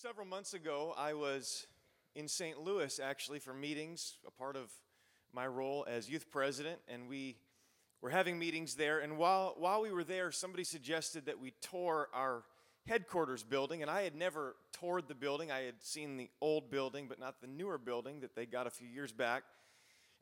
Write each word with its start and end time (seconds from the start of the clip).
several 0.00 0.28
months 0.28 0.54
ago, 0.54 0.94
I 0.96 1.14
was 1.14 1.66
in 2.14 2.28
St. 2.28 2.60
Louis 2.60 3.00
actually 3.00 3.40
for 3.40 3.52
meetings, 3.52 4.14
a 4.24 4.30
part 4.30 4.54
of 4.54 4.70
my 5.32 5.44
role 5.44 5.84
as 5.88 6.08
youth 6.08 6.30
president, 6.30 6.78
and 6.86 7.08
we 7.08 7.36
were 8.00 8.10
having 8.10 8.38
meetings 8.38 8.76
there. 8.76 9.00
And 9.00 9.18
while, 9.18 9.56
while 9.58 9.82
we 9.82 9.90
were 9.90 10.04
there, 10.04 10.30
somebody 10.30 10.62
suggested 10.62 11.26
that 11.26 11.40
we 11.40 11.52
tour 11.60 12.08
our 12.14 12.44
headquarters 12.86 13.42
building, 13.42 13.82
and 13.82 13.90
I 13.90 14.02
had 14.02 14.14
never 14.14 14.54
toured 14.78 15.08
the 15.08 15.16
building. 15.16 15.50
I 15.50 15.62
had 15.62 15.82
seen 15.82 16.16
the 16.16 16.30
old 16.40 16.70
building, 16.70 17.06
but 17.08 17.18
not 17.18 17.40
the 17.40 17.48
newer 17.48 17.76
building 17.76 18.20
that 18.20 18.36
they 18.36 18.46
got 18.46 18.68
a 18.68 18.70
few 18.70 18.86
years 18.86 19.10
back. 19.10 19.42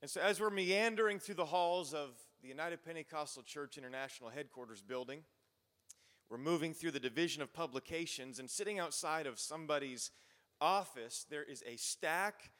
And 0.01 0.11
so, 0.11 0.23
as 0.23 0.41
we're 0.41 0.49
meandering 0.49 1.19
through 1.19 1.35
the 1.35 1.45
halls 1.45 1.93
of 1.93 2.13
the 2.41 2.49
United 2.49 2.83
Pentecostal 2.83 3.43
Church 3.43 3.77
International 3.77 4.31
headquarters 4.31 4.81
building, 4.81 5.21
we're 6.29 6.39
moving 6.39 6.75
through 6.75 6.91
the 6.91 7.01
division 7.01 7.43
of 7.43 7.53
publications, 7.53 8.39
and 8.39 8.51
sitting 8.51 8.79
outside 8.79 9.27
of 9.27 9.39
somebody's 9.39 10.11
office, 10.61 11.27
there 11.31 11.45
is 11.45 11.63
a 11.67 11.77
stack 11.77 12.51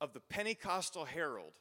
of 0.00 0.12
the 0.12 0.20
Pentecostal 0.20 1.04
Herald 1.04 1.54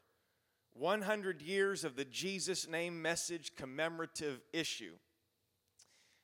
100 0.73 1.41
years 1.41 1.83
of 1.83 1.95
the 1.95 2.05
Jesus 2.05 2.67
name 2.67 3.01
message 3.01 3.55
commemorative 3.55 4.41
issue. 4.53 4.93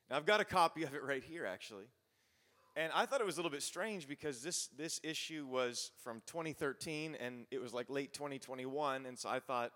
Now, 0.10 0.18
I've 0.18 0.26
got 0.26 0.40
a 0.40 0.46
copy 0.46 0.84
of 0.84 0.94
it 0.94 1.04
right 1.04 1.24
here, 1.24 1.46
actually. 1.46 1.86
And 2.76 2.92
I 2.94 3.06
thought 3.06 3.22
it 3.22 3.26
was 3.26 3.38
a 3.38 3.40
little 3.40 3.52
bit 3.52 3.64
strange 3.64 4.08
because 4.08 4.42
this, 4.42 4.68
this 4.78 5.02
issue 5.04 5.48
was 5.50 5.92
from 6.04 6.22
2013 6.28 7.18
and 7.20 7.48
it 7.50 7.60
was 7.60 7.74
like 7.74 7.90
late 7.90 8.14
2021. 8.14 9.08
And 9.08 9.18
so 9.18 9.30
I 9.30 9.40
thought, 9.40 9.72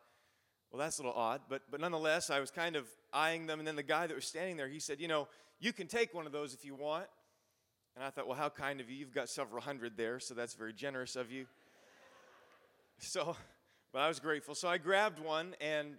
well, 0.71 0.79
that's 0.79 0.99
a 0.99 1.01
little 1.01 1.17
odd. 1.17 1.41
But, 1.49 1.63
but 1.71 1.81
nonetheless, 1.81 2.29
I 2.29 2.39
was 2.39 2.51
kind 2.51 2.75
of 2.75 2.85
eyeing 3.13 3.45
them. 3.47 3.59
And 3.59 3.67
then 3.67 3.75
the 3.75 3.83
guy 3.83 4.07
that 4.07 4.13
was 4.15 4.25
standing 4.25 4.57
there, 4.57 4.67
he 4.67 4.79
said, 4.79 4.99
you 4.99 5.07
know, 5.07 5.27
you 5.59 5.73
can 5.73 5.87
take 5.87 6.13
one 6.13 6.25
of 6.25 6.31
those 6.31 6.53
if 6.53 6.65
you 6.65 6.75
want. 6.75 7.05
And 7.95 8.03
I 8.05 8.09
thought, 8.09 8.27
well, 8.27 8.37
how 8.37 8.49
kind 8.49 8.79
of 8.79 8.89
you. 8.89 8.95
You've 8.95 9.13
got 9.13 9.29
several 9.29 9.61
hundred 9.61 9.97
there, 9.97 10.19
so 10.19 10.33
that's 10.33 10.53
very 10.53 10.73
generous 10.73 11.15
of 11.15 11.31
you. 11.31 11.45
So, 13.03 13.35
but 13.91 14.03
I 14.03 14.07
was 14.07 14.19
grateful. 14.19 14.53
So 14.53 14.67
I 14.67 14.77
grabbed 14.77 15.17
one 15.17 15.55
and 15.59 15.95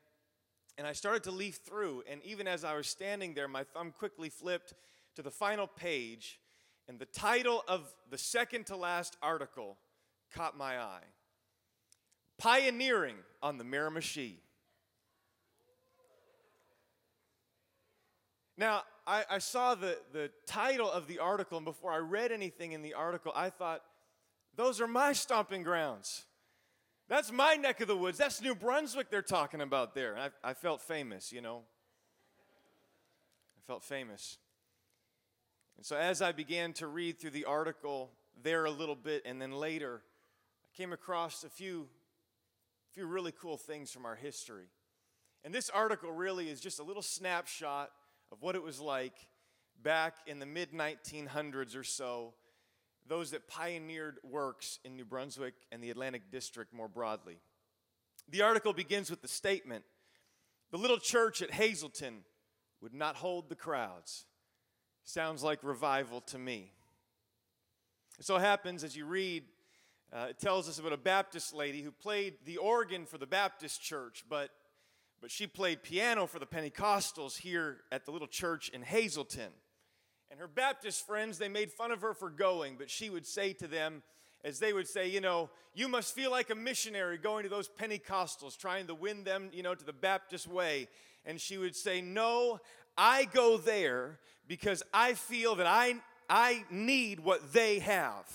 and 0.79 0.87
I 0.87 0.93
started 0.93 1.25
to 1.25 1.31
leaf 1.31 1.61
through. 1.67 2.05
And 2.09 2.23
even 2.25 2.47
as 2.47 2.65
I 2.65 2.77
was 2.77 2.87
standing 2.87 3.35
there, 3.35 3.49
my 3.49 3.65
thumb 3.65 3.93
quickly 3.97 4.29
flipped 4.29 4.73
to 5.17 5.23
the 5.23 5.31
final 5.31 5.67
page, 5.67 6.41
and 6.89 6.99
the 6.99 7.07
title 7.07 7.63
of 7.69 7.93
the 8.11 8.19
second 8.19 8.67
to 8.67 8.77
last 8.77 9.17
article 9.23 9.79
caught 10.33 10.57
my 10.57 10.79
eye 10.79 11.03
Pioneering 12.39 13.17
on 13.43 13.59
the 13.59 13.65
Miramichi. 13.65 14.37
Now, 18.57 18.83
I, 19.07 19.25
I, 19.31 19.39
saw 19.39 19.75
the, 19.75 19.99
the 20.13 20.31
title 20.47 20.91
of 20.91 21.07
the 21.07 21.19
article, 21.19 21.57
and 21.59 21.65
before 21.65 21.93
I 21.93 21.99
read 21.99 22.33
anything 22.33 22.73
in 22.73 22.83
the 22.83 22.95
article, 22.95 23.33
I 23.35 23.51
thought, 23.51 23.83
those 24.57 24.81
are 24.81 24.87
my 24.87 25.13
stomping 25.13 25.63
grounds. 25.63 26.25
That's 27.09 27.33
my 27.33 27.55
neck 27.55 27.81
of 27.81 27.89
the 27.89 27.97
woods. 27.97 28.19
That's 28.19 28.41
New 28.41 28.55
Brunswick 28.55 29.11
they're 29.11 29.23
talking 29.23 29.61
about 29.61 29.95
there. 29.95 30.15
And 30.15 30.31
I, 30.45 30.51
I 30.51 30.55
felt 30.55 30.83
famous, 30.83 31.33
you 31.33 31.41
know. 31.41 31.63
I 33.57 33.61
felt 33.67 33.83
famous. 33.83 34.39
And 35.77 35.87
so 35.87 35.97
as 35.97 36.23
I 36.23 36.33
began 36.33 36.73
to 36.75 36.87
read 36.87 37.19
through 37.19 37.31
the 37.31 37.47
article 37.47 38.11
there 38.43 38.67
a 38.67 38.71
little 38.71 38.95
bit, 38.95 39.23
and 39.25 39.41
then 39.41 39.53
later, 39.53 40.03
I 40.65 40.77
came 40.77 40.93
across 40.93 41.43
a 41.45 41.49
few, 41.49 41.89
few 42.93 43.07
really 43.07 43.33
cool 43.33 43.57
things 43.57 43.91
from 43.91 44.05
our 44.05 44.15
history. 44.15 44.67
And 45.45 45.53
this 45.53 45.71
article 45.71 46.13
really 46.13 46.49
is 46.49 46.61
just 46.61 46.79
a 46.79 46.83
little 46.83 47.03
snapshot 47.03 47.91
of 48.33 48.41
what 48.41 48.57
it 48.57 48.63
was 48.63 48.81
like 48.81 49.15
back 49.83 50.17
in 50.27 50.39
the 50.39 50.47
mid 50.47 50.73
1900s 50.73 51.77
or 51.77 51.85
so 51.85 52.35
those 53.09 53.33
that 53.33 53.49
pioneered 53.49 54.19
works 54.23 54.79
in 54.85 54.97
New 54.97 55.05
Brunswick 55.05 55.55
and 55.71 55.83
the 55.83 55.91
Atlantic 55.91 56.31
District 56.31 56.73
more 56.73 56.89
broadly. 56.89 57.39
The 58.29 58.43
article 58.43 58.73
begins 58.73 59.11
with 59.11 59.23
the 59.23 59.29
statement 59.29 59.85
The 60.71 60.79
little 60.79 60.99
church 60.99 61.43
at 61.43 61.51
Hazelton 61.51 62.25
would 62.81 62.95
not 62.95 63.17
hold 63.17 63.49
the 63.49 63.55
crowds. 63.55 64.25
Sounds 65.05 65.43
like 65.43 65.63
revival 65.63 66.21
to 66.23 66.39
me. 66.39 66.73
It 68.19 68.25
so 68.25 68.39
happens 68.39 68.85
as 68.85 68.97
you 68.97 69.05
read, 69.05 69.45
uh, 70.13 70.29
it 70.31 70.39
tells 70.39 70.69
us 70.69 70.79
about 70.79 70.93
a 70.93 70.99
Baptist 70.99 71.55
lady 71.55 71.83
who 71.83 71.91
played 71.91 72.35
the 72.45 72.57
organ 72.57 73.05
for 73.05 73.19
the 73.19 73.27
Baptist 73.27 73.83
church, 73.83 74.25
but, 74.29 74.51
but 75.23 75.31
she 75.31 75.47
played 75.47 75.85
piano 75.85 76.27
for 76.27 76.41
the 76.41 76.47
Pentecostals 76.47 77.39
here 77.39 77.79
at 77.93 78.05
the 78.05 78.11
little 78.11 78.27
church 78.27 78.69
in 78.71 78.83
Hazelton. 78.83 79.53
And 80.33 80.41
her 80.41 80.49
Baptist 80.49 81.07
friends, 81.07 81.39
they 81.39 81.49
made 81.49 81.71
fun 81.71 81.93
of 81.93 82.01
her 82.01 82.13
for 82.13 82.29
going, 82.29 82.75
but 82.77 82.91
she 82.91 83.09
would 83.09 83.25
say 83.25 83.53
to 83.55 83.69
them, 83.69 84.03
as 84.45 84.59
they 84.59 84.73
would 84.73 84.89
say, 84.89 85.09
you 85.09 85.21
know, 85.21 85.49
you 85.75 85.87
must 85.87 86.13
feel 86.13 86.33
like 86.33 86.51
a 86.51 86.57
missionary 86.57 87.19
going 87.19 87.45
to 87.45 87.49
those 87.49 87.69
Pentecostals, 87.69 88.59
trying 88.59 88.89
to 88.89 88.95
win 88.95 89.23
them, 89.23 89.51
you 89.53 89.63
know, 89.63 89.77
to 89.77 89.85
the 89.85 89.93
Baptist 89.93 90.49
way. 90.49 90.89
And 91.25 91.41
she 91.41 91.57
would 91.57 91.77
say, 91.77 92.01
no, 92.01 92.59
I 92.99 93.27
go 93.27 93.59
there 93.59 94.19
because 94.49 94.83
I 94.93 95.15
feel 95.15 95.55
that 95.55 95.69
I, 95.69 95.95
I 96.29 96.65
need 96.69 97.21
what 97.21 97.53
they 97.53 97.79
have. 97.79 98.27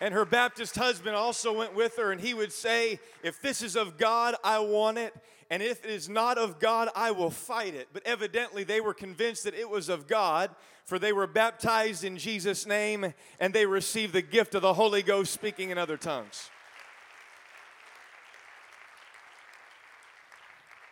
And 0.00 0.14
her 0.14 0.24
Baptist 0.24 0.76
husband 0.76 1.16
also 1.16 1.52
went 1.52 1.74
with 1.74 1.96
her, 1.96 2.12
and 2.12 2.20
he 2.20 2.34
would 2.34 2.52
say, 2.52 3.00
If 3.22 3.42
this 3.42 3.62
is 3.62 3.76
of 3.76 3.98
God, 3.98 4.36
I 4.44 4.60
want 4.60 4.98
it 4.98 5.14
and 5.50 5.62
if 5.62 5.84
it 5.84 5.90
is 5.90 6.08
not 6.08 6.36
of 6.36 6.58
God, 6.58 6.90
I 6.94 7.10
will 7.10 7.30
fight 7.30 7.74
it. 7.74 7.88
But 7.92 8.06
evidently, 8.06 8.64
they 8.64 8.80
were 8.80 8.92
convinced 8.92 9.44
that 9.44 9.54
it 9.54 9.68
was 9.68 9.88
of 9.88 10.06
God, 10.06 10.50
for 10.84 10.98
they 10.98 11.12
were 11.12 11.26
baptized 11.26 12.04
in 12.04 12.18
Jesus' 12.18 12.66
name 12.66 13.14
and 13.40 13.54
they 13.54 13.64
received 13.64 14.12
the 14.12 14.22
gift 14.22 14.54
of 14.54 14.62
the 14.62 14.74
Holy 14.74 15.02
Ghost 15.02 15.32
speaking 15.32 15.70
in 15.70 15.78
other 15.78 15.96
tongues. 15.96 16.50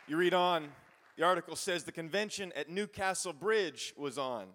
You 0.09 0.17
read 0.17 0.35
on, 0.35 0.69
the 1.17 1.25
article 1.25 1.57
says 1.57 1.85
the 1.85 1.93
convention 1.93 2.53
at 2.57 2.71
Newcastle 2.71 3.33
Bridge 3.33 3.93
was 3.97 4.17
on. 4.17 4.47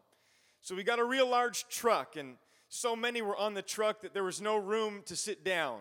So 0.61 0.75
we 0.75 0.83
got 0.83 0.99
a 0.99 1.03
real 1.03 1.27
large 1.27 1.67
truck, 1.67 2.15
and 2.15 2.37
so 2.73 2.95
many 2.95 3.21
were 3.21 3.35
on 3.35 3.53
the 3.53 3.61
truck 3.61 4.01
that 4.01 4.13
there 4.13 4.23
was 4.23 4.41
no 4.41 4.55
room 4.55 5.01
to 5.07 5.15
sit 5.17 5.43
down. 5.43 5.79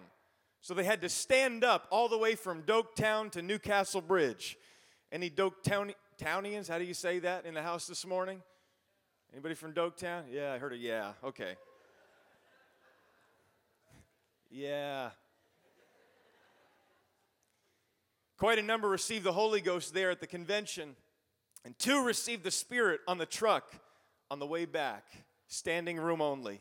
So 0.61 0.75
they 0.75 0.83
had 0.83 1.03
to 1.03 1.09
stand 1.09 1.63
up 1.63 1.87
all 1.91 2.09
the 2.09 2.19
way 2.19 2.35
from 2.35 2.65
Doaktown 2.65 3.31
to 3.31 3.43
Newcastle 3.43 4.01
Bridge. 4.01 4.59
Any 5.13 5.31
Doaktownians, 5.31 6.69
how 6.69 6.81
do 6.81 6.85
you 6.85 6.93
say 6.93 7.21
that 7.21 7.47
in 7.47 7.55
the 7.55 7.63
house 7.63 7.87
this 7.87 8.05
morning? 8.05 8.43
Anybody 9.33 9.55
from 9.55 9.73
Doaktown? 9.73 10.25
Yeah, 10.33 10.53
I 10.53 10.59
heard 10.59 10.73
a 10.73 10.77
yeah. 10.77 11.13
Okay. 11.23 11.55
Yeah. 14.51 15.11
Quite 18.37 18.59
a 18.59 18.63
number 18.63 18.89
received 18.89 19.23
the 19.23 19.33
Holy 19.33 19.61
Ghost 19.61 19.95
there 19.95 20.11
at 20.11 20.19
the 20.19 20.27
convention, 20.27 20.97
and 21.65 21.79
two 21.79 22.05
received 22.05 22.43
the 22.43 22.51
Spirit 22.51 23.01
on 23.07 23.17
the 23.17 23.27
truck 23.27 23.73
on 24.29 24.41
the 24.41 24.47
way 24.47 24.65
back, 24.65 25.05
standing 25.47 25.97
room 25.97 26.21
only. 26.21 26.61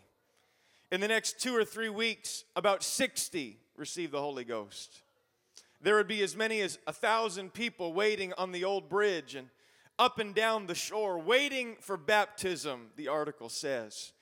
In 0.92 1.02
the 1.02 1.08
next 1.08 1.40
two 1.40 1.56
or 1.56 1.64
three 1.64 1.90
weeks, 1.90 2.46
about 2.56 2.84
60 2.84 3.58
receive 3.76 4.12
the 4.12 4.20
Holy 4.20 4.44
Ghost. 4.44 5.02
There 5.82 5.96
would 5.96 6.08
be 6.08 6.24
as 6.24 6.36
many 6.36 6.62
as 6.62 6.80
a 6.88 6.94
thousand 6.94 7.54
people 7.54 7.94
waiting 7.94 8.34
on 8.38 8.52
the 8.52 8.64
old 8.64 8.90
bridge 8.90 9.36
and 9.36 9.50
up 10.00 10.18
and 10.18 10.34
down 10.34 10.66
the 10.66 10.76
shore, 10.76 11.20
waiting 11.20 11.76
for 11.80 11.96
baptism, 11.96 12.88
the 12.96 13.08
article 13.08 13.50
says. 13.50 14.14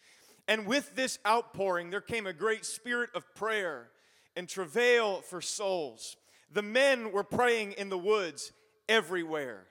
And 0.48 0.66
with 0.66 0.96
this 0.96 1.20
outpouring, 1.26 1.90
there 1.90 2.02
came 2.02 2.28
a 2.28 2.34
great 2.34 2.66
spirit 2.66 3.12
of 3.16 3.34
prayer 3.34 3.90
and 4.36 4.50
travail 4.50 5.22
for 5.22 5.40
souls. 5.40 6.18
The 6.52 6.62
men 6.62 7.12
were 7.12 7.24
praying 7.24 7.74
in 7.74 7.90
the 7.90 7.98
woods 7.98 8.52
everywhere. 8.90 9.68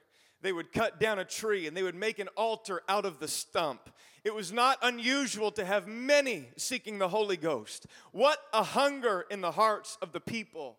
They 0.46 0.52
would 0.52 0.72
cut 0.72 1.00
down 1.00 1.18
a 1.18 1.24
tree 1.24 1.66
and 1.66 1.76
they 1.76 1.82
would 1.82 1.96
make 1.96 2.20
an 2.20 2.28
altar 2.36 2.80
out 2.88 3.04
of 3.04 3.18
the 3.18 3.26
stump. 3.26 3.90
It 4.22 4.32
was 4.32 4.52
not 4.52 4.78
unusual 4.80 5.50
to 5.50 5.64
have 5.64 5.88
many 5.88 6.50
seeking 6.56 6.98
the 6.98 7.08
Holy 7.08 7.36
Ghost. 7.36 7.88
What 8.12 8.38
a 8.52 8.62
hunger 8.62 9.26
in 9.28 9.40
the 9.40 9.50
hearts 9.50 9.98
of 10.00 10.12
the 10.12 10.20
people 10.20 10.78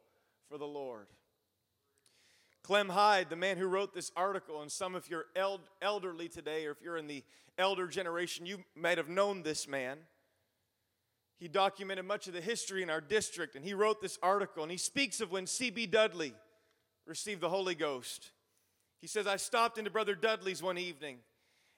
for 0.50 0.58
the 0.58 0.66
Lord. 0.66 1.08
Clem 2.64 2.88
Hyde, 2.88 3.30
the 3.30 3.36
man 3.36 3.58
who 3.58 3.68
wrote 3.68 3.94
this 3.94 4.10
article, 4.16 4.62
and 4.62 4.72
some 4.72 4.96
of 4.96 5.10
your 5.10 5.26
are 5.38 5.60
elderly 5.82 6.30
today, 6.30 6.66
or 6.66 6.72
if 6.72 6.82
you're 6.82 6.96
in 6.96 7.08
the 7.08 7.26
elder 7.58 7.88
generation, 7.88 8.46
you 8.46 8.60
might 8.74 8.98
have 8.98 9.10
known 9.10 9.44
this 9.44 9.68
man. 9.68 9.98
He 11.42 11.50
documented 11.50 12.06
much 12.06 12.28
of 12.28 12.34
the 12.34 12.40
history 12.40 12.84
in 12.84 12.90
our 12.90 13.02
district, 13.02 13.58
and 13.58 13.66
he 13.66 13.74
wrote 13.74 14.02
this 14.02 14.18
article, 14.24 14.64
and 14.64 14.72
he 14.72 14.78
speaks 14.78 15.20
of 15.20 15.30
when 15.30 15.46
C.B. 15.46 15.88
Dudley 15.88 16.34
received 17.06 17.42
the 17.42 17.50
Holy 17.50 17.76
Ghost. 17.76 18.32
He 19.00 19.08
says, 19.08 19.28
I 19.28 19.38
stopped 19.38 19.78
into 19.78 19.92
Brother 19.92 20.16
Dudley's 20.16 20.64
one 20.64 20.78
evening 20.78 21.20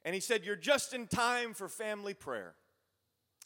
and 0.05 0.13
he 0.13 0.21
said, 0.21 0.45
You're 0.45 0.55
just 0.55 0.93
in 0.93 1.07
time 1.07 1.53
for 1.53 1.67
family 1.67 2.13
prayer. 2.13 2.55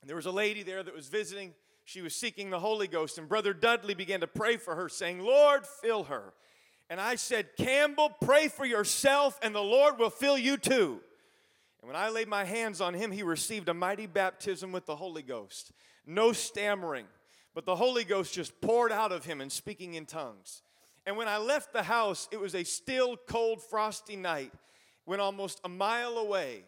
And 0.02 0.10
there 0.10 0.16
was 0.16 0.26
a 0.26 0.32
lady 0.32 0.64
there 0.64 0.84
that 0.84 0.96
was 0.96 1.08
visiting. 1.08 1.54
She 1.86 2.02
was 2.02 2.16
seeking 2.16 2.50
the 2.50 2.60
Holy 2.60 2.88
Ghost, 2.88 3.18
and 3.18 3.28
Brother 3.28 3.54
Dudley 3.54 3.94
began 3.94 4.22
to 4.22 4.28
pray 4.28 4.56
for 4.56 4.76
her, 4.76 4.88
saying, 4.88 5.20
Lord, 5.20 5.66
fill 5.66 6.06
her. 6.06 6.34
And 6.90 7.00
I 7.02 7.16
said, 7.16 7.58
Campbell, 7.58 8.10
pray 8.22 8.48
for 8.48 8.66
yourself, 8.66 9.38
and 9.42 9.54
the 9.54 9.62
Lord 9.62 10.00
will 10.00 10.10
fill 10.10 10.38
you 10.38 10.58
too. 10.58 11.02
And 11.82 11.88
when 11.88 11.96
I 11.96 12.08
laid 12.10 12.30
my 12.30 12.46
hands 12.46 12.80
on 12.80 12.94
him, 12.94 13.12
he 13.12 13.24
received 13.24 13.68
a 13.68 13.74
mighty 13.74 14.08
baptism 14.08 14.72
with 14.72 14.86
the 14.86 14.96
Holy 14.96 15.24
Ghost. 15.24 15.74
No 16.06 16.32
stammering, 16.32 17.06
but 17.54 17.66
the 17.66 17.76
Holy 17.76 18.06
Ghost 18.06 18.34
just 18.34 18.62
poured 18.62 18.92
out 18.92 19.12
of 19.12 19.26
him 19.26 19.42
and 19.42 19.52
speaking 19.52 19.96
in 19.96 20.06
tongues. 20.06 20.62
And 21.06 21.18
when 21.18 21.28
I 21.28 21.38
left 21.38 21.74
the 21.74 21.84
house, 21.84 22.30
it 22.32 22.40
was 22.40 22.56
a 22.56 22.64
still, 22.64 23.18
cold, 23.18 23.62
frosty 23.62 24.16
night 24.16 24.54
when 25.06 25.20
almost 25.20 25.60
a 25.64 25.70
mile 25.70 26.18
away, 26.18 26.64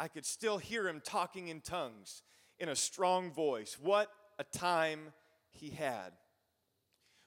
I 0.00 0.08
could 0.08 0.24
still 0.24 0.58
hear 0.58 0.88
him 0.88 1.02
talking 1.04 1.48
in 1.48 1.60
tongues 1.60 2.22
in 2.58 2.68
a 2.68 2.76
strong 2.76 3.30
voice. 3.30 3.76
What 3.80 4.10
a 4.38 4.44
time 4.44 5.12
he 5.50 5.70
had. 5.70 6.12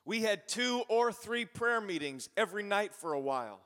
We 0.03 0.21
had 0.21 0.47
two 0.47 0.83
or 0.87 1.11
three 1.11 1.45
prayer 1.45 1.81
meetings 1.81 2.29
every 2.37 2.63
night 2.63 2.93
for 2.93 3.13
a 3.13 3.19
while. 3.19 3.59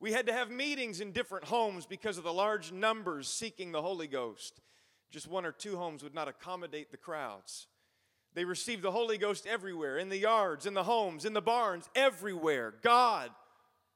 We 0.00 0.12
had 0.12 0.26
to 0.26 0.32
have 0.32 0.50
meetings 0.50 1.00
in 1.00 1.12
different 1.12 1.46
homes 1.46 1.86
because 1.86 2.18
of 2.18 2.24
the 2.24 2.32
large 2.32 2.70
numbers 2.70 3.26
seeking 3.26 3.72
the 3.72 3.82
Holy 3.82 4.06
Ghost. 4.06 4.60
Just 5.10 5.26
one 5.26 5.44
or 5.44 5.52
two 5.52 5.76
homes 5.76 6.02
would 6.02 6.14
not 6.14 6.28
accommodate 6.28 6.90
the 6.90 6.96
crowds. 6.96 7.66
They 8.38 8.44
received 8.44 8.82
the 8.82 8.92
Holy 8.92 9.18
Ghost 9.18 9.48
everywhere 9.48 9.98
in 9.98 10.10
the 10.10 10.16
yards, 10.16 10.64
in 10.64 10.72
the 10.72 10.84
homes, 10.84 11.24
in 11.24 11.32
the 11.32 11.42
barns, 11.42 11.90
everywhere. 11.96 12.72
God 12.82 13.32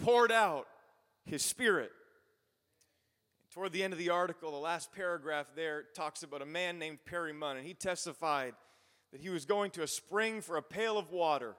poured 0.01 0.33
out 0.33 0.67
His 1.25 1.45
Spirit. 1.45 1.93
Toward 3.53 3.71
the 3.71 3.85
end 3.85 3.93
of 3.93 4.01
the 4.01 4.11
article, 4.11 4.51
the 4.51 4.57
last 4.57 4.91
paragraph 4.93 5.47
there 5.55 5.85
talks 5.95 6.25
about 6.25 6.43
a 6.43 6.45
man 6.45 6.81
named 6.81 6.99
Perry 7.07 7.33
Munn, 7.33 7.57
and 7.57 7.65
he 7.65 7.73
testified 7.73 8.55
that 9.13 9.21
he 9.21 9.29
was 9.29 9.45
going 9.45 9.71
to 9.71 9.85
a 9.85 9.87
spring 9.87 10.41
for 10.41 10.57
a 10.57 10.63
pail 10.63 10.99
of 10.99 11.13
water. 11.13 11.55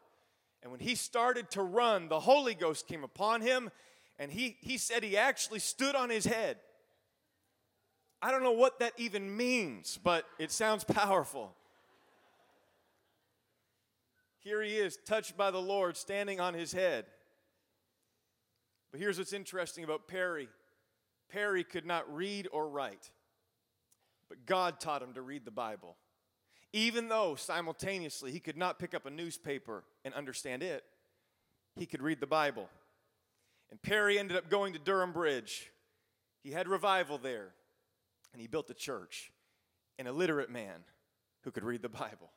And 0.62 0.70
when 0.70 0.82
he 0.82 0.96
started 0.96 1.50
to 1.52 1.64
run, 1.64 2.10
the 2.10 2.20
Holy 2.20 2.54
Ghost 2.54 2.86
came 2.86 3.06
upon 3.06 3.40
him, 3.40 3.72
and 4.20 4.30
he, 4.30 4.58
he 4.60 4.78
said 4.78 5.04
he 5.04 5.16
actually 5.16 5.60
stood 5.60 5.96
on 5.96 6.10
his 6.10 6.26
head. 6.26 6.58
I 8.22 8.30
don't 8.30 8.44
know 8.44 8.52
what 8.52 8.80
that 8.80 8.92
even 8.98 9.38
means, 9.38 9.98
but 10.04 10.26
it 10.38 10.52
sounds 10.52 10.84
powerful. 10.84 11.56
Here 14.44 14.62
he 14.62 14.76
is, 14.76 14.98
touched 15.06 15.38
by 15.38 15.52
the 15.52 15.62
Lord, 15.62 15.96
standing 15.96 16.40
on 16.40 16.54
his 16.54 16.74
head. 16.74 17.06
But 18.92 19.00
here's 19.00 19.18
what's 19.18 19.34
interesting 19.34 19.84
about 19.84 20.08
Perry 20.08 20.50
Perry 21.30 21.64
could 21.64 21.86
not 21.86 22.14
read 22.14 22.48
or 22.52 22.68
write, 22.68 23.10
but 24.30 24.46
God 24.46 24.80
taught 24.80 25.02
him 25.02 25.14
to 25.14 25.22
read 25.22 25.46
the 25.46 25.52
Bible. 25.52 25.96
Even 26.74 27.08
though 27.08 27.36
simultaneously 27.36 28.32
he 28.32 28.40
could 28.40 28.58
not 28.58 28.78
pick 28.78 28.94
up 28.94 29.06
a 29.06 29.10
newspaper 29.10 29.84
and 30.06 30.14
understand 30.14 30.62
it, 30.62 30.84
he 31.76 31.86
could 31.86 32.04
read 32.04 32.20
the 32.20 32.28
Bible. 32.28 32.70
And 33.72 33.82
Perry 33.82 34.20
ended 34.20 34.38
up 34.38 34.50
going 34.50 34.74
to 34.74 34.80
Durham 34.80 35.12
Bridge. 35.12 35.72
He 36.44 36.52
had 36.52 36.68
revival 36.68 37.18
there, 37.18 37.50
and 38.32 38.42
he 38.42 38.48
built 38.48 38.70
a 38.70 38.76
church. 38.76 39.32
An 39.98 40.06
illiterate 40.06 40.50
man 40.50 40.84
who 41.42 41.52
could 41.52 41.64
read 41.64 41.82
the 41.82 41.90
Bible. 41.90 42.32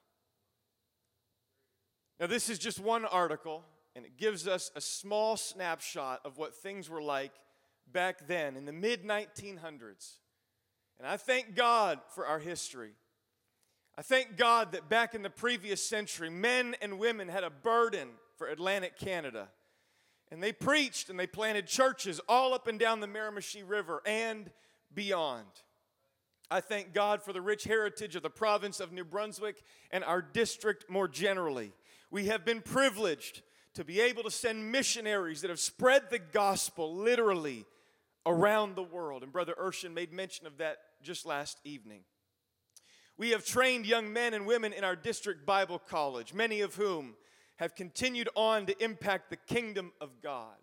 Now, 2.19 2.27
this 2.27 2.49
is 2.49 2.59
just 2.59 2.79
one 2.79 3.05
article, 3.05 3.63
and 3.95 4.05
it 4.07 4.17
gives 4.17 4.49
us 4.49 4.71
a 4.75 4.81
small 4.81 5.37
snapshot 5.37 6.21
of 6.25 6.39
what 6.39 6.55
things 6.55 6.89
were 6.89 7.03
like 7.03 7.33
back 7.93 8.27
then 8.27 8.57
in 8.57 8.65
the 8.65 8.73
mid 8.73 9.05
1900s. 9.05 10.17
And 10.99 11.07
I 11.07 11.17
thank 11.17 11.55
God 11.55 12.01
for 12.15 12.27
our 12.27 12.39
history. 12.39 12.93
I 13.99 14.03
thank 14.03 14.37
God 14.37 14.73
that 14.73 14.89
back 14.89 15.15
in 15.15 15.23
the 15.23 15.31
previous 15.31 15.83
century, 15.83 16.31
men 16.31 16.75
and 16.83 16.99
women 16.99 17.29
had 17.29 17.45
a 17.45 17.51
burden 17.51 18.09
for 18.37 18.47
Atlantic 18.49 18.99
Canada. 18.99 19.49
And 20.31 20.43
they 20.43 20.53
preached 20.53 21.09
and 21.09 21.19
they 21.19 21.27
planted 21.27 21.67
churches 21.67 22.21
all 22.29 22.53
up 22.53 22.67
and 22.67 22.79
down 22.79 23.01
the 23.01 23.07
Miramichi 23.07 23.62
River 23.67 24.03
and 24.05 24.51
beyond. 24.95 25.47
I 26.51 26.61
thank 26.61 26.93
God 26.93 27.23
for 27.23 27.33
the 27.33 27.41
rich 27.41 27.65
heritage 27.65 28.17
of 28.17 28.23
the 28.23 28.31
province 28.31 28.81
of 28.81 28.93
New 28.93 29.05
Brunswick 29.05 29.62
and 29.91 30.05
our 30.05 30.23
district 30.23 30.89
more 30.89 31.09
generally. 31.09 31.73
We 32.11 32.26
have 32.26 32.44
been 32.44 32.62
privileged 32.62 33.43
to 33.75 33.85
be 33.85 34.00
able 34.00 34.23
to 34.23 34.31
send 34.31 34.73
missionaries 34.73 35.43
that 35.43 35.50
have 35.50 35.61
spread 35.61 36.11
the 36.11 36.19
gospel 36.19 36.94
literally 36.94 37.67
around 38.25 38.75
the 38.75 38.82
world. 38.82 39.23
And 39.23 39.32
Brother 39.32 39.55
Urshan 39.61 39.93
made 39.93 40.12
mention 40.12 40.47
of 40.47 40.58
that 40.58 40.79
just 41.03 41.26
last 41.26 41.61
evening. 41.64 42.00
We 43.19 43.31
have 43.31 43.44
trained 43.44 43.87
young 43.87 44.12
men 44.12 44.35
and 44.35 44.47
women 44.47 44.73
in 44.73 44.85
our 44.85 44.97
district 44.97 45.47
Bible 45.47 45.79
college, 45.79 46.35
many 46.35 46.61
of 46.61 46.75
whom 46.75 47.14
have 47.56 47.75
continued 47.75 48.29
on 48.35 48.67
to 48.67 48.85
impact 48.85 49.31
the 49.31 49.37
kingdom 49.37 49.93
of 50.00 50.20
God. 50.23 50.56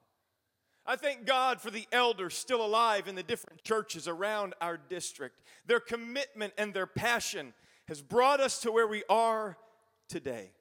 I 0.86 0.96
thank 0.96 1.26
God 1.26 1.62
for 1.62 1.72
the 1.72 1.88
elders 1.92 2.36
still 2.36 2.64
alive 2.64 3.08
in 3.08 3.16
the 3.16 3.24
different 3.24 3.64
churches 3.64 4.08
around 4.08 4.54
our 4.60 4.78
district. 4.78 5.42
Their 5.66 5.80
commitment 5.80 6.54
and 6.58 6.74
their 6.74 6.86
passion 6.86 7.54
has 7.88 8.02
brought 8.02 8.40
us 8.40 8.60
to 8.62 8.72
where 8.72 8.88
we 8.88 9.04
are 9.10 9.58
today. 10.10 10.52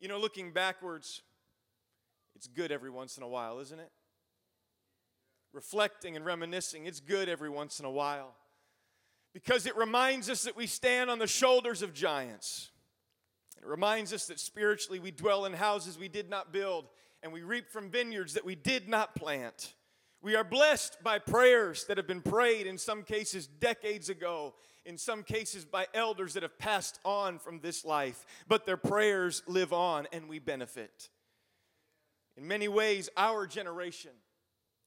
You 0.00 0.08
know, 0.08 0.18
looking 0.18 0.52
backwards, 0.52 1.22
it's 2.34 2.46
good 2.46 2.72
every 2.72 2.90
once 2.90 3.16
in 3.16 3.22
a 3.22 3.28
while, 3.28 3.58
isn't 3.60 3.78
it? 3.78 3.90
Reflecting 5.52 6.16
and 6.16 6.24
reminiscing, 6.24 6.86
it's 6.86 7.00
good 7.00 7.28
every 7.28 7.50
once 7.50 7.80
in 7.80 7.84
a 7.84 7.90
while 7.90 8.34
because 9.32 9.66
it 9.66 9.76
reminds 9.76 10.28
us 10.28 10.42
that 10.42 10.56
we 10.56 10.66
stand 10.66 11.10
on 11.10 11.18
the 11.18 11.26
shoulders 11.26 11.82
of 11.82 11.94
giants. 11.94 12.70
It 13.60 13.66
reminds 13.66 14.12
us 14.12 14.26
that 14.26 14.40
spiritually 14.40 14.98
we 14.98 15.10
dwell 15.10 15.44
in 15.44 15.52
houses 15.52 15.98
we 15.98 16.08
did 16.08 16.30
not 16.30 16.52
build 16.52 16.86
and 17.22 17.32
we 17.32 17.42
reap 17.42 17.68
from 17.70 17.90
vineyards 17.90 18.34
that 18.34 18.44
we 18.44 18.54
did 18.54 18.88
not 18.88 19.14
plant. 19.14 19.74
We 20.22 20.34
are 20.34 20.44
blessed 20.44 21.02
by 21.02 21.18
prayers 21.18 21.84
that 21.84 21.96
have 21.96 22.06
been 22.06 22.22
prayed 22.22 22.66
in 22.66 22.78
some 22.78 23.02
cases 23.02 23.46
decades 23.46 24.08
ago 24.08 24.54
in 24.84 24.98
some 24.98 25.22
cases 25.22 25.64
by 25.64 25.86
elders 25.94 26.34
that 26.34 26.42
have 26.42 26.58
passed 26.58 26.98
on 27.04 27.38
from 27.38 27.60
this 27.60 27.84
life, 27.84 28.24
but 28.48 28.66
their 28.66 28.76
prayers 28.76 29.42
live 29.46 29.72
on 29.72 30.06
and 30.12 30.28
we 30.28 30.38
benefit. 30.38 31.08
In 32.36 32.48
many 32.48 32.68
ways, 32.68 33.08
our 33.16 33.46
generation 33.46 34.12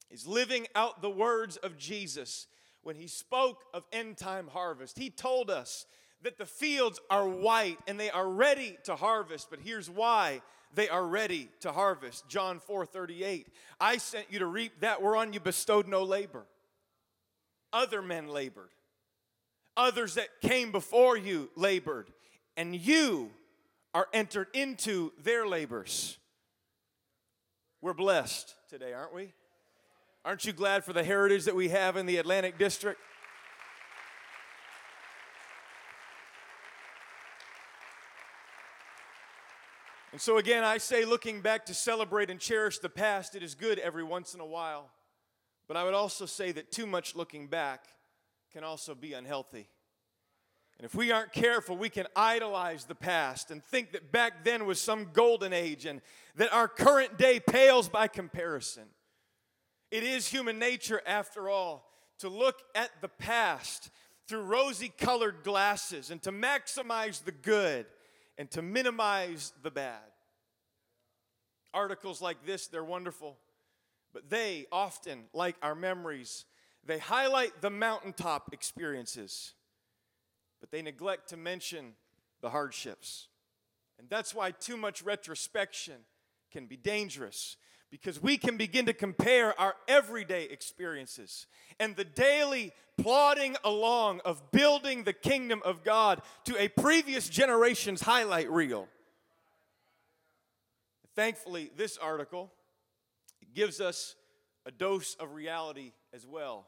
is 0.09 0.27
living 0.27 0.67
out 0.75 1.01
the 1.01 1.09
words 1.09 1.57
of 1.57 1.77
Jesus 1.77 2.47
when 2.81 2.95
he 2.95 3.07
spoke 3.07 3.63
of 3.73 3.85
end 3.91 4.17
time 4.17 4.47
harvest. 4.47 4.97
He 4.97 5.09
told 5.09 5.49
us 5.49 5.85
that 6.21 6.37
the 6.37 6.45
fields 6.45 6.99
are 7.09 7.27
white 7.27 7.77
and 7.87 7.99
they 7.99 8.09
are 8.09 8.27
ready 8.27 8.77
to 8.85 8.95
harvest, 8.95 9.47
but 9.49 9.59
here's 9.59 9.89
why 9.89 10.41
they 10.73 10.89
are 10.89 11.05
ready 11.05 11.49
to 11.61 11.71
harvest. 11.71 12.27
John 12.27 12.59
4 12.59 12.85
38. 12.85 13.47
I 13.79 13.97
sent 13.97 14.27
you 14.31 14.39
to 14.39 14.45
reap 14.45 14.79
that 14.79 15.01
whereon 15.01 15.33
you 15.33 15.39
bestowed 15.39 15.87
no 15.87 16.03
labor. 16.03 16.45
Other 17.71 18.01
men 18.01 18.27
labored. 18.27 18.69
Others 19.75 20.15
that 20.15 20.27
came 20.41 20.71
before 20.71 21.17
you 21.17 21.49
labored, 21.55 22.11
and 22.55 22.75
you 22.75 23.31
are 23.93 24.07
entered 24.13 24.47
into 24.53 25.11
their 25.21 25.47
labors. 25.47 26.17
We're 27.81 27.93
blessed 27.93 28.53
today, 28.69 28.93
aren't 28.93 29.13
we? 29.13 29.33
Aren't 30.25 30.45
you 30.45 30.53
glad 30.53 30.85
for 30.85 30.93
the 30.93 31.03
heritage 31.03 31.45
that 31.45 31.55
we 31.55 31.69
have 31.69 31.97
in 31.97 32.05
the 32.05 32.17
Atlantic 32.17 32.57
District? 32.57 32.99
And 40.13 40.21
so, 40.21 40.37
again, 40.37 40.63
I 40.63 40.77
say, 40.77 41.05
looking 41.05 41.41
back 41.41 41.65
to 41.65 41.73
celebrate 41.73 42.29
and 42.29 42.39
cherish 42.39 42.77
the 42.77 42.87
past, 42.87 43.33
it 43.33 43.41
is 43.41 43.55
good 43.55 43.79
every 43.79 44.03
once 44.03 44.35
in 44.35 44.39
a 44.39 44.45
while. 44.45 44.91
But 45.67 45.75
I 45.75 45.83
would 45.83 45.95
also 45.95 46.27
say 46.27 46.51
that 46.51 46.71
too 46.71 46.85
much 46.85 47.15
looking 47.15 47.47
back 47.47 47.85
can 48.53 48.63
also 48.63 48.93
be 48.93 49.13
unhealthy. 49.13 49.67
And 50.77 50.85
if 50.85 50.93
we 50.93 51.11
aren't 51.11 51.33
careful, 51.33 51.75
we 51.75 51.89
can 51.89 52.05
idolize 52.15 52.85
the 52.85 52.95
past 52.95 53.51
and 53.51 53.63
think 53.63 53.93
that 53.93 54.11
back 54.11 54.43
then 54.43 54.65
was 54.65 54.79
some 54.79 55.09
golden 55.11 55.53
age 55.53 55.85
and 55.85 56.01
that 56.35 56.53
our 56.53 56.67
current 56.67 57.17
day 57.17 57.39
pales 57.39 57.89
by 57.89 58.07
comparison. 58.07 58.83
It 59.91 60.03
is 60.03 60.27
human 60.27 60.59
nature, 60.59 61.01
after 61.05 61.49
all, 61.49 61.87
to 62.19 62.29
look 62.29 62.61
at 62.75 62.89
the 63.01 63.07
past 63.07 63.89
through 64.27 64.43
rosy 64.43 64.91
colored 64.97 65.43
glasses 65.43 66.11
and 66.11 66.21
to 66.23 66.31
maximize 66.31 67.23
the 67.23 67.31
good 67.31 67.85
and 68.37 68.49
to 68.51 68.61
minimize 68.61 69.51
the 69.61 69.71
bad. 69.71 69.99
Articles 71.73 72.21
like 72.21 72.45
this, 72.45 72.67
they're 72.67 72.83
wonderful, 72.83 73.37
but 74.13 74.29
they 74.29 74.65
often, 74.71 75.23
like 75.33 75.55
our 75.61 75.75
memories, 75.75 76.45
they 76.85 76.99
highlight 76.99 77.61
the 77.61 77.69
mountaintop 77.69 78.53
experiences, 78.53 79.53
but 80.59 80.71
they 80.71 80.81
neglect 80.81 81.29
to 81.29 81.37
mention 81.37 81.93
the 82.41 82.49
hardships. 82.49 83.27
And 83.99 84.09
that's 84.09 84.35
why 84.35 84.51
too 84.51 84.75
much 84.75 85.03
retrospection 85.03 86.01
can 86.51 86.65
be 86.65 86.75
dangerous 86.75 87.57
because 87.89 88.21
we 88.21 88.37
can 88.37 88.57
begin 88.57 88.87
to 88.87 88.93
compare 88.93 89.57
our 89.59 89.75
everyday 89.87 90.45
experiences 90.45 91.45
and 91.79 91.95
the 91.95 92.03
daily 92.03 92.71
plodding 92.97 93.55
along 93.63 94.19
of 94.25 94.51
building 94.51 95.03
the 95.03 95.13
kingdom 95.13 95.61
of 95.63 95.83
God 95.83 96.21
to 96.45 96.59
a 96.61 96.67
previous 96.67 97.29
generation's 97.29 98.01
highlight 98.01 98.49
reel. 98.49 98.87
Thankfully, 101.15 101.71
this 101.77 101.97
article 101.97 102.51
gives 103.53 103.79
us 103.79 104.15
a 104.65 104.71
dose 104.71 105.15
of 105.19 105.33
reality 105.33 105.91
as 106.13 106.25
well. 106.25 106.65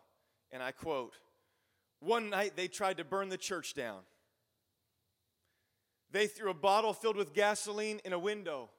And 0.55 0.63
I 0.63 0.71
quote 0.71 1.13
One 1.99 2.29
night 2.29 2.53
they 2.55 2.69
tried 2.69 2.97
to 2.97 3.03
burn 3.03 3.27
the 3.27 3.37
church 3.37 3.73
down. 3.73 3.99
They 6.11 6.27
threw 6.27 6.49
a 6.49 6.53
bottle 6.53 6.93
filled 6.93 7.17
with 7.17 7.33
gasoline 7.33 7.99
in 8.05 8.13
a 8.13 8.19
window. 8.19 8.69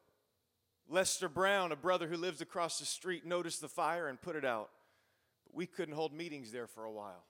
Lester 0.88 1.28
Brown, 1.28 1.72
a 1.72 1.76
brother 1.76 2.08
who 2.08 2.16
lives 2.16 2.40
across 2.40 2.78
the 2.78 2.86
street, 2.86 3.26
noticed 3.26 3.60
the 3.60 3.68
fire 3.68 4.08
and 4.08 4.18
put 4.18 4.36
it 4.36 4.44
out. 4.44 4.70
But 5.44 5.54
we 5.54 5.66
couldn't 5.66 5.94
hold 5.94 6.14
meetings 6.14 6.50
there 6.50 6.66
for 6.66 6.84
a 6.84 6.90
while. 6.92 7.24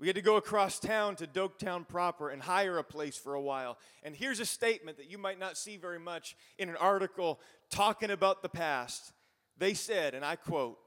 We 0.00 0.08
had 0.08 0.16
to 0.16 0.22
go 0.22 0.34
across 0.34 0.80
town 0.80 1.14
to 1.16 1.28
Doaktown 1.28 1.86
proper 1.86 2.30
and 2.30 2.42
hire 2.42 2.78
a 2.78 2.84
place 2.84 3.16
for 3.16 3.34
a 3.34 3.40
while. 3.40 3.78
And 4.02 4.16
here's 4.16 4.40
a 4.40 4.46
statement 4.46 4.96
that 4.96 5.08
you 5.08 5.18
might 5.18 5.38
not 5.38 5.56
see 5.56 5.76
very 5.76 6.00
much 6.00 6.36
in 6.58 6.68
an 6.68 6.76
article 6.76 7.38
talking 7.70 8.10
about 8.10 8.42
the 8.42 8.48
past. 8.48 9.12
They 9.56 9.74
said, 9.74 10.14
and 10.14 10.24
I 10.24 10.34
quote, 10.34 10.78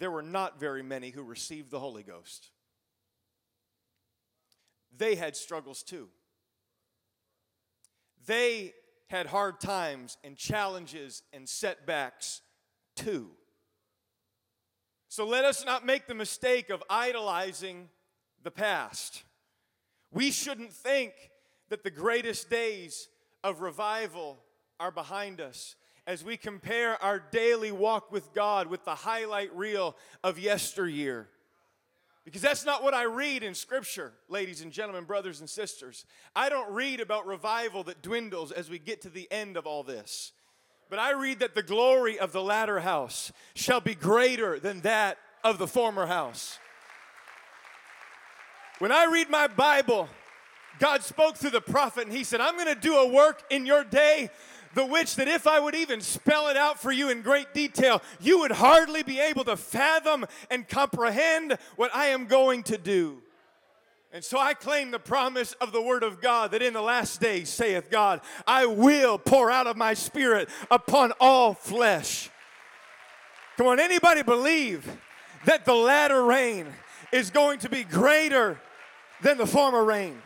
there 0.00 0.10
were 0.10 0.22
not 0.22 0.58
very 0.58 0.82
many 0.82 1.10
who 1.10 1.22
received 1.22 1.70
the 1.70 1.78
Holy 1.78 2.02
Ghost. 2.02 2.48
They 4.96 5.14
had 5.14 5.36
struggles 5.36 5.82
too. 5.82 6.08
They 8.26 8.72
had 9.08 9.26
hard 9.26 9.60
times 9.60 10.16
and 10.24 10.36
challenges 10.36 11.22
and 11.34 11.46
setbacks 11.46 12.40
too. 12.96 13.30
So 15.08 15.26
let 15.26 15.44
us 15.44 15.66
not 15.66 15.84
make 15.84 16.06
the 16.06 16.14
mistake 16.14 16.70
of 16.70 16.82
idolizing 16.88 17.90
the 18.42 18.50
past. 18.50 19.24
We 20.10 20.30
shouldn't 20.30 20.72
think 20.72 21.12
that 21.68 21.84
the 21.84 21.90
greatest 21.90 22.48
days 22.48 23.08
of 23.44 23.60
revival 23.60 24.38
are 24.78 24.90
behind 24.90 25.42
us 25.42 25.76
as 26.06 26.24
we 26.24 26.36
compare 26.36 27.02
our 27.02 27.18
daily 27.18 27.72
walk 27.72 28.10
with 28.10 28.32
God 28.32 28.66
with 28.66 28.84
the 28.84 28.94
highlight 28.94 29.54
reel 29.54 29.96
of 30.24 30.38
yesteryear. 30.38 31.28
Because 32.24 32.42
that's 32.42 32.66
not 32.66 32.82
what 32.82 32.94
I 32.94 33.04
read 33.04 33.42
in 33.42 33.54
Scripture, 33.54 34.12
ladies 34.28 34.60
and 34.60 34.72
gentlemen, 34.72 35.04
brothers 35.04 35.40
and 35.40 35.48
sisters. 35.48 36.04
I 36.36 36.48
don't 36.48 36.70
read 36.72 37.00
about 37.00 37.26
revival 37.26 37.82
that 37.84 38.02
dwindles 38.02 38.52
as 38.52 38.68
we 38.68 38.78
get 38.78 39.00
to 39.02 39.10
the 39.10 39.30
end 39.30 39.56
of 39.56 39.66
all 39.66 39.82
this. 39.82 40.32
But 40.90 40.98
I 40.98 41.12
read 41.12 41.38
that 41.38 41.54
the 41.54 41.62
glory 41.62 42.18
of 42.18 42.32
the 42.32 42.42
latter 42.42 42.80
house 42.80 43.32
shall 43.54 43.80
be 43.80 43.94
greater 43.94 44.58
than 44.58 44.80
that 44.82 45.18
of 45.42 45.58
the 45.58 45.66
former 45.66 46.06
house. 46.06 46.58
When 48.80 48.92
I 48.92 49.04
read 49.04 49.30
my 49.30 49.46
Bible, 49.46 50.08
God 50.78 51.02
spoke 51.02 51.36
through 51.36 51.50
the 51.50 51.60
prophet 51.60 52.04
and 52.04 52.12
he 52.16 52.24
said, 52.24 52.40
I'm 52.40 52.54
going 52.54 52.74
to 52.74 52.80
do 52.80 52.96
a 52.96 53.08
work 53.08 53.42
in 53.50 53.66
your 53.66 53.84
day 53.84 54.30
the 54.74 54.86
which 54.86 55.16
that 55.16 55.28
if 55.28 55.46
I 55.46 55.60
would 55.60 55.74
even 55.74 56.00
spell 56.00 56.48
it 56.48 56.56
out 56.56 56.80
for 56.80 56.92
you 56.92 57.10
in 57.10 57.22
great 57.22 57.52
detail, 57.54 58.02
you 58.20 58.40
would 58.40 58.52
hardly 58.52 59.02
be 59.02 59.18
able 59.18 59.44
to 59.44 59.56
fathom 59.56 60.26
and 60.50 60.68
comprehend 60.68 61.58
what 61.76 61.94
I 61.94 62.06
am 62.06 62.26
going 62.26 62.62
to 62.64 62.78
do. 62.78 63.22
And 64.12 64.24
so 64.24 64.38
I 64.38 64.54
claim 64.54 64.90
the 64.90 64.98
promise 64.98 65.52
of 65.54 65.70
the 65.72 65.82
Word 65.82 66.02
of 66.02 66.20
God 66.20 66.50
that 66.50 66.62
in 66.62 66.72
the 66.72 66.82
last 66.82 67.20
days, 67.20 67.48
saith 67.48 67.90
God, 67.90 68.20
I 68.46 68.66
will 68.66 69.18
pour 69.18 69.50
out 69.50 69.68
of 69.68 69.76
my 69.76 69.94
Spirit 69.94 70.48
upon 70.70 71.12
all 71.20 71.54
flesh. 71.54 72.28
Come 73.56 73.68
on, 73.68 73.78
anybody 73.78 74.22
believe 74.22 74.98
that 75.44 75.64
the 75.64 75.74
latter 75.74 76.24
rain 76.24 76.66
is 77.12 77.30
going 77.30 77.60
to 77.60 77.68
be 77.68 77.84
greater 77.84 78.60
than 79.22 79.38
the 79.38 79.46
former 79.46 79.84
rain. 79.84 80.20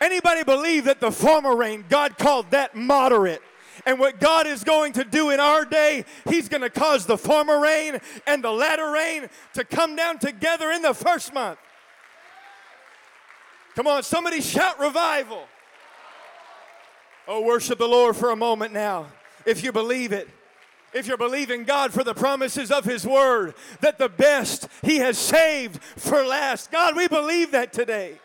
Anybody 0.00 0.44
believe 0.44 0.84
that 0.84 1.00
the 1.00 1.10
former 1.10 1.56
rain, 1.56 1.84
God 1.88 2.18
called 2.18 2.50
that 2.50 2.74
moderate? 2.74 3.42
And 3.84 3.98
what 3.98 4.18
God 4.18 4.46
is 4.46 4.64
going 4.64 4.94
to 4.94 5.04
do 5.04 5.30
in 5.30 5.40
our 5.40 5.64
day, 5.64 6.04
He's 6.28 6.48
going 6.48 6.62
to 6.62 6.70
cause 6.70 7.06
the 7.06 7.18
former 7.18 7.60
rain 7.60 7.98
and 8.26 8.42
the 8.42 8.50
latter 8.50 8.90
rain 8.90 9.28
to 9.54 9.64
come 9.64 9.96
down 9.96 10.18
together 10.18 10.70
in 10.70 10.82
the 10.82 10.94
first 10.94 11.32
month. 11.32 11.58
Come 13.74 13.86
on, 13.86 14.02
somebody 14.02 14.40
shout 14.40 14.80
revival. 14.80 15.46
Oh, 17.28 17.42
worship 17.42 17.78
the 17.78 17.88
Lord 17.88 18.16
for 18.16 18.30
a 18.30 18.36
moment 18.36 18.72
now, 18.72 19.06
if 19.44 19.62
you 19.62 19.72
believe 19.72 20.12
it. 20.12 20.28
If 20.94 21.06
you're 21.06 21.18
believing 21.18 21.64
God 21.64 21.92
for 21.92 22.02
the 22.02 22.14
promises 22.14 22.70
of 22.70 22.84
His 22.84 23.06
Word, 23.06 23.54
that 23.80 23.98
the 23.98 24.08
best 24.08 24.68
He 24.82 24.96
has 24.96 25.18
saved 25.18 25.82
for 25.82 26.24
last. 26.24 26.70
God, 26.70 26.96
we 26.96 27.06
believe 27.06 27.50
that 27.50 27.72
today. 27.72 28.18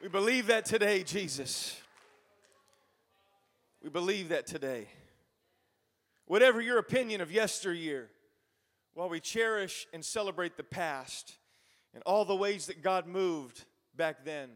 We 0.00 0.06
believe 0.06 0.46
that 0.46 0.64
today, 0.64 1.02
Jesus. 1.02 1.76
We 3.82 3.90
believe 3.90 4.28
that 4.28 4.46
today. 4.46 4.86
Whatever 6.26 6.60
your 6.60 6.78
opinion 6.78 7.20
of 7.20 7.32
yesteryear, 7.32 8.08
while 8.94 9.08
we 9.08 9.18
cherish 9.18 9.88
and 9.92 10.04
celebrate 10.04 10.56
the 10.56 10.62
past 10.62 11.36
and 11.94 12.02
all 12.04 12.24
the 12.24 12.36
ways 12.36 12.66
that 12.66 12.80
God 12.80 13.08
moved 13.08 13.64
back 13.96 14.24
then, 14.24 14.50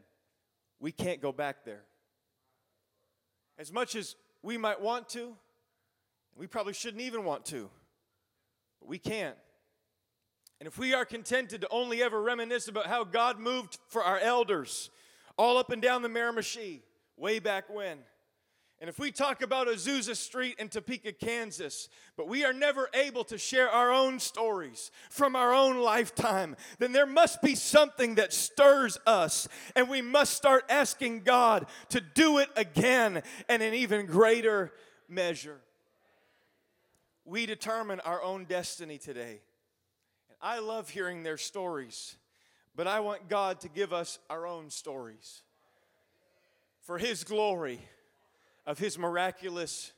we 0.79 0.93
can't 0.93 1.21
go 1.21 1.33
back 1.33 1.65
there. 1.65 1.83
As 3.59 3.73
much 3.73 3.97
as 3.97 4.15
we 4.43 4.57
might 4.57 4.81
want 4.81 5.09
to, 5.11 5.35
we 6.37 6.47
probably 6.47 6.73
shouldn't 6.73 7.03
even 7.03 7.25
want 7.25 7.47
to, 7.47 7.69
but 8.81 8.89
we 8.89 8.99
can't. 8.99 9.37
And 10.61 10.69
if 10.69 10.79
we 10.79 10.95
are 10.95 11.05
contented 11.05 11.63
to 11.63 11.69
only 11.71 12.01
ever 12.01 12.23
reminisce 12.23 12.69
about 12.69 12.87
how 12.87 13.03
God 13.03 13.41
moved 13.41 13.79
for 13.89 14.05
our 14.05 14.19
elders, 14.21 14.91
all 15.37 15.59
up 15.59 15.71
and 15.71 15.83
down 15.83 16.03
the 16.03 16.09
Miramichi, 16.09 16.81
way 17.17 17.39
back 17.39 17.69
when. 17.69 17.99
And 18.83 18.89
if 18.89 18.99
we 18.99 19.13
talk 19.13 19.43
about 19.43 19.69
Azusa 19.69 20.17
Street 20.17 20.57
in 20.59 20.69
Topeka, 20.69 21.13
Kansas, 21.13 21.89
but 22.17 22.27
we 22.27 22.45
are 22.45 22.53
never 22.53 22.91
able 22.95 23.23
to 23.25 23.39
share 23.39 23.71
our 23.71 23.93
own 23.93 24.19
stories 24.19 24.91
from 25.09 25.37
our 25.37 25.55
own 25.55 25.79
lifetime, 25.79 26.57
then 26.81 26.91
there 26.91 27.07
must 27.07 27.41
be 27.43 27.55
something 27.55 28.17
that 28.17 28.33
stirs 28.33 28.99
us, 29.07 29.47
and 29.77 29.89
we 29.89 30.03
must 30.03 30.35
start 30.35 30.65
asking 30.69 31.21
God 31.21 31.67
to 31.91 32.01
do 32.01 32.39
it 32.39 32.49
again 32.57 33.23
and 33.49 33.63
in 33.63 33.73
even 33.73 34.05
greater 34.07 34.73
measure. 35.09 35.61
We 37.25 37.47
determine 37.47 38.01
our 38.01 38.21
own 38.21 38.47
destiny 38.47 38.99
today. 38.99 39.43
And 40.29 40.39
I 40.41 40.59
love 40.59 40.89
hearing 40.91 41.23
their 41.23 41.39
stories 41.39 42.17
but 42.75 42.87
I 42.87 43.01
want 43.01 43.29
God 43.29 43.61
to 43.61 43.69
give 43.69 43.93
us 43.93 44.19
our 44.31 44.47
own 44.47 44.71
stories 44.71 45.43
for 46.81 46.99
His 46.99 47.25
glory 47.25 47.81
of 48.67 48.79
His 48.79 48.99
miraculous 48.99 49.93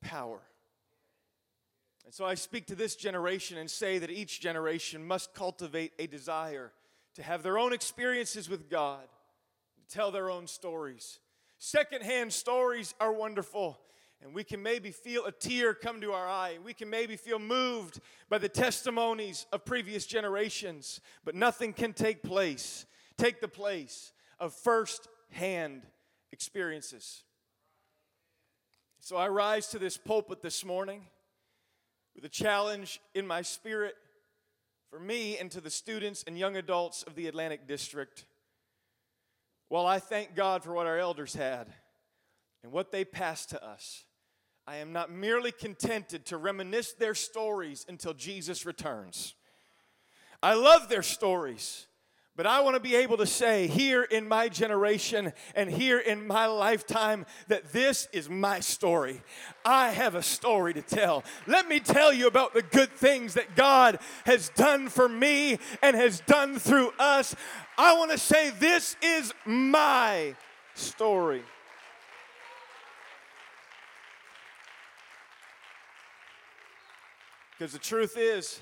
power. 0.00 0.40
And 2.04 2.12
so 2.12 2.24
I 2.24 2.34
speak 2.34 2.66
to 2.66 2.74
this 2.74 2.96
generation 2.96 3.58
and 3.58 3.70
say 3.70 3.98
that 3.98 4.10
each 4.10 4.40
generation 4.40 5.06
must 5.06 5.34
cultivate 5.34 5.92
a 5.98 6.06
desire 6.06 6.72
to 7.14 7.22
have 7.22 7.42
their 7.42 7.58
own 7.58 7.72
experiences 7.72 8.48
with 8.48 8.68
God, 8.68 9.04
to 9.76 9.94
tell 9.94 10.10
their 10.10 10.30
own 10.30 10.46
stories. 10.46 11.20
Secondhand 11.58 12.32
stories 12.32 12.94
are 12.98 13.12
wonderful, 13.12 13.78
and 14.22 14.34
we 14.34 14.44
can 14.44 14.62
maybe 14.62 14.92
feel 14.92 15.24
a 15.26 15.32
tear 15.32 15.74
come 15.74 16.00
to 16.00 16.12
our 16.12 16.28
eye. 16.28 16.58
We 16.64 16.74
can 16.74 16.88
maybe 16.88 17.16
feel 17.16 17.38
moved 17.38 18.00
by 18.28 18.38
the 18.38 18.48
testimonies 18.48 19.46
of 19.52 19.64
previous 19.64 20.06
generations, 20.06 21.00
but 21.24 21.34
nothing 21.34 21.72
can 21.72 21.92
take 21.92 22.22
place, 22.22 22.86
take 23.18 23.40
the 23.40 23.48
place 23.48 24.12
of 24.38 24.52
first 24.54 25.08
hand 25.30 25.82
experiences. 26.30 27.24
So 29.00 29.16
I 29.16 29.28
rise 29.28 29.66
to 29.68 29.78
this 29.80 29.96
pulpit 29.96 30.40
this 30.40 30.64
morning 30.64 31.02
with 32.14 32.24
a 32.24 32.28
challenge 32.28 33.00
in 33.14 33.26
my 33.26 33.42
spirit 33.42 33.96
for 34.88 35.00
me 35.00 35.38
and 35.38 35.50
to 35.50 35.60
the 35.60 35.70
students 35.70 36.22
and 36.26 36.38
young 36.38 36.56
adults 36.56 37.02
of 37.02 37.16
the 37.16 37.26
Atlantic 37.26 37.66
District. 37.66 38.24
While 39.68 39.86
I 39.86 39.98
thank 39.98 40.36
God 40.36 40.62
for 40.62 40.72
what 40.72 40.86
our 40.86 40.98
elders 40.98 41.34
had 41.34 41.66
and 42.62 42.70
what 42.70 42.92
they 42.92 43.04
passed 43.04 43.50
to 43.50 43.64
us, 43.64 44.04
I 44.66 44.76
am 44.76 44.92
not 44.92 45.10
merely 45.10 45.52
contented 45.52 46.26
to 46.26 46.36
reminisce 46.36 46.92
their 46.92 47.14
stories 47.14 47.84
until 47.88 48.14
Jesus 48.14 48.64
returns. 48.64 49.34
I 50.42 50.54
love 50.54 50.88
their 50.88 51.02
stories. 51.02 51.86
But 52.34 52.46
I 52.46 52.62
want 52.62 52.76
to 52.76 52.80
be 52.80 52.94
able 52.94 53.18
to 53.18 53.26
say 53.26 53.66
here 53.66 54.02
in 54.02 54.26
my 54.26 54.48
generation 54.48 55.34
and 55.54 55.70
here 55.70 55.98
in 55.98 56.26
my 56.26 56.46
lifetime 56.46 57.26
that 57.48 57.72
this 57.72 58.08
is 58.10 58.30
my 58.30 58.60
story. 58.60 59.20
I 59.66 59.90
have 59.90 60.14
a 60.14 60.22
story 60.22 60.72
to 60.72 60.80
tell. 60.80 61.24
Let 61.46 61.68
me 61.68 61.78
tell 61.78 62.10
you 62.10 62.26
about 62.26 62.54
the 62.54 62.62
good 62.62 62.90
things 62.90 63.34
that 63.34 63.54
God 63.54 63.98
has 64.24 64.48
done 64.50 64.88
for 64.88 65.10
me 65.10 65.58
and 65.82 65.94
has 65.94 66.20
done 66.20 66.58
through 66.58 66.92
us. 66.98 67.36
I 67.76 67.98
want 67.98 68.12
to 68.12 68.18
say 68.18 68.48
this 68.48 68.96
is 69.02 69.34
my 69.44 70.34
story. 70.74 71.42
Because 77.62 77.74
the 77.74 77.78
truth 77.78 78.16
is, 78.18 78.58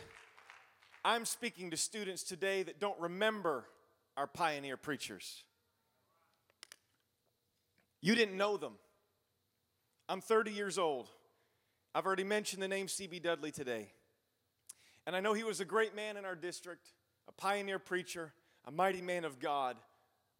I'm 1.06 1.24
speaking 1.24 1.70
to 1.70 1.78
students 1.78 2.22
today 2.22 2.62
that 2.64 2.78
don't 2.78 3.00
remember 3.00 3.64
our 4.14 4.26
pioneer 4.26 4.76
preachers. 4.76 5.42
You 8.02 8.14
didn't 8.14 8.36
know 8.36 8.58
them. 8.58 8.74
I'm 10.06 10.20
30 10.20 10.50
years 10.50 10.76
old. 10.76 11.08
I've 11.94 12.04
already 12.04 12.24
mentioned 12.24 12.62
the 12.62 12.68
name 12.68 12.88
C.B. 12.88 13.20
Dudley 13.20 13.50
today. 13.50 13.90
And 15.06 15.16
I 15.16 15.20
know 15.20 15.32
he 15.32 15.44
was 15.44 15.60
a 15.60 15.64
great 15.64 15.96
man 15.96 16.18
in 16.18 16.26
our 16.26 16.36
district, 16.36 16.88
a 17.26 17.32
pioneer 17.32 17.78
preacher, 17.78 18.34
a 18.66 18.70
mighty 18.70 19.00
man 19.00 19.24
of 19.24 19.40
God. 19.40 19.78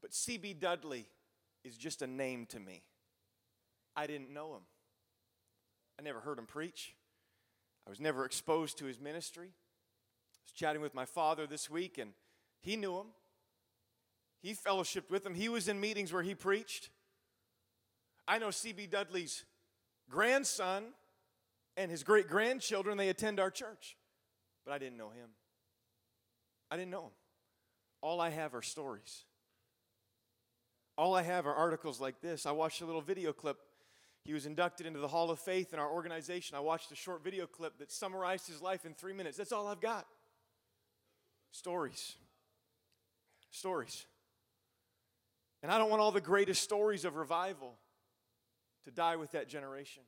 But 0.03 0.13
C.B. 0.13 0.53
Dudley 0.53 1.07
is 1.65 1.79
just 1.79 2.03
a 2.03 2.07
name 2.07 2.45
to 2.51 2.61
me. 2.61 2.83
I 3.97 4.07
didn't 4.07 4.31
know 4.31 4.53
him. 4.53 4.63
I 5.99 6.03
never 6.03 6.21
heard 6.21 6.39
him 6.39 6.45
preach. 6.45 6.93
I 7.87 7.91
was 7.91 8.01
never 8.01 8.25
exposed 8.25 8.79
to 8.79 8.85
his 8.85 9.01
ministry. 9.01 9.49
I 9.49 10.41
was 10.45 10.53
chatting 10.53 10.83
with 10.83 10.95
my 10.95 11.05
father 11.05 11.47
this 11.47 11.69
week, 11.69 11.99
and 11.99 12.13
he 12.61 12.77
knew 12.77 12.97
him. 12.97 13.07
He 14.43 14.55
fellowshipped 14.55 15.11
with 15.11 15.25
him. 15.25 15.35
He 15.35 15.49
was 15.49 15.69
in 15.69 15.81
meetings 15.81 16.13
where 16.13 16.23
he 16.23 16.35
preached. 16.35 16.91
I 18.27 18.39
know 18.39 18.51
C.B. 18.51 18.87
Dudley's 18.87 19.45
grandson 20.09 20.85
and 21.77 21.91
his 21.91 22.03
great 22.03 22.29
grandchildren, 22.29 22.99
they 22.99 23.09
attend 23.09 23.41
our 23.41 23.51
church. 23.51 23.97
But 24.65 24.73
I 24.73 24.79
didn't 24.79 24.99
know 24.99 25.11
him. 25.11 25.31
I 26.71 26.77
didn't 26.77 26.91
know 26.91 27.05
him. 27.05 27.13
All 28.03 28.21
I 28.21 28.31
have 28.31 28.55
are 28.55 28.63
stories. 28.63 29.25
All 30.97 31.15
I 31.15 31.23
have 31.23 31.47
are 31.47 31.55
articles 31.55 32.01
like 32.01 32.21
this. 32.21 32.47
I 32.47 32.53
watched 32.53 32.83
a 32.83 32.87
little 32.87 33.01
video 33.01 33.33
clip 33.33 33.59
he 34.25 34.33
was 34.33 34.47
inducted 34.47 34.87
into 34.87 34.99
the 34.99 35.09
Hall 35.09 35.31
of 35.31 35.39
Faith 35.39 35.73
in 35.73 35.79
our 35.79 35.91
organization. 35.91 36.57
I 36.57 36.61
watched 36.61 36.93
a 36.93 36.97
short 36.97 37.25
video 37.25 37.47
clip 37.47 37.79
that 37.79 37.91
summarized 37.91 38.47
his 38.47 38.61
life 38.61 38.85
in 38.85 38.95
three 38.95 39.13
minutes. 39.13 39.37
That's 39.37 39.53
all 39.53 39.67
I've 39.67 39.81
got. 39.81 40.07
Stories. 41.53 42.17
Stories. 43.51 44.05
And 45.63 45.73
I 45.73 45.79
don't 45.79 45.91
want 45.91 46.01
all 46.01 46.13
the 46.13 46.21
greatest 46.21 46.63
stories 46.63 47.05
of 47.05 47.17
revival 47.17 47.75
to 48.85 48.91
die 48.91 49.17
with 49.17 49.33
that 49.33 49.49
generation. 49.49 50.03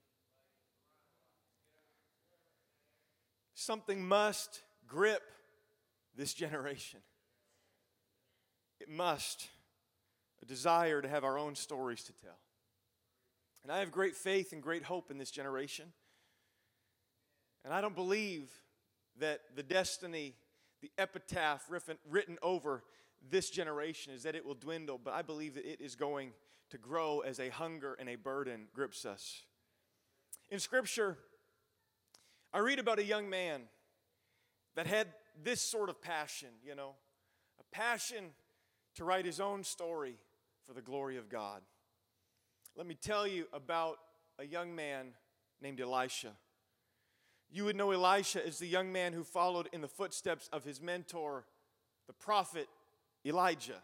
Something 3.55 4.07
must 4.07 4.63
grip 4.87 5.23
this 6.17 6.35
generation. 6.35 7.01
It 8.81 8.89
must. 8.89 9.49
A 10.43 10.45
desire 10.45 11.01
to 11.01 11.09
have 11.09 11.23
our 11.23 11.39
own 11.39 11.55
stories 11.55 12.03
to 12.05 12.13
tell. 12.13 12.39
And 13.63 13.71
I 13.71 13.79
have 13.79 13.93
great 13.93 14.17
faith 14.17 14.53
and 14.53 14.63
great 14.63 14.85
hope 14.85 15.11
in 15.11 15.19
this 15.19 15.31
generation. 15.31 15.93
And 17.65 17.73
I 17.73 17.81
don't 17.81 17.95
believe 17.95 18.51
that 19.19 19.41
the 19.55 19.63
destiny, 19.63 20.35
the 20.81 20.91
epitaph 20.99 21.71
written 22.09 22.39
over 22.43 22.83
this 23.31 23.51
generation 23.51 24.13
is 24.13 24.25
that 24.25 24.35
it 24.35 24.45
will 24.45 24.55
dwindle, 24.55 24.99
but 25.03 25.15
I 25.15 25.23
believe 25.23 25.55
that 25.55 25.65
it 25.65 25.81
is 25.81 25.95
going 25.95 26.33
to 26.71 26.79
grow 26.79 27.21
as 27.21 27.39
a 27.39 27.51
hunger 27.51 27.97
and 28.01 28.09
a 28.09 28.17
burden 28.17 28.67
grips 28.75 29.05
us. 29.05 29.43
In 30.51 30.59
Scripture, 30.59 31.19
I 32.53 32.59
read 32.59 32.79
about 32.79 32.99
a 32.99 33.05
young 33.05 33.31
man 33.31 33.63
that 34.75 34.87
had 34.87 35.09
this 35.43 35.61
sort 35.61 35.89
of 35.89 36.01
passion, 36.03 36.49
you 36.65 36.75
know, 36.75 36.95
a 37.61 37.77
passion 37.77 38.31
to 38.97 39.05
write 39.05 39.25
his 39.25 39.41
own 39.41 39.65
story 39.65 40.17
for 40.67 40.73
the 40.73 40.83
glory 40.83 41.17
of 41.17 41.29
God. 41.29 41.63
Let 42.77 42.87
me 42.87 42.95
tell 42.95 43.27
you 43.27 43.47
about 43.53 43.99
a 44.39 44.45
young 44.45 44.75
man 44.75 45.09
named 45.61 45.81
Elisha. 45.81 46.33
You 47.51 47.65
would 47.67 47.77
know 47.77 47.91
Elisha 47.91 48.45
as 48.47 48.59
the 48.59 48.67
young 48.67 48.91
man 48.93 49.13
who 49.13 49.25
followed 49.25 49.69
in 49.73 49.83
the 49.83 49.89
footsteps 49.89 50.49
of 50.53 50.65
his 50.65 50.81
mentor, 50.81 51.45
the 52.07 52.15
prophet 52.15 52.67
Elijah. 53.27 53.83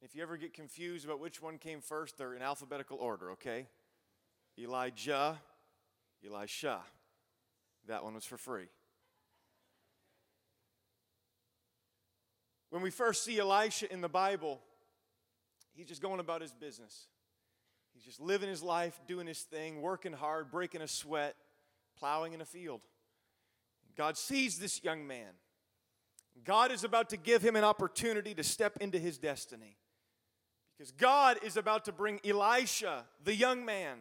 If 0.00 0.14
you 0.14 0.22
ever 0.22 0.36
get 0.36 0.54
confused 0.54 1.04
about 1.04 1.18
which 1.18 1.42
one 1.42 1.58
came 1.58 1.80
first, 1.80 2.16
they're 2.18 2.34
in 2.34 2.42
alphabetical 2.42 2.98
order, 2.98 3.32
okay? 3.32 3.66
Elijah, 4.58 5.40
Elisha. 6.24 6.80
That 7.88 8.04
one 8.04 8.14
was 8.14 8.24
for 8.24 8.36
free. 8.36 8.68
When 12.70 12.82
we 12.82 12.90
first 12.90 13.24
see 13.24 13.38
Elisha 13.38 13.92
in 13.92 14.00
the 14.00 14.08
Bible, 14.08 14.60
he's 15.74 15.86
just 15.86 16.02
going 16.02 16.20
about 16.20 16.42
his 16.42 16.52
business. 16.52 17.06
He's 17.96 18.04
just 18.04 18.20
living 18.20 18.50
his 18.50 18.62
life, 18.62 19.00
doing 19.08 19.26
his 19.26 19.40
thing, 19.40 19.80
working 19.80 20.12
hard, 20.12 20.50
breaking 20.50 20.82
a 20.82 20.88
sweat, 20.88 21.34
plowing 21.98 22.34
in 22.34 22.42
a 22.42 22.44
field. 22.44 22.82
God 23.96 24.18
sees 24.18 24.58
this 24.58 24.84
young 24.84 25.06
man. 25.06 25.32
God 26.44 26.70
is 26.70 26.84
about 26.84 27.08
to 27.08 27.16
give 27.16 27.40
him 27.40 27.56
an 27.56 27.64
opportunity 27.64 28.34
to 28.34 28.44
step 28.44 28.76
into 28.82 28.98
his 28.98 29.16
destiny. 29.16 29.78
Because 30.76 30.92
God 30.92 31.38
is 31.42 31.56
about 31.56 31.86
to 31.86 31.92
bring 31.92 32.20
Elisha, 32.22 33.06
the 33.24 33.34
young 33.34 33.64
man, 33.64 34.00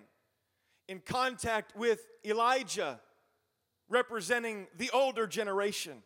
in 0.90 1.00
contact 1.00 1.74
with 1.78 2.06
Elijah, 2.26 3.00
representing 3.88 4.68
the 4.76 4.90
older 4.92 5.26
generation. 5.26 6.04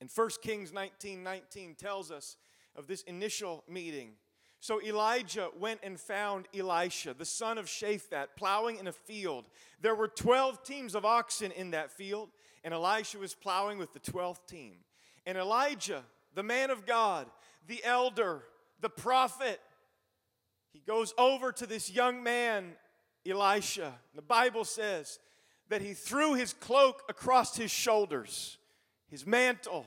And 0.00 0.08
1 0.08 0.30
Kings 0.40 0.72
19 0.72 1.22
19 1.22 1.74
tells 1.74 2.10
us 2.10 2.38
of 2.74 2.86
this 2.86 3.02
initial 3.02 3.62
meeting. 3.68 4.12
So 4.60 4.82
Elijah 4.82 5.50
went 5.58 5.80
and 5.82 5.98
found 5.98 6.48
Elisha, 6.56 7.14
the 7.14 7.24
son 7.24 7.58
of 7.58 7.66
Shaphat, 7.66 8.28
plowing 8.36 8.78
in 8.78 8.88
a 8.88 8.92
field. 8.92 9.44
There 9.80 9.94
were 9.94 10.08
12 10.08 10.64
teams 10.64 10.94
of 10.94 11.04
oxen 11.04 11.52
in 11.52 11.70
that 11.70 11.92
field, 11.92 12.30
and 12.64 12.74
Elisha 12.74 13.18
was 13.18 13.34
plowing 13.34 13.78
with 13.78 13.92
the 13.92 14.00
12th 14.00 14.46
team. 14.48 14.78
And 15.26 15.38
Elijah, 15.38 16.02
the 16.34 16.42
man 16.42 16.70
of 16.70 16.86
God, 16.86 17.28
the 17.68 17.84
elder, 17.84 18.42
the 18.80 18.88
prophet, 18.88 19.60
he 20.72 20.80
goes 20.80 21.14
over 21.16 21.52
to 21.52 21.66
this 21.66 21.90
young 21.90 22.22
man, 22.22 22.72
Elisha. 23.26 23.94
The 24.16 24.22
Bible 24.22 24.64
says 24.64 25.20
that 25.68 25.82
he 25.82 25.94
threw 25.94 26.34
his 26.34 26.52
cloak 26.52 27.02
across 27.08 27.56
his 27.56 27.70
shoulders, 27.70 28.58
his 29.06 29.24
mantle, 29.24 29.86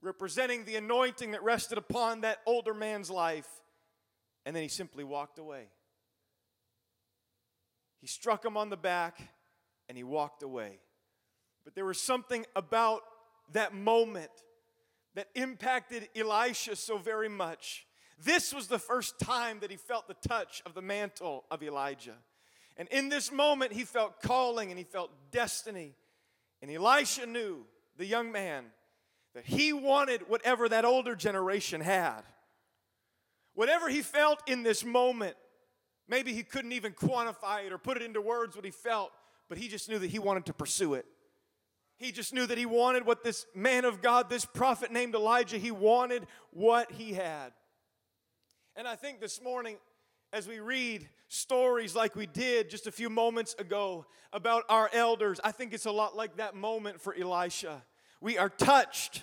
representing 0.00 0.64
the 0.64 0.76
anointing 0.76 1.32
that 1.32 1.42
rested 1.42 1.78
upon 1.78 2.20
that 2.20 2.38
older 2.46 2.74
man's 2.74 3.10
life 3.10 3.61
and 4.44 4.54
then 4.54 4.62
he 4.62 4.68
simply 4.68 5.04
walked 5.04 5.38
away. 5.38 5.68
He 8.00 8.06
struck 8.06 8.44
him 8.44 8.56
on 8.56 8.70
the 8.70 8.76
back 8.76 9.20
and 9.88 9.96
he 9.96 10.04
walked 10.04 10.42
away. 10.42 10.80
But 11.64 11.74
there 11.74 11.84
was 11.84 12.00
something 12.00 12.44
about 12.56 13.02
that 13.52 13.74
moment 13.74 14.30
that 15.14 15.28
impacted 15.34 16.08
Elisha 16.16 16.74
so 16.76 16.98
very 16.98 17.28
much. 17.28 17.86
This 18.24 18.52
was 18.52 18.66
the 18.66 18.78
first 18.78 19.18
time 19.18 19.60
that 19.60 19.70
he 19.70 19.76
felt 19.76 20.08
the 20.08 20.28
touch 20.28 20.62
of 20.66 20.74
the 20.74 20.82
mantle 20.82 21.44
of 21.50 21.62
Elijah. 21.62 22.16
And 22.76 22.88
in 22.88 23.08
this 23.08 23.30
moment, 23.30 23.72
he 23.72 23.84
felt 23.84 24.22
calling 24.22 24.70
and 24.70 24.78
he 24.78 24.84
felt 24.84 25.10
destiny. 25.30 25.94
And 26.60 26.70
Elisha 26.70 27.26
knew, 27.26 27.64
the 27.98 28.06
young 28.06 28.32
man, 28.32 28.64
that 29.34 29.44
he 29.44 29.72
wanted 29.72 30.28
whatever 30.28 30.68
that 30.68 30.84
older 30.84 31.14
generation 31.14 31.80
had. 31.80 32.22
Whatever 33.54 33.88
he 33.88 34.02
felt 34.02 34.40
in 34.48 34.62
this 34.62 34.84
moment, 34.84 35.36
maybe 36.08 36.32
he 36.32 36.42
couldn't 36.42 36.72
even 36.72 36.92
quantify 36.92 37.66
it 37.66 37.72
or 37.72 37.78
put 37.78 37.96
it 37.96 38.02
into 38.02 38.20
words 38.20 38.56
what 38.56 38.64
he 38.64 38.70
felt, 38.70 39.10
but 39.48 39.58
he 39.58 39.68
just 39.68 39.88
knew 39.88 39.98
that 39.98 40.10
he 40.10 40.18
wanted 40.18 40.46
to 40.46 40.52
pursue 40.52 40.94
it. 40.94 41.04
He 41.96 42.10
just 42.10 42.32
knew 42.32 42.46
that 42.46 42.58
he 42.58 42.66
wanted 42.66 43.06
what 43.06 43.22
this 43.22 43.46
man 43.54 43.84
of 43.84 44.02
God, 44.02 44.28
this 44.28 44.44
prophet 44.44 44.90
named 44.90 45.14
Elijah, 45.14 45.58
he 45.58 45.70
wanted 45.70 46.26
what 46.50 46.90
he 46.92 47.12
had. 47.12 47.52
And 48.74 48.88
I 48.88 48.96
think 48.96 49.20
this 49.20 49.42
morning, 49.42 49.76
as 50.32 50.48
we 50.48 50.58
read 50.58 51.08
stories 51.28 51.94
like 51.94 52.16
we 52.16 52.26
did 52.26 52.70
just 52.70 52.86
a 52.86 52.92
few 52.92 53.10
moments 53.10 53.54
ago 53.58 54.06
about 54.32 54.64
our 54.70 54.88
elders, 54.94 55.38
I 55.44 55.52
think 55.52 55.74
it's 55.74 55.84
a 55.84 55.92
lot 55.92 56.16
like 56.16 56.38
that 56.38 56.54
moment 56.54 57.00
for 57.00 57.14
Elisha. 57.14 57.84
We 58.20 58.38
are 58.38 58.48
touched 58.48 59.22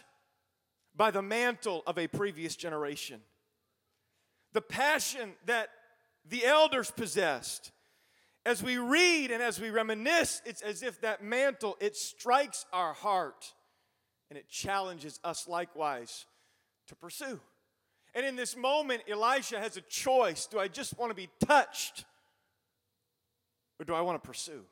by 0.95 1.09
the 1.09 1.23
mantle 1.23 1.81
of 1.87 1.97
a 1.97 2.07
previous 2.07 2.55
generation 2.55 3.21
the 4.53 4.62
passion 4.62 5.33
that 5.45 5.69
the 6.27 6.45
elders 6.45 6.91
possessed. 6.91 7.71
As 8.45 8.63
we 8.63 8.77
read 8.77 9.31
and 9.31 9.43
as 9.43 9.59
we 9.59 9.69
reminisce, 9.69 10.41
it's 10.45 10.62
as 10.62 10.81
if 10.81 11.01
that 11.01 11.23
mantle, 11.23 11.77
it 11.79 11.95
strikes 11.95 12.65
our 12.71 12.93
heart 12.93 13.53
and 14.29 14.38
it 14.38 14.47
challenges 14.47 15.19
us 15.23 15.47
likewise 15.47 16.25
to 16.88 16.95
pursue. 16.95 17.39
And 18.15 18.25
in 18.25 18.35
this 18.35 18.55
moment, 18.55 19.03
Elisha 19.07 19.59
has 19.59 19.77
a 19.77 19.81
choice. 19.81 20.47
Do 20.47 20.59
I 20.59 20.67
just 20.67 20.97
want 20.97 21.12
to 21.12 21.15
be 21.15 21.29
touched 21.45 22.05
or 23.79 23.85
do 23.85 23.93
I 23.93 24.01
want 24.01 24.21
to 24.21 24.27
pursue? 24.27 24.65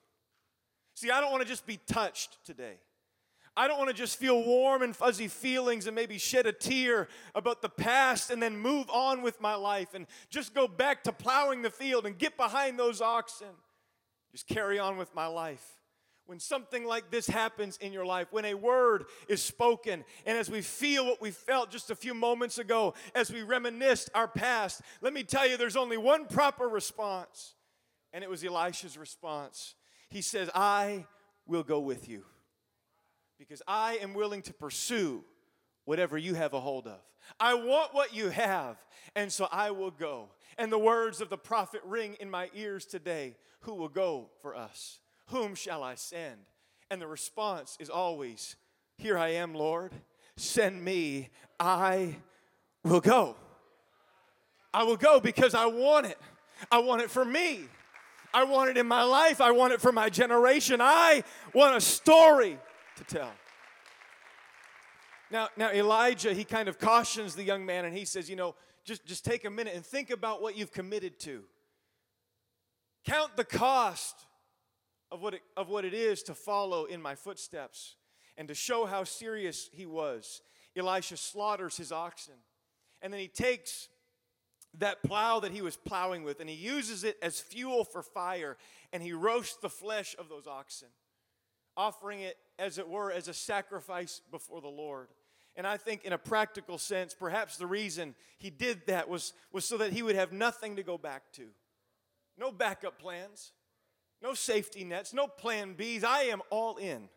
See, 0.96 1.12
I 1.12 1.22
don't 1.22 1.32
want 1.32 1.44
to 1.44 1.50
just 1.50 1.68
be 1.68 1.80
touched 1.88 2.44
today. 2.44 2.78
I 3.58 3.68
don't 3.68 3.80
want 3.80 3.90
to 3.90 3.96
just 3.96 4.20
feel 4.20 4.44
warm 4.44 4.84
and 4.84 4.96
fuzzy 4.96 5.28
feelings 5.28 5.88
and 5.88 5.96
maybe 5.96 6.20
shed 6.20 6.46
a 6.46 6.54
tear 6.54 7.08
about 7.34 7.64
the 7.64 7.70
past 7.70 8.30
and 8.30 8.40
then 8.40 8.56
move 8.56 8.88
on 8.92 9.24
with 9.24 9.42
my 9.42 9.56
life 9.56 9.96
and 9.96 10.06
just 10.30 10.54
go 10.54 10.68
back 10.68 11.04
to 11.06 11.12
plowing 11.12 11.64
the 11.64 11.72
field 11.72 12.06
and 12.06 12.20
get 12.20 12.38
behind 12.38 12.78
those 12.78 13.02
oxen. 13.02 13.48
Just 14.32 14.48
carry 14.48 14.78
on 14.78 14.96
with 14.96 15.14
my 15.16 15.26
life. 15.26 15.66
When 16.28 16.40
something 16.40 16.86
like 16.86 17.10
this 17.10 17.26
happens 17.26 17.78
in 17.78 17.94
your 17.94 18.06
life, 18.06 18.28
when 18.30 18.46
a 18.46 18.54
word 18.54 19.06
is 19.28 19.42
spoken, 19.42 20.04
and 20.28 20.38
as 20.38 20.52
we 20.52 20.62
feel 20.62 21.08
what 21.08 21.20
we 21.20 21.32
felt 21.32 21.72
just 21.72 21.90
a 21.90 21.96
few 21.96 22.14
moments 22.14 22.60
ago, 22.60 22.94
as 23.16 23.32
we 23.32 23.42
reminisce 23.42 24.08
our 24.14 24.28
past, 24.28 24.82
let 25.02 25.14
me 25.14 25.24
tell 25.24 25.48
you 25.48 25.58
there's 25.58 25.78
only 25.78 25.98
one 25.98 26.28
proper 26.28 26.68
response 26.68 27.56
And 28.14 28.24
it 28.24 28.30
was 28.30 28.44
Elisha's 28.44 28.98
response. 29.00 29.74
He 30.10 30.22
says, 30.22 30.50
I 30.54 31.08
will 31.48 31.64
go 31.64 31.80
with 31.80 32.08
you 32.08 32.24
because 33.38 33.62
I 33.68 33.98
am 33.98 34.14
willing 34.14 34.42
to 34.44 34.54
pursue 34.54 35.24
whatever 35.86 36.18
you 36.18 36.34
have 36.34 36.54
a 36.54 36.60
hold 36.60 36.88
of. 36.88 37.00
I 37.40 37.54
want 37.54 37.94
what 37.94 38.16
you 38.16 38.30
have, 38.30 38.78
and 39.16 39.32
so 39.32 39.48
I 39.52 39.72
will 39.72 39.92
go. 39.92 40.30
And 40.58 40.72
the 40.72 40.80
words 40.80 41.22
of 41.22 41.30
the 41.30 41.38
prophet 41.38 41.82
ring 41.86 42.16
in 42.20 42.30
my 42.30 42.50
ears 42.56 42.86
today 42.86 43.36
Who 43.62 43.74
will 43.76 43.90
go 43.90 44.30
for 44.42 44.56
us? 44.56 45.00
Whom 45.28 45.56
shall 45.56 45.84
I 45.84 45.96
send? 45.96 46.38
And 46.90 47.02
the 47.02 47.08
response 47.08 47.78
is 47.80 47.90
always, 47.90 48.56
Here 48.98 49.18
I 49.18 49.30
am, 49.30 49.54
Lord. 49.54 49.94
Send 50.38 50.84
me. 50.84 51.30
I 51.60 52.16
will 52.84 53.02
go. 53.02 53.36
I 54.74 54.84
will 54.84 54.98
go 54.98 55.20
because 55.20 55.56
I 55.56 55.66
want 55.66 56.06
it. 56.06 56.18
I 56.72 56.80
want 56.80 57.02
it 57.02 57.10
for 57.10 57.26
me. 57.26 57.62
I 58.34 58.44
want 58.44 58.70
it 58.70 58.78
in 58.78 58.88
my 58.88 59.04
life. 59.04 59.42
I 59.42 59.52
want 59.52 59.74
it 59.74 59.82
for 59.82 59.92
my 59.92 60.10
generation. 60.10 60.80
I 60.82 61.24
want 61.54 61.76
a 61.76 61.82
story 61.82 62.60
to 62.98 63.04
tell. 63.04 63.32
Now, 65.30 65.50
now 65.58 65.72
Elijah, 65.72 66.34
he 66.34 66.44
kind 66.44 66.70
of 66.70 66.80
cautions 66.80 67.36
the 67.36 67.44
young 67.44 67.66
man 67.66 67.86
and 67.86 67.96
he 67.96 68.06
says, 68.06 68.30
you 68.30 68.36
know, 68.36 68.56
just, 68.86 69.06
just 69.06 69.26
take 69.26 69.44
a 69.46 69.50
minute 69.50 69.76
and 69.76 69.86
think 69.86 70.10
about 70.10 70.42
what 70.42 70.58
you've 70.58 70.72
committed 70.72 71.20
to. 71.22 71.44
Count 73.06 73.36
the 73.36 73.44
cost 73.44 74.26
of 75.12 75.22
what, 75.22 75.34
it, 75.34 75.42
of 75.56 75.70
what 75.70 75.86
it 75.86 75.94
is 75.94 76.24
to 76.24 76.34
follow 76.34 76.86
in 76.86 77.02
my 77.02 77.16
footsteps 77.16 77.96
and 78.38 78.48
to 78.48 78.54
show 78.54 78.86
how 78.86 79.04
serious 79.04 79.70
he 79.74 79.86
was. 79.86 80.42
Elisha 80.76 81.18
slaughters 81.18 81.78
his 81.78 81.92
oxen. 81.92 82.36
And 83.02 83.12
then 83.12 83.20
he 83.20 83.28
takes 83.28 83.90
that 84.80 85.02
plow 85.04 85.40
that 85.40 85.52
he 85.52 85.62
was 85.62 85.76
plowing 85.76 86.24
with 86.24 86.40
and 86.40 86.50
he 86.50 86.56
uses 86.56 87.04
it 87.04 87.18
as 87.22 87.40
fuel 87.40 87.84
for 87.84 88.02
fire 88.02 88.58
and 88.94 89.02
he 89.02 89.14
roasts 89.14 89.58
the 89.58 89.70
flesh 89.70 90.16
of 90.20 90.30
those 90.30 90.48
oxen, 90.48 90.90
offering 91.78 92.22
it, 92.22 92.38
as 92.60 92.78
it 92.78 92.90
were, 92.90 93.12
as 93.12 93.28
a 93.28 93.34
sacrifice 93.34 94.22
before 94.32 94.60
the 94.60 94.68
Lord. 94.68 95.08
And 95.56 95.66
I 95.66 95.78
think, 95.78 96.04
in 96.04 96.14
a 96.14 96.18
practical 96.18 96.78
sense, 96.78 97.14
perhaps 97.14 97.58
the 97.58 97.68
reason 97.68 98.16
he 98.38 98.50
did 98.50 98.88
that 98.88 99.08
was, 99.08 99.34
was 99.52 99.64
so 99.64 99.78
that 99.78 99.94
he 99.94 100.04
would 100.04 100.16
have 100.16 100.34
nothing 100.34 100.76
to 100.76 100.84
go 100.84 100.98
back 100.98 101.32
to. 101.34 101.48
No 102.38 102.52
backup 102.52 103.00
plans, 103.00 103.54
no 104.22 104.34
safety 104.34 104.84
nets, 104.84 105.14
no 105.14 105.28
plan 105.28 105.76
Bs. 105.76 106.04
I 106.04 106.24
am 106.24 106.42
all 106.50 106.78
in. 106.78 107.10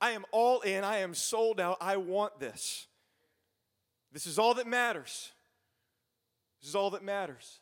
I 0.00 0.10
am 0.10 0.24
all 0.32 0.60
in. 0.60 0.82
I 0.82 0.98
am 0.98 1.14
sold 1.14 1.60
out. 1.60 1.78
I 1.80 1.96
want 1.96 2.40
this. 2.40 2.86
This 4.12 4.26
is 4.26 4.38
all 4.38 4.54
that 4.54 4.66
matters. 4.66 5.32
This 6.60 6.70
is 6.70 6.74
all 6.74 6.90
that 6.90 7.04
matters. 7.04 7.60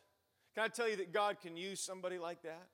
Can 0.55 0.63
I 0.63 0.67
tell 0.67 0.87
you 0.87 0.95
that 0.97 1.11
God 1.11 1.37
can 1.41 1.57
use 1.57 1.79
somebody 1.79 2.17
like 2.17 2.43
that? 2.43 2.67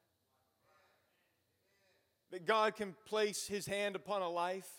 That 2.31 2.45
God 2.45 2.75
can 2.75 2.95
place 3.05 3.47
His 3.47 3.65
hand 3.65 3.95
upon 3.95 4.21
a 4.21 4.29
life 4.29 4.69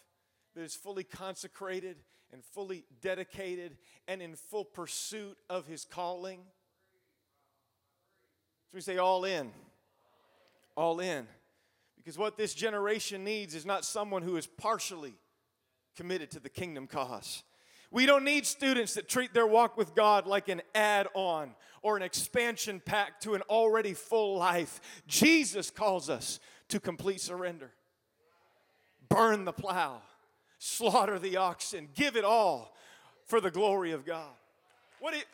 that 0.54 0.62
is 0.62 0.74
fully 0.74 1.04
consecrated 1.04 1.96
and 2.32 2.44
fully 2.44 2.84
dedicated 3.00 3.76
and 4.06 4.22
in 4.22 4.36
full 4.36 4.64
pursuit 4.64 5.36
of 5.48 5.66
His 5.66 5.84
calling. 5.84 6.40
So 8.70 8.76
we 8.76 8.80
say, 8.80 8.98
all 8.98 9.24
in. 9.24 9.50
All 10.76 11.00
in. 11.00 11.26
Because 11.96 12.16
what 12.16 12.36
this 12.36 12.54
generation 12.54 13.24
needs 13.24 13.54
is 13.54 13.66
not 13.66 13.84
someone 13.84 14.22
who 14.22 14.36
is 14.36 14.46
partially 14.46 15.14
committed 15.96 16.30
to 16.30 16.40
the 16.40 16.48
kingdom 16.48 16.86
cause. 16.86 17.42
We 17.90 18.06
don't 18.06 18.24
need 18.24 18.46
students 18.46 18.94
that 18.94 19.08
treat 19.08 19.34
their 19.34 19.46
walk 19.46 19.76
with 19.76 19.96
God 19.96 20.26
like 20.26 20.48
an 20.48 20.62
add 20.74 21.08
on 21.12 21.54
or 21.82 21.96
an 21.96 22.02
expansion 22.02 22.80
pack 22.84 23.20
to 23.22 23.34
an 23.34 23.42
already 23.42 23.94
full 23.94 24.38
life. 24.38 24.80
Jesus 25.08 25.70
calls 25.70 26.08
us 26.08 26.38
to 26.70 26.80
complete 26.80 27.20
surrender. 27.20 27.70
Burn 29.08 29.44
the 29.44 29.52
plow, 29.52 30.02
slaughter 30.58 31.18
the 31.18 31.36
oxen, 31.36 31.88
give 31.94 32.16
it 32.16 32.24
all 32.24 32.74
for 33.26 33.40
the 33.40 33.50
glory 33.50 33.92
of 33.92 34.04
God. 34.04 34.30
What, 35.00 35.14
it, 35.14 35.24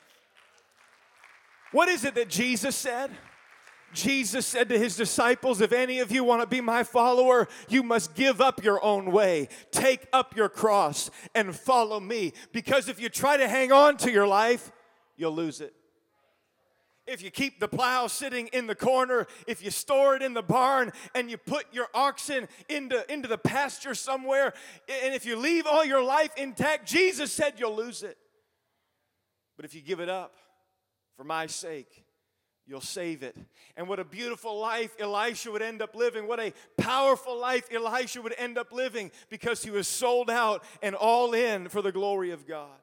what 1.73 1.89
is 1.89 2.05
it 2.05 2.15
that 2.15 2.29
Jesus 2.29 2.77
said? 2.77 3.11
Jesus 3.93 4.47
said 4.47 4.69
to 4.69 4.79
his 4.79 4.97
disciples, 4.97 5.61
If 5.61 5.73
any 5.73 6.01
of 6.01 6.11
you 6.11 6.25
want 6.25 6.43
to 6.43 6.47
be 6.47 6.61
my 6.61 6.83
follower, 6.83 7.49
you 7.69 7.83
must 7.83 8.15
give 8.15 8.41
up 8.41 8.63
your 8.63 8.83
own 8.85 9.11
way, 9.13 9.49
take 9.71 10.07
up 10.13 10.37
your 10.37 10.49
cross, 10.49 11.11
and 11.35 11.55
follow 11.55 12.01
me. 12.01 12.33
Because 12.53 12.89
if 12.89 13.01
you 13.01 13.09
try 13.09 13.37
to 13.37 13.49
hang 13.49 13.73
on 13.73 13.97
to 13.99 14.11
your 14.11 14.27
life, 14.27 14.71
you'll 15.17 15.35
lose 15.35 15.61
it. 15.61 15.73
If 17.07 17.23
you 17.23 17.31
keep 17.31 17.61
the 17.61 17.69
plow 17.69 18.09
sitting 18.09 18.49
in 18.49 18.67
the 18.67 18.75
corner, 18.75 19.27
if 19.47 19.63
you 19.63 19.71
store 19.71 20.17
it 20.17 20.23
in 20.23 20.35
the 20.35 20.43
barn 20.43 20.93
and 21.15 21.31
you 21.31 21.37
put 21.37 21.67
your 21.73 21.87
oxen 21.95 22.49
into, 22.69 23.13
into 23.13 23.29
the 23.29 23.39
pasture 23.39 23.95
somewhere, 23.95 24.53
and 25.05 25.15
if 25.15 25.25
you 25.25 25.37
leave 25.37 25.67
all 25.67 25.85
your 25.85 26.03
life 26.03 26.31
intact, 26.37 26.87
Jesus 26.87 27.33
said 27.33 27.55
you'll 27.59 27.77
lose 27.77 28.03
it. 28.03 28.19
But 29.57 29.65
if 29.65 29.75
you 29.75 29.83
give 29.83 30.01
it 30.01 30.09
up 30.09 30.35
for 31.17 31.23
my 31.23 31.47
sake, 31.47 32.05
you'll 32.67 32.81
save 32.81 33.23
it. 33.23 33.37
And 33.77 33.89
what 33.89 34.01
a 34.01 34.05
beautiful 34.05 34.59
life 34.59 34.95
Elisha 34.99 35.53
would 35.53 35.63
end 35.63 35.83
up 35.83 35.95
living. 35.95 36.27
What 36.27 36.41
a 36.41 36.53
powerful 36.77 37.39
life 37.39 37.69
Elisha 37.73 38.21
would 38.21 38.35
end 38.37 38.59
up 38.59 38.73
living 38.73 39.13
because 39.31 39.63
he 39.63 39.71
was 39.71 39.87
sold 39.87 40.29
out 40.29 40.65
and 40.83 40.97
all 40.97 41.35
in 41.35 41.69
for 41.69 41.83
the 41.83 41.93
glory 41.93 42.33
of 42.33 42.47
God. 42.47 42.81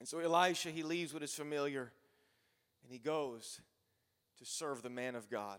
And 0.00 0.08
so 0.08 0.18
Elisha, 0.18 0.70
he 0.70 0.82
leaves 0.82 1.14
what 1.14 1.22
is 1.22 1.32
familiar 1.32 1.92
and 2.84 2.92
he 2.92 2.98
goes 2.98 3.60
to 4.38 4.44
serve 4.44 4.82
the 4.82 4.90
man 4.90 5.16
of 5.16 5.28
God. 5.28 5.58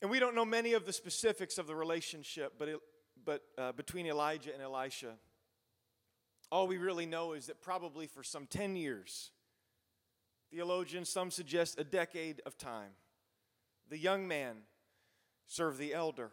And 0.00 0.10
we 0.10 0.20
don't 0.20 0.34
know 0.34 0.44
many 0.44 0.74
of 0.74 0.86
the 0.86 0.92
specifics 0.92 1.58
of 1.58 1.66
the 1.66 1.74
relationship 1.74 2.54
but, 2.58 2.68
but 3.24 3.42
uh, 3.58 3.72
between 3.72 4.06
Elijah 4.06 4.52
and 4.52 4.62
Elisha. 4.62 5.14
All 6.52 6.66
we 6.66 6.78
really 6.78 7.06
know 7.06 7.32
is 7.32 7.46
that 7.46 7.60
probably 7.60 8.06
for 8.06 8.22
some 8.22 8.46
10 8.46 8.76
years, 8.76 9.30
Theologians, 10.50 11.08
some 11.08 11.30
suggest 11.30 11.78
a 11.78 11.84
decade 11.84 12.42
of 12.44 12.58
time. 12.58 12.90
The 13.88 13.98
young 13.98 14.26
man 14.26 14.56
served 15.46 15.78
the 15.78 15.94
elder. 15.94 16.30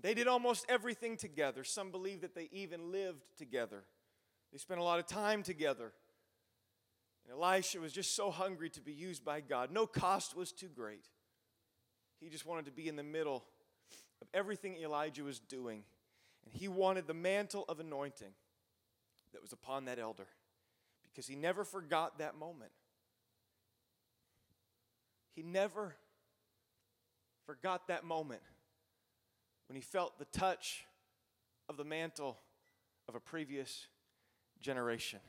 They 0.00 0.14
did 0.14 0.28
almost 0.28 0.66
everything 0.68 1.16
together. 1.16 1.64
Some 1.64 1.90
believe 1.90 2.20
that 2.20 2.34
they 2.34 2.48
even 2.52 2.92
lived 2.92 3.24
together. 3.36 3.84
They 4.52 4.58
spent 4.58 4.80
a 4.80 4.84
lot 4.84 5.00
of 5.00 5.06
time 5.06 5.42
together. 5.42 5.92
And 7.24 7.32
Elisha 7.32 7.80
was 7.80 7.92
just 7.92 8.14
so 8.14 8.30
hungry 8.30 8.70
to 8.70 8.80
be 8.80 8.92
used 8.92 9.24
by 9.24 9.40
God. 9.40 9.70
No 9.70 9.86
cost 9.86 10.36
was 10.36 10.52
too 10.52 10.68
great. 10.68 11.06
He 12.20 12.28
just 12.28 12.46
wanted 12.46 12.66
to 12.66 12.70
be 12.70 12.88
in 12.88 12.96
the 12.96 13.02
middle 13.02 13.44
of 14.20 14.28
everything 14.32 14.76
Elijah 14.76 15.24
was 15.24 15.38
doing. 15.38 15.84
And 16.44 16.54
he 16.54 16.68
wanted 16.68 17.06
the 17.06 17.14
mantle 17.14 17.64
of 17.68 17.80
anointing 17.80 18.32
that 19.32 19.42
was 19.42 19.52
upon 19.52 19.86
that 19.86 19.98
elder 19.98 20.26
because 21.02 21.26
he 21.26 21.34
never 21.34 21.64
forgot 21.64 22.18
that 22.18 22.36
moment. 22.36 22.70
He 25.34 25.42
never 25.42 25.94
forgot 27.46 27.88
that 27.88 28.04
moment 28.04 28.42
when 29.68 29.76
he 29.76 29.82
felt 29.82 30.18
the 30.18 30.26
touch 30.26 30.84
of 31.68 31.76
the 31.76 31.84
mantle 31.84 32.38
of 33.08 33.14
a 33.14 33.20
previous 33.20 33.86
generation. 34.60 35.20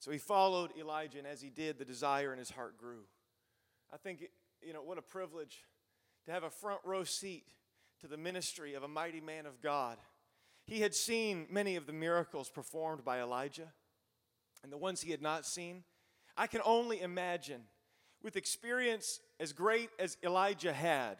So 0.00 0.10
he 0.10 0.18
followed 0.18 0.72
Elijah, 0.78 1.18
and 1.18 1.26
as 1.26 1.42
he 1.42 1.50
did, 1.50 1.78
the 1.78 1.84
desire 1.84 2.32
in 2.32 2.38
his 2.38 2.50
heart 2.50 2.78
grew. 2.78 3.02
I 3.92 3.98
think, 3.98 4.24
you 4.62 4.72
know, 4.72 4.82
what 4.82 4.96
a 4.96 5.02
privilege 5.02 5.64
to 6.24 6.32
have 6.32 6.42
a 6.42 6.50
front 6.50 6.80
row 6.84 7.04
seat 7.04 7.44
to 8.00 8.08
the 8.08 8.16
ministry 8.16 8.72
of 8.72 8.82
a 8.82 8.88
mighty 8.88 9.20
man 9.20 9.44
of 9.44 9.60
God. 9.60 9.98
He 10.64 10.80
had 10.80 10.94
seen 10.94 11.46
many 11.50 11.76
of 11.76 11.86
the 11.86 11.92
miracles 11.92 12.48
performed 12.48 13.04
by 13.04 13.20
Elijah, 13.20 13.72
and 14.62 14.72
the 14.72 14.78
ones 14.78 15.02
he 15.02 15.10
had 15.10 15.20
not 15.20 15.44
seen, 15.44 15.84
I 16.34 16.46
can 16.46 16.62
only 16.64 17.02
imagine, 17.02 17.62
with 18.22 18.36
experience 18.36 19.20
as 19.38 19.52
great 19.52 19.90
as 19.98 20.16
Elijah 20.24 20.72
had, 20.72 21.18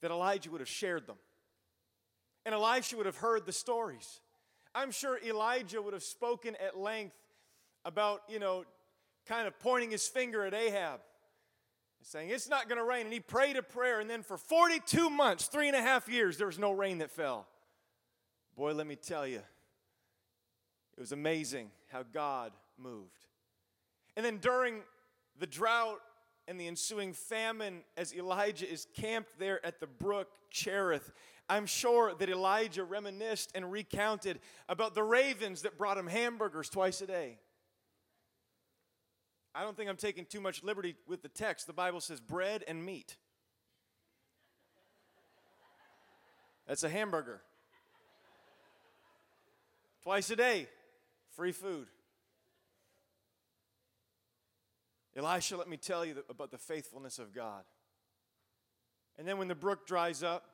that 0.00 0.10
Elijah 0.10 0.50
would 0.50 0.60
have 0.60 0.68
shared 0.68 1.06
them. 1.06 1.16
And 2.46 2.54
Elisha 2.54 2.96
would 2.96 3.04
have 3.04 3.16
heard 3.16 3.44
the 3.44 3.52
stories. 3.52 4.20
I'm 4.74 4.92
sure 4.92 5.18
Elijah 5.22 5.82
would 5.82 5.92
have 5.92 6.02
spoken 6.02 6.56
at 6.64 6.78
length 6.78 7.14
about, 7.88 8.22
you 8.28 8.38
know, 8.38 8.64
kind 9.26 9.48
of 9.48 9.58
pointing 9.58 9.90
his 9.90 10.06
finger 10.06 10.44
at 10.44 10.52
Ahab 10.52 11.00
saying, 12.02 12.28
It's 12.30 12.48
not 12.48 12.68
going 12.68 12.78
to 12.78 12.84
rain. 12.84 13.06
And 13.06 13.12
he 13.12 13.18
prayed 13.18 13.56
a 13.56 13.62
prayer, 13.62 13.98
and 13.98 14.08
then 14.08 14.22
for 14.22 14.36
42 14.36 15.10
months, 15.10 15.46
three 15.46 15.66
and 15.66 15.76
a 15.76 15.80
half 15.80 16.08
years, 16.08 16.36
there 16.36 16.46
was 16.46 16.58
no 16.58 16.70
rain 16.70 16.98
that 16.98 17.10
fell. 17.10 17.46
Boy, 18.56 18.74
let 18.74 18.86
me 18.86 18.94
tell 18.94 19.26
you, 19.26 19.40
it 20.96 21.00
was 21.00 21.12
amazing 21.12 21.70
how 21.88 22.02
God 22.02 22.52
moved. 22.76 23.26
And 24.16 24.24
then 24.24 24.38
during 24.38 24.80
the 25.38 25.46
drought 25.46 26.00
and 26.46 26.60
the 26.60 26.66
ensuing 26.66 27.12
famine, 27.12 27.82
as 27.96 28.14
Elijah 28.14 28.70
is 28.70 28.86
camped 28.94 29.38
there 29.38 29.64
at 29.64 29.80
the 29.80 29.86
brook 29.86 30.28
Cherith, 30.50 31.12
I'm 31.48 31.66
sure 31.66 32.14
that 32.14 32.28
Elijah 32.28 32.84
reminisced 32.84 33.52
and 33.54 33.72
recounted 33.72 34.40
about 34.68 34.94
the 34.94 35.02
ravens 35.02 35.62
that 35.62 35.78
brought 35.78 35.96
him 35.96 36.06
hamburgers 36.06 36.68
twice 36.68 37.00
a 37.00 37.06
day. 37.06 37.38
I 39.54 39.62
don't 39.62 39.76
think 39.76 39.88
I'm 39.88 39.96
taking 39.96 40.24
too 40.24 40.40
much 40.40 40.62
liberty 40.62 40.94
with 41.06 41.22
the 41.22 41.28
text. 41.28 41.66
The 41.66 41.72
Bible 41.72 42.00
says 42.00 42.20
bread 42.20 42.64
and 42.68 42.84
meat. 42.84 43.16
That's 46.66 46.82
a 46.84 46.88
hamburger. 46.88 47.40
Twice 50.02 50.30
a 50.30 50.36
day, 50.36 50.68
free 51.34 51.52
food. 51.52 51.88
Elisha, 55.16 55.56
let 55.56 55.68
me 55.68 55.76
tell 55.76 56.04
you 56.04 56.22
about 56.30 56.50
the 56.50 56.58
faithfulness 56.58 57.18
of 57.18 57.34
God. 57.34 57.64
And 59.18 59.26
then 59.26 59.38
when 59.38 59.48
the 59.48 59.54
brook 59.54 59.86
dries 59.86 60.22
up 60.22 60.44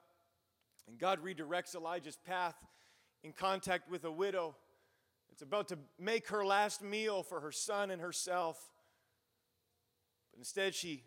and 0.88 0.98
God 0.98 1.22
redirects 1.22 1.74
Elijah's 1.74 2.16
path 2.16 2.54
in 3.22 3.32
contact 3.32 3.90
with 3.90 4.04
a 4.04 4.10
widow, 4.10 4.56
it's 5.30 5.42
about 5.42 5.68
to 5.68 5.78
make 5.98 6.28
her 6.28 6.46
last 6.46 6.82
meal 6.82 7.22
for 7.22 7.40
her 7.40 7.52
son 7.52 7.90
and 7.90 8.00
herself. 8.00 8.70
But 10.34 10.40
instead, 10.40 10.74
she 10.74 11.04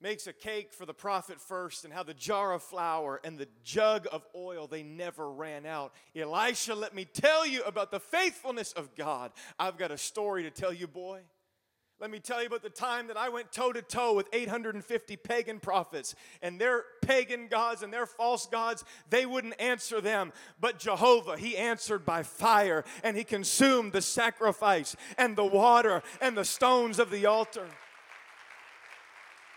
makes 0.00 0.26
a 0.26 0.32
cake 0.32 0.72
for 0.72 0.86
the 0.86 0.94
prophet 0.94 1.38
first 1.38 1.84
and 1.84 1.92
how 1.92 2.02
the 2.02 2.14
jar 2.14 2.54
of 2.54 2.62
flour 2.62 3.20
and 3.24 3.36
the 3.36 3.46
jug 3.62 4.08
of 4.10 4.26
oil 4.34 4.66
they 4.66 4.82
never 4.82 5.30
ran 5.30 5.64
out 5.64 5.92
elisha 6.16 6.74
let 6.74 6.92
me 6.92 7.04
tell 7.04 7.46
you 7.46 7.62
about 7.62 7.92
the 7.92 8.00
faithfulness 8.00 8.72
of 8.72 8.96
god 8.96 9.30
i've 9.60 9.78
got 9.78 9.92
a 9.92 9.96
story 9.96 10.42
to 10.42 10.50
tell 10.50 10.72
you 10.72 10.88
boy 10.88 11.20
let 12.02 12.10
me 12.10 12.18
tell 12.18 12.40
you 12.40 12.48
about 12.48 12.64
the 12.64 12.68
time 12.68 13.06
that 13.06 13.16
I 13.16 13.28
went 13.28 13.52
toe 13.52 13.72
to 13.72 13.80
toe 13.80 14.12
with 14.14 14.26
850 14.32 15.16
pagan 15.18 15.60
prophets 15.60 16.16
and 16.42 16.60
their 16.60 16.82
pagan 17.00 17.46
gods 17.46 17.84
and 17.84 17.92
their 17.92 18.06
false 18.06 18.46
gods. 18.46 18.84
They 19.08 19.24
wouldn't 19.24 19.60
answer 19.60 20.00
them. 20.00 20.32
But 20.60 20.80
Jehovah, 20.80 21.36
He 21.36 21.56
answered 21.56 22.04
by 22.04 22.24
fire 22.24 22.84
and 23.04 23.16
He 23.16 23.22
consumed 23.22 23.92
the 23.92 24.02
sacrifice 24.02 24.96
and 25.16 25.36
the 25.36 25.44
water 25.44 26.02
and 26.20 26.36
the 26.36 26.44
stones 26.44 26.98
of 26.98 27.08
the 27.12 27.26
altar. 27.26 27.68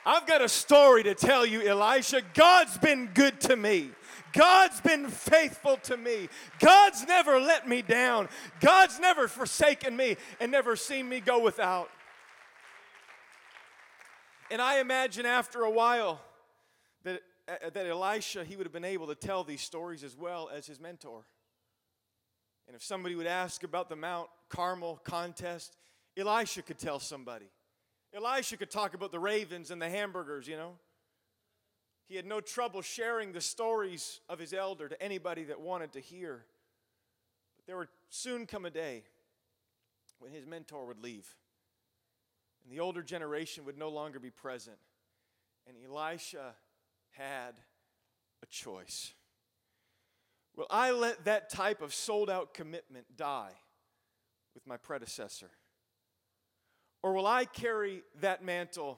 I've 0.06 0.28
got 0.28 0.42
a 0.42 0.50
story 0.50 1.04
to 1.04 1.16
tell 1.16 1.46
you, 1.46 1.68
Elisha. 1.68 2.22
God's 2.34 2.78
been 2.78 3.10
good 3.14 3.42
to 3.42 3.56
me. 3.56 3.90
God's 4.34 4.80
been 4.82 5.08
faithful 5.08 5.78
to 5.78 5.98
me. 5.98 6.30
God's 6.60 7.08
never 7.08 7.40
let 7.40 7.68
me 7.68 7.82
down. 7.82 8.30
God's 8.60 9.00
never 9.00 9.28
forsaken 9.28 9.96
me 9.96 10.18
and 10.40 10.52
never 10.52 10.76
seen 10.76 11.10
me 11.10 11.22
go 11.22 11.40
without. 11.40 11.90
And 14.52 14.62
I 14.62 14.80
imagine 14.80 15.26
after 15.26 15.64
a 15.64 15.72
while 15.72 16.22
that, 17.04 17.22
uh, 17.48 17.70
that 17.74 17.88
Elisha, 17.88 18.44
he 18.44 18.56
would 18.56 18.66
have 18.66 18.74
been 18.74 18.86
able 18.86 19.08
to 19.08 19.16
tell 19.16 19.44
these 19.44 19.62
stories 19.62 20.04
as 20.04 20.16
well 20.16 20.52
as 20.54 20.68
his 20.68 20.80
mentor. 20.80 21.26
And 22.68 22.76
if 22.76 22.84
somebody 22.84 23.16
would 23.16 23.28
ask 23.28 23.64
about 23.64 23.90
the 23.90 23.96
Mount 23.96 24.30
Carmel 24.50 25.00
contest, 25.04 25.78
Elisha 26.18 26.62
could 26.62 26.78
tell 26.78 27.00
somebody. 27.00 27.50
Elisha 28.16 28.58
could 28.58 28.72
talk 28.72 28.94
about 28.94 29.12
the 29.12 29.20
ravens 29.20 29.72
and 29.72 29.82
the 29.82 29.90
hamburgers, 29.90 30.48
you 30.48 30.56
know. 30.56 30.74
He 32.08 32.16
had 32.16 32.26
no 32.26 32.40
trouble 32.40 32.82
sharing 32.82 33.34
the 33.34 33.42
stories 33.42 34.22
of 34.30 34.40
his 34.40 34.54
elder 34.54 34.88
to 34.88 35.02
anybody 35.02 35.44
that 35.46 35.60
wanted 35.60 35.94
to 35.94 36.00
hear. 36.00 36.46
But 37.58 37.66
there 37.66 37.78
would 37.78 37.90
soon 38.10 38.46
come 38.46 38.66
a 38.66 38.70
day 38.70 39.04
when 40.20 40.32
his 40.32 40.46
mentor 40.46 40.86
would 40.86 41.04
leave 41.04 41.28
and 42.66 42.74
the 42.74 42.82
older 42.82 43.04
generation 43.04 43.64
would 43.66 43.78
no 43.78 43.90
longer 43.90 44.20
be 44.20 44.32
present. 44.32 44.78
And 45.68 45.78
Elisha 45.88 46.56
had 47.12 47.54
a 48.42 48.46
choice. 48.48 49.14
Will 50.56 50.68
I 50.70 50.92
let 50.92 51.26
that 51.26 51.50
type 51.50 51.82
of 51.82 51.94
sold 51.94 52.30
out 52.30 52.54
commitment 52.54 53.06
die 53.16 53.52
with 54.56 54.66
my 54.66 54.78
predecessor? 54.78 55.52
Or 57.06 57.14
will 57.14 57.28
I 57.28 57.46
carry 57.46 58.02
that 58.22 58.44
mantle 58.44 58.98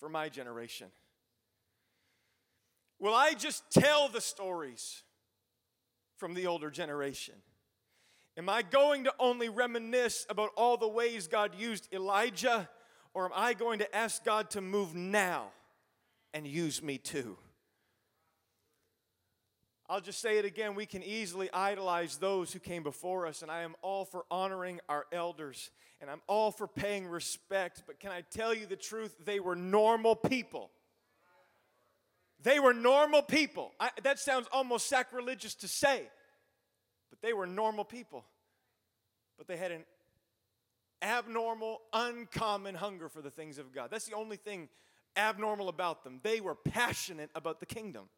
for 0.00 0.08
my 0.08 0.28
generation? 0.28 0.88
Will 2.98 3.14
I 3.14 3.34
just 3.34 3.62
tell 3.70 4.08
the 4.08 4.20
stories 4.20 5.04
from 6.16 6.34
the 6.34 6.48
older 6.48 6.72
generation? 6.72 7.36
Am 8.36 8.48
I 8.48 8.62
going 8.62 9.04
to 9.04 9.14
only 9.20 9.48
reminisce 9.48 10.26
about 10.28 10.50
all 10.56 10.76
the 10.76 10.88
ways 10.88 11.28
God 11.28 11.52
used 11.56 11.86
Elijah, 11.94 12.68
or 13.14 13.26
am 13.26 13.32
I 13.32 13.54
going 13.54 13.78
to 13.78 13.96
ask 13.96 14.24
God 14.24 14.50
to 14.50 14.60
move 14.60 14.92
now 14.92 15.52
and 16.32 16.48
use 16.48 16.82
me 16.82 16.98
too? 16.98 17.38
I'll 19.88 20.00
just 20.00 20.20
say 20.20 20.38
it 20.38 20.46
again. 20.46 20.74
We 20.74 20.86
can 20.86 21.02
easily 21.02 21.50
idolize 21.52 22.16
those 22.16 22.52
who 22.52 22.58
came 22.58 22.82
before 22.82 23.26
us, 23.26 23.42
and 23.42 23.50
I 23.50 23.62
am 23.62 23.74
all 23.82 24.04
for 24.06 24.24
honoring 24.30 24.80
our 24.88 25.04
elders, 25.12 25.70
and 26.00 26.08
I'm 26.08 26.22
all 26.26 26.50
for 26.50 26.66
paying 26.66 27.06
respect. 27.06 27.82
But 27.86 28.00
can 28.00 28.10
I 28.10 28.22
tell 28.22 28.54
you 28.54 28.64
the 28.64 28.76
truth? 28.76 29.14
They 29.24 29.40
were 29.40 29.54
normal 29.54 30.16
people. 30.16 30.70
They 32.42 32.60
were 32.60 32.72
normal 32.74 33.22
people. 33.22 33.72
I, 33.78 33.90
that 34.02 34.18
sounds 34.18 34.46
almost 34.52 34.86
sacrilegious 34.86 35.54
to 35.56 35.68
say, 35.68 36.08
but 37.10 37.20
they 37.20 37.32
were 37.32 37.46
normal 37.46 37.84
people. 37.84 38.24
But 39.36 39.48
they 39.48 39.56
had 39.56 39.70
an 39.70 39.84
abnormal, 41.02 41.82
uncommon 41.92 42.74
hunger 42.74 43.08
for 43.08 43.20
the 43.20 43.30
things 43.30 43.58
of 43.58 43.72
God. 43.74 43.90
That's 43.90 44.06
the 44.06 44.14
only 44.14 44.36
thing 44.36 44.68
abnormal 45.16 45.68
about 45.68 46.04
them. 46.04 46.20
They 46.22 46.40
were 46.40 46.54
passionate 46.54 47.30
about 47.34 47.60
the 47.60 47.66
kingdom. 47.66 48.08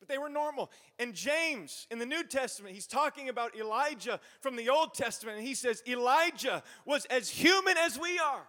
But 0.00 0.08
they 0.08 0.18
were 0.18 0.30
normal. 0.30 0.70
And 0.98 1.14
James 1.14 1.86
in 1.90 1.98
the 1.98 2.06
New 2.06 2.24
Testament, 2.24 2.74
he's 2.74 2.86
talking 2.86 3.28
about 3.28 3.54
Elijah 3.54 4.18
from 4.40 4.56
the 4.56 4.70
Old 4.70 4.94
Testament, 4.94 5.38
and 5.38 5.46
he 5.46 5.54
says, 5.54 5.82
Elijah 5.86 6.62
was 6.84 7.04
as 7.06 7.28
human 7.28 7.76
as 7.78 7.98
we 7.98 8.18
are. 8.18 8.46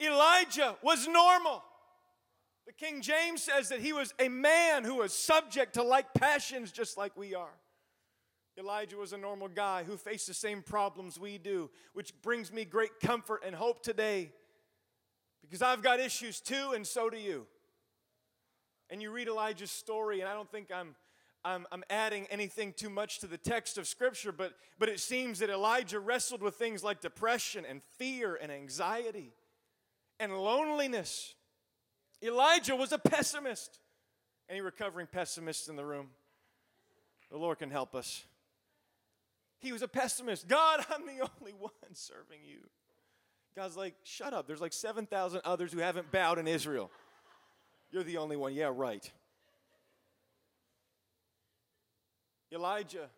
Elijah 0.00 0.76
was 0.82 1.08
normal. 1.08 1.64
The 2.66 2.72
King 2.74 3.00
James 3.00 3.42
says 3.42 3.70
that 3.70 3.80
he 3.80 3.94
was 3.94 4.12
a 4.18 4.28
man 4.28 4.84
who 4.84 4.96
was 4.96 5.14
subject 5.14 5.74
to 5.74 5.82
like 5.82 6.12
passions 6.12 6.70
just 6.70 6.98
like 6.98 7.16
we 7.16 7.34
are. 7.34 7.54
Elijah 8.58 8.96
was 8.96 9.12
a 9.12 9.18
normal 9.18 9.48
guy 9.48 9.84
who 9.84 9.96
faced 9.96 10.26
the 10.26 10.34
same 10.34 10.62
problems 10.62 11.18
we 11.18 11.38
do, 11.38 11.70
which 11.94 12.12
brings 12.20 12.52
me 12.52 12.64
great 12.64 13.00
comfort 13.00 13.42
and 13.46 13.54
hope 13.54 13.82
today 13.82 14.30
because 15.40 15.62
I've 15.62 15.82
got 15.82 16.00
issues 16.00 16.40
too, 16.40 16.72
and 16.74 16.86
so 16.86 17.08
do 17.08 17.16
you. 17.16 17.46
And 18.90 19.02
you 19.02 19.10
read 19.10 19.28
Elijah's 19.28 19.70
story, 19.70 20.20
and 20.20 20.28
I 20.28 20.34
don't 20.34 20.50
think 20.50 20.70
I'm, 20.72 20.94
I'm, 21.44 21.66
I'm 21.70 21.84
adding 21.90 22.26
anything 22.30 22.72
too 22.72 22.90
much 22.90 23.20
to 23.20 23.26
the 23.26 23.36
text 23.36 23.78
of 23.78 23.86
Scripture, 23.86 24.32
but, 24.32 24.54
but 24.78 24.88
it 24.88 25.00
seems 25.00 25.40
that 25.40 25.50
Elijah 25.50 26.00
wrestled 26.00 26.42
with 26.42 26.54
things 26.54 26.82
like 26.82 27.00
depression 27.00 27.64
and 27.68 27.82
fear 27.98 28.38
and 28.40 28.50
anxiety 28.50 29.32
and 30.18 30.36
loneliness. 30.36 31.34
Elijah 32.22 32.74
was 32.74 32.92
a 32.92 32.98
pessimist. 32.98 33.78
Any 34.48 34.60
recovering 34.60 35.06
pessimists 35.06 35.68
in 35.68 35.76
the 35.76 35.84
room? 35.84 36.08
The 37.30 37.36
Lord 37.36 37.58
can 37.58 37.70
help 37.70 37.94
us. 37.94 38.24
He 39.58 39.72
was 39.72 39.82
a 39.82 39.88
pessimist. 39.88 40.48
God, 40.48 40.84
I'm 40.90 41.06
the 41.06 41.28
only 41.40 41.52
one 41.52 41.72
serving 41.92 42.40
you. 42.44 42.60
God's 43.54 43.76
like, 43.76 43.94
shut 44.04 44.32
up. 44.32 44.46
There's 44.46 44.60
like 44.60 44.72
7,000 44.72 45.40
others 45.44 45.72
who 45.72 45.80
haven't 45.80 46.12
bowed 46.12 46.38
in 46.38 46.46
Israel. 46.46 46.90
You're 47.90 48.04
the 48.04 48.18
only 48.18 48.36
one. 48.36 48.54
Yeah, 48.54 48.70
right. 48.74 49.10
Elijah 52.52 53.08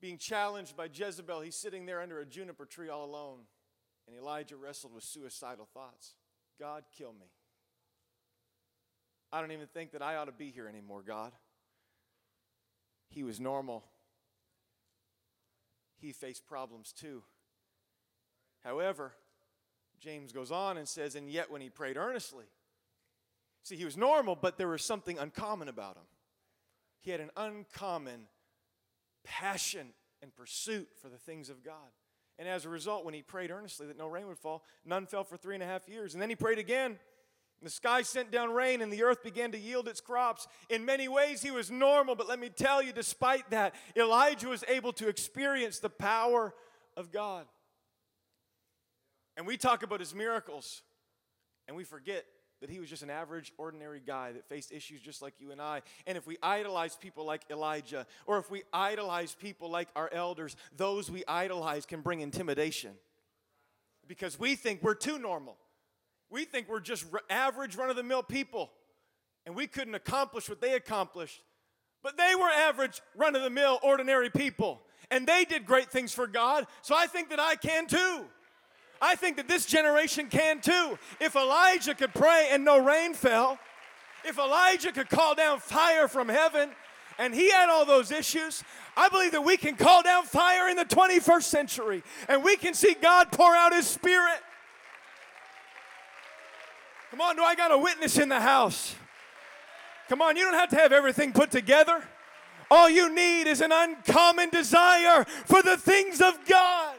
being 0.00 0.18
challenged 0.18 0.76
by 0.76 0.88
Jezebel, 0.92 1.40
he's 1.40 1.56
sitting 1.56 1.86
there 1.86 2.00
under 2.00 2.20
a 2.20 2.26
juniper 2.26 2.64
tree 2.64 2.88
all 2.88 3.04
alone. 3.04 3.40
And 4.06 4.16
Elijah 4.16 4.56
wrestled 4.56 4.94
with 4.94 5.04
suicidal 5.04 5.68
thoughts 5.72 6.14
God, 6.58 6.84
kill 6.96 7.12
me. 7.12 7.26
I 9.30 9.40
don't 9.40 9.52
even 9.52 9.66
think 9.66 9.92
that 9.92 10.02
I 10.02 10.16
ought 10.16 10.24
to 10.24 10.32
be 10.32 10.50
here 10.50 10.66
anymore, 10.66 11.02
God. 11.06 11.32
He 13.10 13.22
was 13.22 13.38
normal. 13.38 13.84
He 16.00 16.12
faced 16.12 16.46
problems 16.46 16.92
too. 16.92 17.22
However, 18.64 19.12
James 20.00 20.32
goes 20.32 20.50
on 20.50 20.78
and 20.78 20.88
says, 20.88 21.14
and 21.14 21.30
yet 21.30 21.50
when 21.50 21.60
he 21.60 21.68
prayed 21.68 21.96
earnestly, 21.96 22.46
see, 23.62 23.76
he 23.76 23.84
was 23.84 23.96
normal, 23.96 24.36
but 24.36 24.58
there 24.58 24.68
was 24.68 24.84
something 24.84 25.18
uncommon 25.18 25.68
about 25.68 25.96
him. 25.96 26.04
He 27.00 27.10
had 27.10 27.20
an 27.20 27.30
uncommon 27.36 28.26
passion 29.24 29.88
and 30.22 30.34
pursuit 30.34 30.88
for 31.00 31.08
the 31.08 31.18
things 31.18 31.48
of 31.48 31.62
God. 31.62 31.92
And 32.38 32.48
as 32.48 32.64
a 32.64 32.68
result, 32.68 33.04
when 33.04 33.14
he 33.14 33.22
prayed 33.22 33.50
earnestly 33.50 33.86
that 33.86 33.98
no 33.98 34.06
rain 34.06 34.26
would 34.28 34.38
fall, 34.38 34.64
none 34.84 35.06
fell 35.06 35.24
for 35.24 35.36
three 35.36 35.54
and 35.54 35.62
a 35.62 35.66
half 35.66 35.88
years. 35.88 36.14
And 36.14 36.22
then 36.22 36.28
he 36.28 36.36
prayed 36.36 36.58
again. 36.58 36.98
The 37.60 37.70
sky 37.70 38.02
sent 38.02 38.30
down 38.30 38.52
rain 38.52 38.80
and 38.80 38.92
the 38.92 39.02
earth 39.02 39.24
began 39.24 39.50
to 39.50 39.58
yield 39.58 39.88
its 39.88 40.00
crops. 40.00 40.46
In 40.70 40.84
many 40.84 41.08
ways, 41.08 41.42
he 41.42 41.50
was 41.50 41.70
normal, 41.70 42.14
but 42.14 42.28
let 42.28 42.38
me 42.38 42.50
tell 42.50 42.80
you, 42.80 42.92
despite 42.92 43.50
that, 43.50 43.74
Elijah 43.96 44.48
was 44.48 44.62
able 44.68 44.92
to 44.94 45.08
experience 45.08 45.80
the 45.80 45.90
power 45.90 46.54
of 46.96 47.10
God. 47.10 47.46
And 49.36 49.44
we 49.46 49.56
talk 49.56 49.82
about 49.82 49.98
his 49.98 50.14
miracles, 50.14 50.82
and 51.66 51.76
we 51.76 51.82
forget 51.82 52.24
that 52.60 52.70
he 52.70 52.80
was 52.80 52.88
just 52.88 53.02
an 53.02 53.10
average, 53.10 53.52
ordinary 53.56 54.00
guy 54.04 54.32
that 54.32 54.48
faced 54.48 54.72
issues 54.72 55.00
just 55.00 55.22
like 55.22 55.34
you 55.38 55.52
and 55.52 55.60
I. 55.60 55.82
And 56.06 56.18
if 56.18 56.26
we 56.26 56.36
idolize 56.42 56.96
people 56.96 57.24
like 57.24 57.42
Elijah, 57.50 58.06
or 58.26 58.38
if 58.38 58.50
we 58.50 58.62
idolize 58.72 59.34
people 59.34 59.70
like 59.70 59.88
our 59.94 60.10
elders, 60.12 60.56
those 60.76 61.10
we 61.10 61.24
idolize 61.28 61.86
can 61.86 62.00
bring 62.00 62.20
intimidation 62.20 62.92
because 64.08 64.38
we 64.38 64.56
think 64.56 64.82
we're 64.82 64.94
too 64.94 65.18
normal. 65.18 65.56
We 66.30 66.44
think 66.44 66.68
we're 66.68 66.80
just 66.80 67.06
average, 67.30 67.76
run 67.76 67.90
of 67.90 67.96
the 67.96 68.02
mill 68.02 68.22
people, 68.22 68.70
and 69.46 69.54
we 69.54 69.66
couldn't 69.66 69.94
accomplish 69.94 70.48
what 70.48 70.60
they 70.60 70.74
accomplished. 70.74 71.42
But 72.02 72.16
they 72.16 72.34
were 72.34 72.48
average, 72.48 73.00
run 73.16 73.36
of 73.36 73.42
the 73.42 73.50
mill, 73.50 73.78
ordinary 73.82 74.30
people, 74.30 74.82
and 75.10 75.26
they 75.26 75.44
did 75.44 75.64
great 75.64 75.90
things 75.90 76.12
for 76.12 76.26
God, 76.26 76.66
so 76.82 76.94
I 76.96 77.06
think 77.06 77.30
that 77.30 77.40
I 77.40 77.56
can 77.56 77.86
too. 77.86 78.24
I 79.00 79.14
think 79.14 79.36
that 79.36 79.48
this 79.48 79.66
generation 79.66 80.26
can 80.26 80.60
too. 80.60 80.98
If 81.20 81.36
Elijah 81.36 81.94
could 81.94 82.14
pray 82.14 82.48
and 82.50 82.64
no 82.64 82.78
rain 82.78 83.14
fell, 83.14 83.58
if 84.24 84.38
Elijah 84.38 84.92
could 84.92 85.08
call 85.08 85.34
down 85.34 85.60
fire 85.60 86.08
from 86.08 86.28
heaven, 86.28 86.70
and 87.18 87.34
he 87.34 87.50
had 87.50 87.68
all 87.68 87.84
those 87.84 88.10
issues, 88.10 88.62
I 88.96 89.08
believe 89.08 89.32
that 89.32 89.44
we 89.44 89.56
can 89.56 89.76
call 89.76 90.02
down 90.02 90.24
fire 90.24 90.68
in 90.68 90.76
the 90.76 90.84
21st 90.84 91.42
century 91.42 92.02
and 92.28 92.44
we 92.44 92.56
can 92.56 92.74
see 92.74 92.94
God 93.00 93.32
pour 93.32 93.54
out 93.54 93.74
his 93.74 93.86
spirit. 93.86 94.40
Come 97.10 97.20
on, 97.20 97.36
do 97.36 97.42
I 97.42 97.54
got 97.54 97.72
a 97.72 97.78
witness 97.78 98.18
in 98.18 98.28
the 98.28 98.40
house? 98.40 98.94
Come 100.08 100.22
on, 100.22 100.36
you 100.36 100.44
don't 100.44 100.54
have 100.54 100.70
to 100.70 100.76
have 100.76 100.92
everything 100.92 101.32
put 101.32 101.50
together. 101.50 102.04
All 102.70 102.88
you 102.88 103.12
need 103.12 103.46
is 103.46 103.60
an 103.60 103.72
uncommon 103.72 104.50
desire 104.50 105.24
for 105.24 105.62
the 105.62 105.76
things 105.76 106.20
of 106.20 106.38
God. 106.46 106.97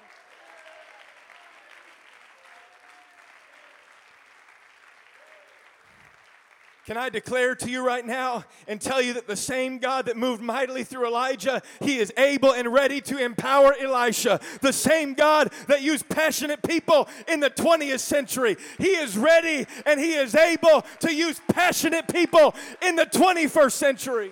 Can 6.90 6.98
I 6.98 7.10
declare 7.10 7.54
to 7.54 7.70
you 7.70 7.86
right 7.86 8.04
now 8.04 8.46
and 8.68 8.82
tell 8.82 9.00
you 9.00 9.14
that 9.14 9.28
the 9.28 9.36
same 9.36 9.78
God 9.78 10.08
that 10.08 10.18
moved 10.18 10.42
mightily 10.42 10.84
through 10.84 11.06
Elijah, 11.06 11.62
he 11.82 12.00
is 12.00 12.12
able 12.18 12.52
and 12.52 12.74
ready 12.74 13.00
to 13.02 13.24
empower 13.24 13.76
Elisha. 13.80 14.40
The 14.62 14.74
same 14.74 15.14
God 15.14 15.54
that 15.68 15.84
used 15.84 16.10
passionate 16.10 16.64
people 16.64 17.08
in 17.28 17.42
the 17.42 17.52
20th 17.52 18.00
century, 18.00 18.58
he 18.80 18.88
is 18.88 19.16
ready 19.20 19.68
and 19.86 20.00
he 20.00 20.16
is 20.16 20.34
able 20.34 20.84
to 21.02 21.14
use 21.14 21.40
passionate 21.50 22.08
people 22.08 22.56
in 22.82 22.96
the 22.96 23.06
21st 23.06 23.72
century. 23.72 24.32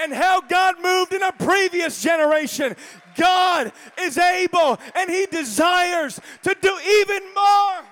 And 0.00 0.14
how 0.14 0.40
God 0.40 0.76
moved 0.82 1.12
in 1.12 1.22
a 1.22 1.32
previous 1.32 2.02
generation, 2.02 2.76
God 3.14 3.72
is 4.00 4.16
able 4.16 4.80
and 4.94 5.10
he 5.10 5.26
desires 5.26 6.18
to 6.44 6.56
do 6.62 6.78
even 7.02 7.22
more. 7.34 7.87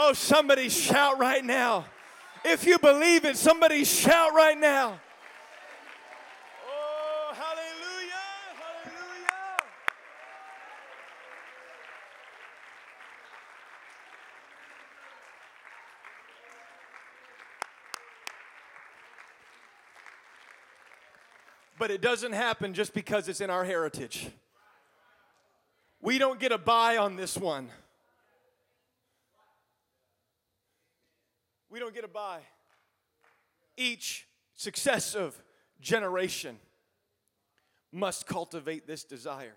Oh, 0.00 0.12
somebody 0.12 0.68
shout 0.68 1.18
right 1.18 1.44
now. 1.44 1.84
If 2.44 2.64
you 2.64 2.78
believe 2.78 3.24
it, 3.24 3.36
somebody 3.36 3.84
shout 3.84 4.32
right 4.32 4.56
now. 4.56 5.00
Oh, 6.70 7.34
hallelujah, 7.34 8.14
hallelujah. 8.54 9.56
But 21.76 21.90
it 21.90 22.00
doesn't 22.00 22.34
happen 22.34 22.72
just 22.72 22.94
because 22.94 23.28
it's 23.28 23.40
in 23.40 23.50
our 23.50 23.64
heritage. 23.64 24.30
We 26.00 26.18
don't 26.18 26.38
get 26.38 26.52
a 26.52 26.58
buy 26.58 26.98
on 26.98 27.16
this 27.16 27.36
one. 27.36 27.68
We 31.70 31.78
don't 31.78 31.94
get 31.94 32.04
a 32.04 32.08
buy. 32.08 32.40
Each 33.76 34.26
successive 34.54 35.40
generation 35.80 36.58
must 37.92 38.26
cultivate 38.26 38.86
this 38.86 39.04
desire. 39.04 39.56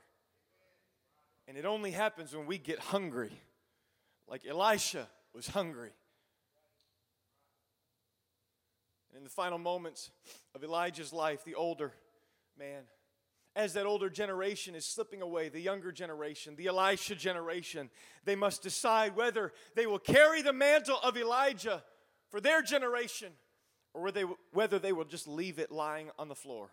And 1.48 1.58
it 1.58 1.66
only 1.66 1.92
happens 1.92 2.36
when 2.36 2.46
we 2.46 2.58
get 2.58 2.80
hungry, 2.80 3.32
like 4.28 4.46
Elisha 4.46 5.08
was 5.34 5.48
hungry. 5.48 5.92
And 9.10 9.18
in 9.18 9.24
the 9.24 9.30
final 9.30 9.58
moments 9.58 10.12
of 10.56 10.64
Elijah's 10.64 11.12
life, 11.12 11.44
the 11.44 11.56
older 11.56 11.92
man, 12.58 12.84
as 13.56 13.74
that 13.74 13.86
older 13.86 14.10
generation 14.10 14.76
is 14.76 14.86
slipping 14.86 15.22
away, 15.22 15.50
the 15.50 15.60
younger 15.60 15.92
generation, 15.92 16.56
the 16.56 16.68
Elisha 16.68 17.16
generation, 17.16 17.90
they 18.24 18.36
must 18.36 18.62
decide 18.62 19.16
whether 19.16 19.52
they 19.76 19.86
will 19.86 20.00
carry 20.00 20.42
the 20.42 20.54
mantle 20.54 21.00
of 21.04 21.18
Elijah 21.18 21.84
for 22.32 22.40
their 22.40 22.62
generation 22.62 23.34
or 23.94 24.10
whether 24.52 24.80
they 24.80 24.94
will 24.94 25.06
just 25.06 25.28
leave 25.28 25.60
it 25.60 25.70
lying 25.70 26.10
on 26.18 26.30
the 26.30 26.36
floor. 26.36 26.70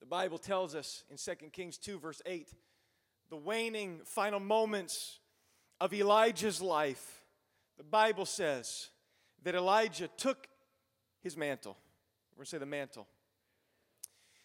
The 0.00 0.06
Bible 0.06 0.36
tells 0.36 0.74
us 0.74 1.02
in 1.10 1.16
2 1.16 1.46
Kings 1.50 1.78
2, 1.78 1.98
verse 1.98 2.20
8, 2.26 2.52
the 3.30 3.36
waning 3.36 4.00
final 4.04 4.38
moments 4.38 5.18
of 5.80 5.94
Elijah's 5.94 6.60
life, 6.60 7.24
the 7.78 7.84
Bible 7.84 8.26
says 8.26 8.90
that 9.44 9.54
Elijah 9.54 10.08
took 10.18 10.46
his 11.22 11.38
mantle. 11.38 11.78
We're 12.32 12.40
going 12.40 12.44
to 12.44 12.50
say 12.50 12.58
the 12.58 12.66
mantle. 12.66 13.06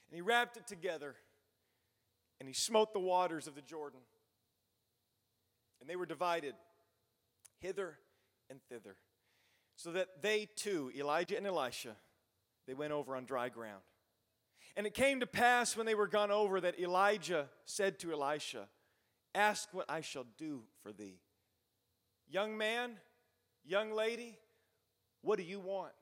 And 0.09 0.15
he 0.15 0.21
wrapped 0.21 0.55
it 0.55 0.65
together 0.65 1.15
and 2.39 2.47
he 2.47 2.53
smote 2.53 2.93
the 2.93 2.99
waters 2.99 3.47
of 3.47 3.55
the 3.55 3.61
Jordan. 3.61 3.99
And 5.81 5.89
they 5.89 5.97
were 5.97 6.05
divided 6.05 6.55
hither 7.59 7.97
and 8.49 8.61
thither 8.69 8.95
so 9.79 9.93
that 9.93 10.21
they 10.21 10.45
too, 10.57 10.91
Elijah 10.93 11.37
and 11.37 11.47
Elisha, 11.47 11.95
they 12.67 12.73
went 12.73 12.91
over 12.91 13.15
on 13.15 13.23
dry 13.23 13.47
ground. 13.47 13.79
And 14.75 14.85
it 14.85 14.93
came 14.93 15.21
to 15.21 15.25
pass 15.25 15.77
when 15.77 15.85
they 15.85 15.95
were 15.95 16.05
gone 16.05 16.31
over 16.31 16.59
that 16.59 16.77
Elijah 16.77 17.47
said 17.63 17.97
to 17.99 18.11
Elisha, 18.11 18.67
Ask 19.33 19.69
what 19.71 19.85
I 19.87 20.01
shall 20.01 20.25
do 20.37 20.63
for 20.83 20.91
thee. 20.91 21.21
Young 22.29 22.57
man, 22.57 22.97
young 23.63 23.93
lady, 23.93 24.37
what 25.21 25.37
do 25.37 25.45
you 25.45 25.61
want? 25.61 25.93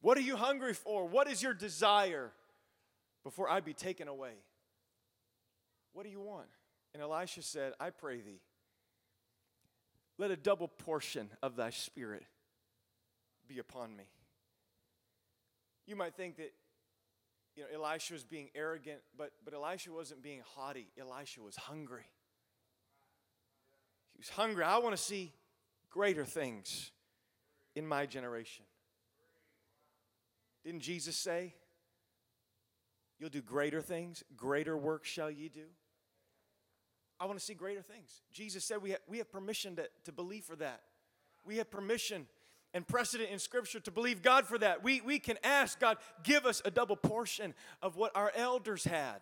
What 0.00 0.18
are 0.18 0.22
you 0.22 0.34
hungry 0.34 0.74
for? 0.74 1.06
What 1.06 1.28
is 1.30 1.40
your 1.40 1.54
desire 1.54 2.32
before 3.22 3.48
I 3.48 3.60
be 3.60 3.74
taken 3.74 4.08
away? 4.08 4.34
What 5.92 6.02
do 6.02 6.10
you 6.10 6.20
want? 6.20 6.48
And 6.94 7.02
Elisha 7.02 7.42
said, 7.42 7.74
I 7.78 7.90
pray 7.90 8.22
thee, 8.22 8.40
let 10.18 10.30
a 10.30 10.36
double 10.36 10.68
portion 10.68 11.30
of 11.42 11.56
thy 11.56 11.70
spirit 11.70 12.24
be 13.48 13.58
upon 13.58 13.96
me. 13.96 14.04
You 15.86 15.96
might 15.96 16.14
think 16.14 16.36
that 16.36 16.52
you 17.54 17.62
know 17.62 17.84
Elisha 17.84 18.12
was 18.14 18.24
being 18.24 18.48
arrogant, 18.54 19.00
but 19.16 19.32
but 19.44 19.54
Elisha 19.54 19.92
wasn't 19.92 20.22
being 20.22 20.42
haughty. 20.54 20.88
Elisha 20.98 21.42
was 21.42 21.56
hungry. 21.56 22.06
He 24.12 24.18
was 24.18 24.28
hungry. 24.30 24.64
I 24.64 24.78
want 24.78 24.96
to 24.96 25.02
see 25.02 25.32
greater 25.90 26.24
things 26.24 26.90
in 27.74 27.86
my 27.86 28.06
generation. 28.06 28.64
Didn't 30.64 30.80
Jesus 30.80 31.16
say, 31.16 31.54
You'll 33.18 33.30
do 33.30 33.40
greater 33.40 33.80
things, 33.80 34.22
greater 34.36 34.76
work 34.76 35.04
shall 35.04 35.30
ye 35.30 35.48
do? 35.48 35.66
I 37.18 37.26
want 37.26 37.38
to 37.38 37.44
see 37.44 37.54
greater 37.54 37.82
things. 37.82 38.22
Jesus 38.32 38.64
said 38.64 38.82
we 38.82 38.90
have, 38.90 39.00
we 39.06 39.18
have 39.18 39.30
permission 39.30 39.76
to, 39.76 39.88
to 40.04 40.12
believe 40.12 40.44
for 40.44 40.56
that. 40.56 40.80
We 41.44 41.56
have 41.56 41.70
permission 41.70 42.26
and 42.74 42.86
precedent 42.86 43.30
in 43.30 43.38
Scripture 43.38 43.80
to 43.80 43.90
believe 43.90 44.20
God 44.20 44.46
for 44.46 44.58
that. 44.58 44.84
We, 44.84 45.00
we 45.00 45.18
can 45.18 45.38
ask 45.42 45.80
God, 45.80 45.96
give 46.22 46.44
us 46.44 46.60
a 46.64 46.70
double 46.70 46.96
portion 46.96 47.54
of 47.80 47.96
what 47.96 48.14
our 48.14 48.32
elders 48.34 48.84
had. 48.84 49.20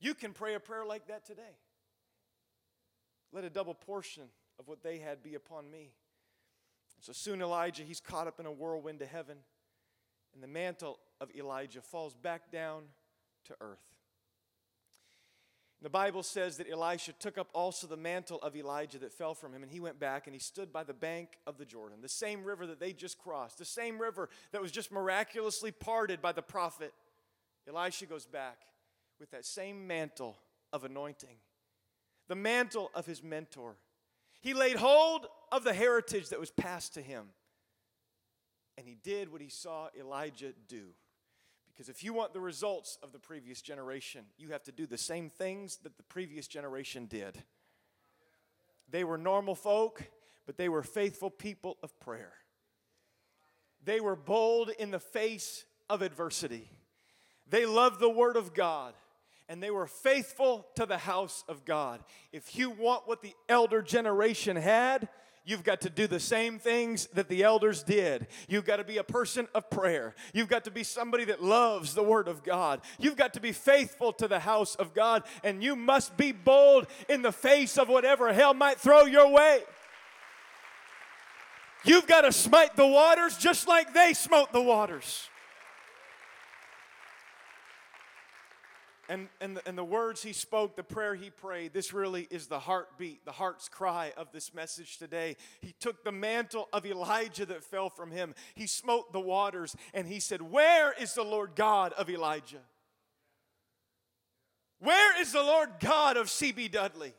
You 0.00 0.14
can 0.14 0.32
pray 0.32 0.54
a 0.54 0.60
prayer 0.60 0.84
like 0.84 1.08
that 1.08 1.24
today. 1.24 1.56
Let 3.32 3.44
a 3.44 3.50
double 3.50 3.74
portion 3.74 4.24
of 4.58 4.68
what 4.68 4.82
they 4.82 4.98
had 4.98 5.22
be 5.22 5.34
upon 5.34 5.70
me. 5.70 5.90
So 7.00 7.12
soon 7.12 7.42
Elijah, 7.42 7.82
he's 7.82 8.00
caught 8.00 8.28
up 8.28 8.38
in 8.38 8.46
a 8.46 8.52
whirlwind 8.52 9.00
to 9.00 9.06
heaven, 9.06 9.38
and 10.34 10.42
the 10.42 10.46
mantle 10.46 11.00
of 11.20 11.30
Elijah 11.34 11.80
falls 11.80 12.14
back 12.14 12.52
down 12.52 12.82
to 13.46 13.56
earth. 13.60 13.80
The 15.82 15.90
Bible 15.90 16.22
says 16.22 16.58
that 16.58 16.70
Elisha 16.70 17.12
took 17.12 17.36
up 17.36 17.48
also 17.52 17.88
the 17.88 17.96
mantle 17.96 18.38
of 18.38 18.54
Elijah 18.54 19.00
that 19.00 19.12
fell 19.12 19.34
from 19.34 19.52
him, 19.52 19.64
and 19.64 19.72
he 19.72 19.80
went 19.80 19.98
back 19.98 20.28
and 20.28 20.34
he 20.34 20.38
stood 20.38 20.72
by 20.72 20.84
the 20.84 20.94
bank 20.94 21.30
of 21.44 21.58
the 21.58 21.64
Jordan, 21.64 21.98
the 22.00 22.08
same 22.08 22.44
river 22.44 22.68
that 22.68 22.78
they 22.78 22.92
just 22.92 23.18
crossed, 23.18 23.58
the 23.58 23.64
same 23.64 24.00
river 24.00 24.28
that 24.52 24.62
was 24.62 24.70
just 24.70 24.92
miraculously 24.92 25.72
parted 25.72 26.22
by 26.22 26.30
the 26.30 26.40
prophet. 26.40 26.94
Elisha 27.68 28.06
goes 28.06 28.26
back 28.26 28.58
with 29.18 29.32
that 29.32 29.44
same 29.44 29.88
mantle 29.88 30.38
of 30.72 30.84
anointing, 30.84 31.36
the 32.28 32.36
mantle 32.36 32.92
of 32.94 33.04
his 33.04 33.20
mentor. 33.20 33.76
He 34.40 34.54
laid 34.54 34.76
hold 34.76 35.26
of 35.50 35.64
the 35.64 35.74
heritage 35.74 36.28
that 36.28 36.38
was 36.38 36.52
passed 36.52 36.94
to 36.94 37.02
him, 37.02 37.26
and 38.78 38.86
he 38.86 38.94
did 38.94 39.32
what 39.32 39.40
he 39.40 39.48
saw 39.48 39.88
Elijah 39.98 40.52
do 40.68 40.90
Because 41.72 41.88
if 41.88 42.04
you 42.04 42.12
want 42.12 42.32
the 42.32 42.40
results 42.40 42.98
of 43.02 43.12
the 43.12 43.18
previous 43.18 43.62
generation, 43.62 44.24
you 44.36 44.50
have 44.50 44.62
to 44.64 44.72
do 44.72 44.86
the 44.86 44.98
same 44.98 45.30
things 45.30 45.78
that 45.78 45.96
the 45.96 46.02
previous 46.02 46.46
generation 46.46 47.06
did. 47.06 47.42
They 48.90 49.04
were 49.04 49.18
normal 49.18 49.54
folk, 49.54 50.02
but 50.44 50.58
they 50.58 50.68
were 50.68 50.82
faithful 50.82 51.30
people 51.30 51.78
of 51.82 51.98
prayer. 51.98 52.34
They 53.84 54.00
were 54.00 54.16
bold 54.16 54.70
in 54.78 54.90
the 54.90 55.00
face 55.00 55.64
of 55.88 56.02
adversity. 56.02 56.70
They 57.48 57.66
loved 57.66 58.00
the 58.00 58.10
Word 58.10 58.36
of 58.36 58.54
God 58.54 58.94
and 59.48 59.62
they 59.62 59.70
were 59.70 59.86
faithful 59.86 60.66
to 60.76 60.86
the 60.86 60.96
house 60.96 61.44
of 61.48 61.64
God. 61.64 62.00
If 62.32 62.56
you 62.56 62.70
want 62.70 63.06
what 63.06 63.20
the 63.22 63.34
elder 63.48 63.82
generation 63.82 64.56
had, 64.56 65.08
You've 65.44 65.64
got 65.64 65.80
to 65.80 65.90
do 65.90 66.06
the 66.06 66.20
same 66.20 66.60
things 66.60 67.06
that 67.14 67.28
the 67.28 67.42
elders 67.42 67.82
did. 67.82 68.28
You've 68.48 68.64
got 68.64 68.76
to 68.76 68.84
be 68.84 68.98
a 68.98 69.04
person 69.04 69.48
of 69.54 69.68
prayer. 69.70 70.14
You've 70.32 70.48
got 70.48 70.64
to 70.64 70.70
be 70.70 70.84
somebody 70.84 71.24
that 71.24 71.42
loves 71.42 71.94
the 71.94 72.02
Word 72.02 72.28
of 72.28 72.44
God. 72.44 72.80
You've 72.98 73.16
got 73.16 73.34
to 73.34 73.40
be 73.40 73.50
faithful 73.50 74.12
to 74.14 74.28
the 74.28 74.38
house 74.38 74.76
of 74.76 74.94
God. 74.94 75.24
And 75.42 75.62
you 75.62 75.74
must 75.74 76.16
be 76.16 76.30
bold 76.30 76.86
in 77.08 77.22
the 77.22 77.32
face 77.32 77.76
of 77.76 77.88
whatever 77.88 78.32
hell 78.32 78.54
might 78.54 78.78
throw 78.78 79.04
your 79.04 79.30
way. 79.30 79.62
You've 81.84 82.06
got 82.06 82.20
to 82.20 82.30
smite 82.30 82.76
the 82.76 82.86
waters 82.86 83.36
just 83.36 83.66
like 83.66 83.92
they 83.92 84.12
smote 84.12 84.52
the 84.52 84.62
waters. 84.62 85.28
And, 89.12 89.28
and, 89.42 89.58
the, 89.58 89.68
and 89.68 89.76
the 89.76 89.84
words 89.84 90.22
he 90.22 90.32
spoke, 90.32 90.74
the 90.74 90.82
prayer 90.82 91.14
he 91.14 91.28
prayed, 91.28 91.74
this 91.74 91.92
really 91.92 92.26
is 92.30 92.46
the 92.46 92.58
heartbeat, 92.58 93.26
the 93.26 93.32
heart's 93.32 93.68
cry 93.68 94.14
of 94.16 94.32
this 94.32 94.54
message 94.54 94.96
today. 94.96 95.36
He 95.60 95.74
took 95.78 96.02
the 96.02 96.10
mantle 96.10 96.66
of 96.72 96.86
Elijah 96.86 97.44
that 97.44 97.62
fell 97.62 97.90
from 97.90 98.10
him, 98.10 98.34
he 98.54 98.66
smote 98.66 99.12
the 99.12 99.20
waters, 99.20 99.76
and 99.92 100.06
he 100.06 100.18
said, 100.18 100.40
Where 100.40 100.94
is 100.94 101.12
the 101.12 101.24
Lord 101.24 101.50
God 101.56 101.92
of 101.92 102.08
Elijah? 102.08 102.62
Where 104.78 105.20
is 105.20 105.30
the 105.32 105.42
Lord 105.42 105.68
God 105.78 106.16
of 106.16 106.30
C.B. 106.30 106.68
Dudley? 106.68 107.12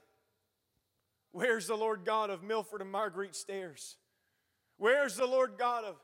Where's 1.32 1.68
the 1.68 1.78
Lord 1.78 2.06
God 2.06 2.32
of 2.32 2.42
Milford 2.42 2.82
and 2.82 2.92
Marguerite 2.92 3.36
Stairs? 3.36 3.98
Where's 4.78 5.16
the 5.16 5.28
Lord 5.28 5.60
God 5.60 5.84
of 5.84 5.98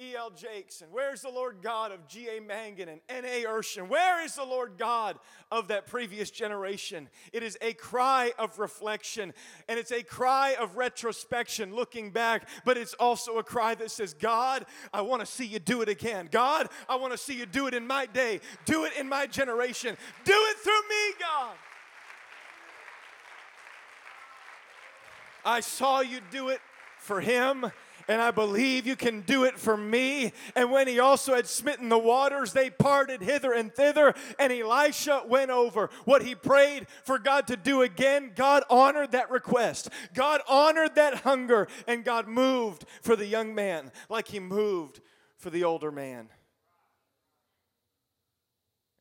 E.L. 0.00 0.30
Jakes? 0.30 0.82
And 0.82 0.92
where's 0.92 1.22
the 1.22 1.30
Lord 1.30 1.58
God 1.62 1.90
of 1.90 2.06
G.A. 2.06 2.40
Mangun 2.40 2.88
and 2.88 3.00
N.A. 3.08 3.44
Urshan? 3.44 3.88
Where 3.88 4.22
is 4.24 4.34
the 4.34 4.44
Lord 4.44 4.72
God 4.76 5.18
of 5.50 5.68
that 5.68 5.86
previous 5.86 6.30
generation? 6.30 7.08
It 7.32 7.42
is 7.42 7.56
a 7.60 7.72
cry 7.72 8.32
of 8.38 8.58
reflection 8.58 9.32
and 9.68 9.78
it's 9.78 9.92
a 9.92 10.02
cry 10.02 10.56
of 10.60 10.76
retrospection, 10.76 11.74
looking 11.74 12.10
back, 12.10 12.48
but 12.64 12.76
it's 12.76 12.94
also 12.94 13.38
a 13.38 13.42
cry 13.42 13.74
that 13.76 13.90
says, 13.90 14.12
God, 14.12 14.66
I 14.92 15.00
want 15.00 15.20
to 15.20 15.26
see 15.26 15.46
you 15.46 15.58
do 15.58 15.82
it 15.82 15.88
again. 15.88 16.28
God, 16.30 16.68
I 16.88 16.96
want 16.96 17.12
to 17.12 17.18
see 17.18 17.34
you 17.34 17.46
do 17.46 17.66
it 17.66 17.74
in 17.74 17.86
my 17.86 18.06
day, 18.06 18.40
do 18.64 18.84
it 18.84 18.92
in 18.98 19.08
my 19.08 19.26
generation, 19.26 19.96
do 20.24 20.34
it 20.34 20.56
through 20.58 20.88
me, 20.88 21.14
God. 21.20 21.54
I 25.44 25.60
saw 25.60 26.00
you 26.00 26.18
do 26.32 26.48
it 26.48 26.60
for 26.98 27.20
him 27.20 27.70
and 28.08 28.20
I 28.20 28.30
believe 28.30 28.86
you 28.86 28.96
can 28.96 29.22
do 29.22 29.44
it 29.44 29.58
for 29.58 29.76
me. 29.76 30.32
And 30.54 30.70
when 30.70 30.86
he 30.86 30.98
also 30.98 31.34
had 31.34 31.46
smitten 31.46 31.88
the 31.88 31.98
waters, 31.98 32.52
they 32.52 32.70
parted 32.70 33.20
hither 33.20 33.52
and 33.52 33.72
thither, 33.72 34.14
and 34.38 34.52
Elisha 34.52 35.22
went 35.26 35.50
over. 35.50 35.90
What 36.04 36.22
he 36.22 36.34
prayed 36.34 36.86
for 37.04 37.18
God 37.18 37.46
to 37.48 37.56
do 37.56 37.82
again, 37.82 38.32
God 38.34 38.62
honored 38.70 39.12
that 39.12 39.30
request. 39.30 39.88
God 40.14 40.40
honored 40.48 40.94
that 40.94 41.18
hunger, 41.18 41.68
and 41.86 42.04
God 42.04 42.28
moved 42.28 42.84
for 43.02 43.16
the 43.16 43.26
young 43.26 43.54
man 43.54 43.90
like 44.08 44.28
he 44.28 44.40
moved 44.40 45.00
for 45.36 45.50
the 45.50 45.64
older 45.64 45.90
man. 45.90 46.28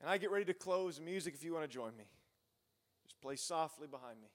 And 0.01 0.09
I 0.09 0.17
get 0.17 0.31
ready 0.31 0.45
to 0.45 0.53
close 0.53 0.99
music 0.99 1.33
if 1.33 1.43
you 1.43 1.53
want 1.53 1.65
to 1.65 1.73
join 1.73 1.95
me. 1.97 2.05
Just 3.05 3.19
play 3.21 3.35
softly 3.35 3.87
behind 3.87 4.21
me. 4.21 4.27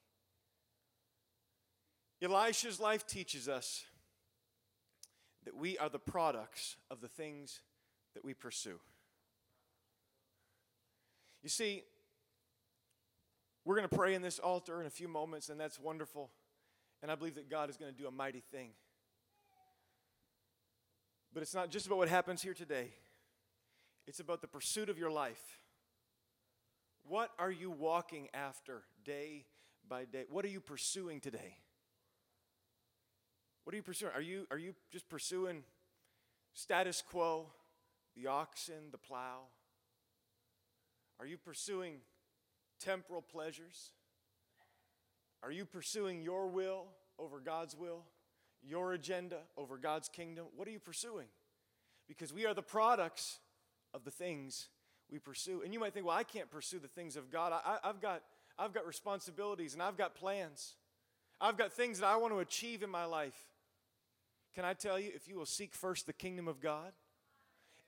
Elisha's 2.23 2.81
life 2.81 3.07
teaches 3.07 3.49
us 3.49 3.85
that 5.51 5.59
we 5.59 5.77
are 5.79 5.89
the 5.89 5.99
products 5.99 6.77
of 6.93 7.01
the 7.01 7.09
things 7.09 7.61
that 8.15 8.25
we 8.25 8.35
pursue. 8.35 8.79
You 11.43 11.49
see, 11.49 11.83
we're 13.65 13.77
going 13.77 13.89
to 13.89 13.97
pray 13.97 14.15
in 14.15 14.23
this 14.23 14.39
altar 14.39 14.81
in 14.81 14.87
a 14.87 14.91
few 14.91 15.09
moments, 15.09 15.49
and 15.49 15.59
that's 15.59 15.81
wonderful. 15.81 16.31
And 17.03 17.11
I 17.11 17.17
believe 17.17 17.35
that 17.35 17.51
God 17.51 17.69
is 17.69 17.77
going 17.77 17.91
to 17.91 17.99
do 17.99 18.07
a 18.07 18.13
mighty 18.13 18.43
thing. 18.53 18.71
But 21.33 21.43
it's 21.43 21.55
not 21.55 21.71
just 21.71 21.87
about 21.87 21.99
what 21.99 22.09
happens 22.09 22.43
here 22.43 22.55
today, 22.55 22.91
it's 24.07 24.21
about 24.21 24.41
the 24.41 24.49
pursuit 24.49 24.89
of 24.89 24.99
your 24.99 25.11
life. 25.11 25.59
What 27.09 27.31
are 27.41 27.51
you 27.51 27.73
walking 27.73 28.29
after 28.33 28.83
day 29.05 29.47
by 29.89 30.05
day? 30.05 30.27
What 30.31 30.45
are 30.45 30.49
you 30.49 30.61
pursuing 30.61 31.21
today? 31.21 31.57
What 33.65 33.75
are 33.75 33.77
you 33.77 33.83
pursuing? 33.83 34.13
Are 34.15 34.23
you, 34.23 34.47
are 34.51 34.59
you 34.59 34.75
just 34.91 35.09
pursuing 35.09 35.63
status 36.55 37.03
quo, 37.03 37.47
the 38.17 38.27
oxen, 38.27 38.91
the 38.91 38.99
plow? 38.99 39.43
Are 41.19 41.27
you 41.27 41.37
pursuing 41.37 41.97
temporal 42.81 43.23
pleasures? 43.23 43.91
Are 45.43 45.53
you 45.53 45.65
pursuing 45.65 46.23
your 46.23 46.49
will 46.49 46.87
over 47.19 47.41
God's 47.41 47.77
will? 47.77 48.05
Your 48.63 48.93
agenda 48.93 49.39
over 49.57 49.77
God's 49.79 50.09
kingdom? 50.09 50.47
What 50.57 50.69
are 50.69 50.71
you 50.71 50.81
pursuing? 50.81 51.27
Because 52.09 52.33
we 52.33 52.47
are 52.47 52.55
the 52.55 52.63
products 52.63 53.39
of 53.95 54.05
the 54.05 54.11
things 54.11 54.69
we 55.11 55.19
pursue. 55.19 55.63
And 55.65 55.73
you 55.73 55.81
might 55.81 55.95
think, 55.95 56.07
well, 56.07 56.17
I 56.17 56.25
can't 56.25 56.51
pursue 56.51 56.79
the 56.79 56.89
things 56.89 57.17
of 57.17 57.31
God. 57.31 57.53
I, 57.53 57.79
have 57.87 58.01
got, 58.01 58.23
I've 58.59 58.73
got 58.73 58.87
responsibilities 58.87 59.75
and 59.75 59.83
I've 59.83 59.97
got 59.97 60.15
plans. 60.15 60.75
I've 61.41 61.57
got 61.57 61.73
things 61.73 62.01
that 62.01 62.07
I 62.07 62.17
want 62.17 62.33
to 62.35 62.41
achieve 62.41 62.83
in 62.83 62.91
my 62.91 63.05
life. 63.05 63.47
Can 64.55 64.65
I 64.65 64.75
tell 64.75 64.99
you, 64.99 65.11
if 65.15 65.29
you 65.29 65.37
will 65.37 65.47
seek 65.47 65.75
first 65.75 66.07
the 66.07 66.13
kingdom 66.13 66.49
of 66.49 66.61
God 66.61 66.93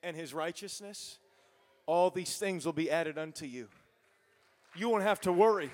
and 0.02 0.16
his 0.16 0.32
righteousness, 0.32 1.18
all 1.86 2.10
these 2.10 2.38
things 2.38 2.64
will 2.64 2.72
be 2.72 2.90
added 2.90 3.18
unto 3.18 3.44
you. 3.44 3.68
You 4.74 4.88
won't 4.88 5.02
have 5.02 5.20
to 5.22 5.32
worry. 5.32 5.70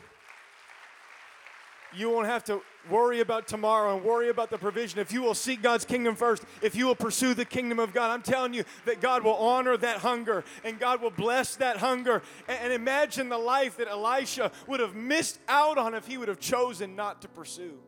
You 1.96 2.10
won't 2.10 2.26
have 2.26 2.44
to 2.44 2.60
worry 2.90 3.20
about 3.20 3.46
tomorrow 3.46 3.96
and 3.96 4.04
worry 4.04 4.28
about 4.28 4.50
the 4.50 4.58
provision. 4.58 4.98
If 4.98 5.12
you 5.12 5.22
will 5.22 5.34
seek 5.34 5.62
God's 5.62 5.84
kingdom 5.84 6.14
first, 6.14 6.42
if 6.62 6.74
you 6.74 6.86
will 6.86 6.94
pursue 6.94 7.34
the 7.34 7.44
kingdom 7.44 7.78
of 7.78 7.92
God, 7.92 8.10
I'm 8.10 8.22
telling 8.22 8.54
you 8.54 8.64
that 8.84 9.00
God 9.00 9.24
will 9.24 9.36
honor 9.36 9.76
that 9.76 9.98
hunger 9.98 10.44
and 10.64 10.78
God 10.78 11.02
will 11.02 11.10
bless 11.10 11.56
that 11.56 11.78
hunger. 11.78 12.22
And 12.46 12.72
imagine 12.72 13.28
the 13.28 13.38
life 13.38 13.76
that 13.78 13.88
Elisha 13.88 14.52
would 14.66 14.80
have 14.80 14.94
missed 14.94 15.38
out 15.48 15.78
on 15.78 15.94
if 15.94 16.06
he 16.06 16.18
would 16.18 16.28
have 16.28 16.40
chosen 16.40 16.94
not 16.96 17.22
to 17.22 17.28
pursue 17.28 17.78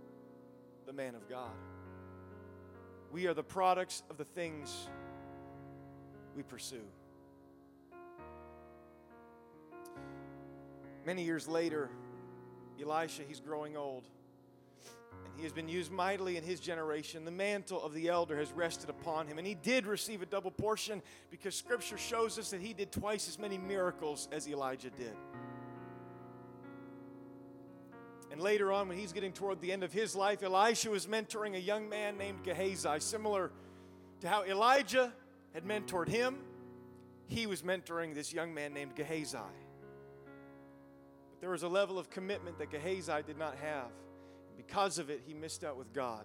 the 0.87 0.93
man 0.93 1.15
of 1.15 1.29
God. 1.29 1.51
We 3.13 3.27
are 3.27 3.35
the 3.35 3.43
products 3.43 4.03
of 4.09 4.17
the 4.17 4.25
things 4.25 4.89
we 6.37 6.43
pursue. 6.43 6.85
Many 11.05 11.25
years 11.25 11.49
later, 11.49 11.91
Elisha, 12.83 13.23
he's 13.27 13.41
growing 13.41 13.77
old. 13.77 14.05
And 15.25 15.35
he 15.37 15.43
has 15.43 15.53
been 15.53 15.69
used 15.69 15.91
mightily 15.91 16.37
in 16.37 16.45
his 16.45 16.61
generation. 16.61 17.25
The 17.25 17.31
mantle 17.31 17.83
of 17.83 17.95
the 17.95 18.09
elder 18.09 18.37
has 18.39 18.53
rested 18.53 18.91
upon 18.91 19.27
him. 19.27 19.39
And 19.39 19.47
he 19.47 19.55
did 19.55 19.87
receive 19.87 20.23
a 20.23 20.27
double 20.27 20.51
portion 20.51 21.03
because 21.31 21.55
scripture 21.55 21.99
shows 21.99 22.39
us 22.39 22.51
that 22.51 22.61
he 22.61 22.73
did 22.73 22.93
twice 22.93 23.29
as 23.29 23.39
many 23.39 23.59
miracles 23.59 24.29
as 24.33 24.49
Elijah 24.49 24.91
did. 24.91 25.15
And 28.31 28.41
later 28.41 28.71
on, 28.71 28.89
when 28.89 28.97
he's 28.97 29.13
getting 29.13 29.33
toward 29.33 29.61
the 29.61 29.73
end 29.73 29.83
of 29.83 29.93
his 29.93 30.15
life, 30.15 30.43
Elisha 30.43 30.91
was 30.91 31.07
mentoring 31.07 31.57
a 31.57 31.61
young 31.61 31.89
man 31.89 32.17
named 32.17 32.45
Gehazi, 32.45 33.01
similar 33.01 33.51
to 34.21 34.29
how 34.29 34.45
Elijah 34.45 35.13
had 35.53 35.65
mentored 35.65 36.09
him. 36.09 36.39
He 37.27 37.47
was 37.47 37.63
mentoring 37.63 38.15
this 38.15 38.33
young 38.33 38.55
man 38.55 38.73
named 38.73 38.95
Gehazi. 38.95 39.39
There 41.41 41.51
was 41.51 41.63
a 41.63 41.69
level 41.69 41.99
of 41.99 42.11
commitment 42.11 42.59
that 42.59 42.71
Gehazi 42.71 43.23
did 43.27 43.39
not 43.39 43.57
have. 43.57 43.91
Because 44.57 44.99
of 44.99 45.09
it, 45.09 45.23
he 45.27 45.33
missed 45.33 45.65
out 45.65 45.79
with 45.79 45.93
God. 45.93 46.25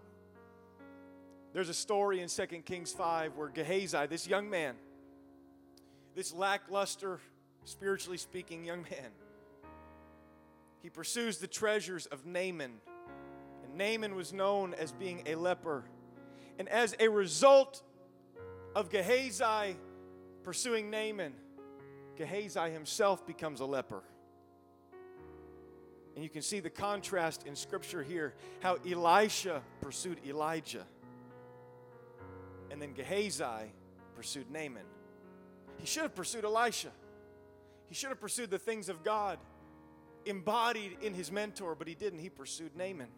There's 1.53 1.69
a 1.69 1.73
story 1.73 2.19
in 2.19 2.27
2 2.27 2.45
Kings 2.65 2.91
5 2.91 3.37
where 3.37 3.47
Gehazi, 3.47 4.07
this 4.07 4.27
young 4.27 4.49
man, 4.49 4.75
this 6.13 6.33
lackluster, 6.33 7.21
spiritually 7.63 8.17
speaking 8.17 8.65
young 8.65 8.81
man, 8.81 9.11
he 10.83 10.89
pursues 10.89 11.37
the 11.37 11.47
treasures 11.47 12.07
of 12.07 12.25
Naaman. 12.25 12.73
And 13.63 13.77
Naaman 13.77 14.15
was 14.15 14.33
known 14.33 14.73
as 14.73 14.91
being 14.91 15.23
a 15.25 15.35
leper. 15.35 15.85
And 16.59 16.67
as 16.67 16.93
a 16.99 17.07
result 17.07 17.81
of 18.75 18.89
Gehazi 18.89 19.77
pursuing 20.43 20.89
Naaman, 20.91 21.33
Gehazi 22.17 22.69
himself 22.69 23.25
becomes 23.25 23.61
a 23.61 23.65
leper. 23.65 24.03
And 26.15 26.23
you 26.23 26.29
can 26.29 26.41
see 26.41 26.61
the 26.61 26.69
contrast 26.69 27.45
in 27.45 27.55
Scripture 27.55 28.01
here 28.01 28.33
how 28.61 28.77
Elisha 28.89 29.61
pursued 29.81 30.17
Elijah, 30.25 30.85
and 32.71 32.81
then 32.81 32.93
Gehazi 32.93 33.71
pursued 34.15 34.49
Naaman. 34.49 34.85
He 35.77 35.85
should 35.85 36.03
have 36.03 36.15
pursued 36.15 36.45
Elisha. 36.45 36.91
He 37.87 37.95
should 37.95 38.09
have 38.09 38.21
pursued 38.21 38.49
the 38.49 38.57
things 38.57 38.87
of 38.87 39.03
God 39.03 39.39
embodied 40.25 40.97
in 41.01 41.13
his 41.13 41.31
mentor, 41.31 41.75
but 41.75 41.87
he 41.87 41.95
didn't. 41.95 42.19
He 42.19 42.29
pursued 42.29 42.75
Naaman. 42.75 43.09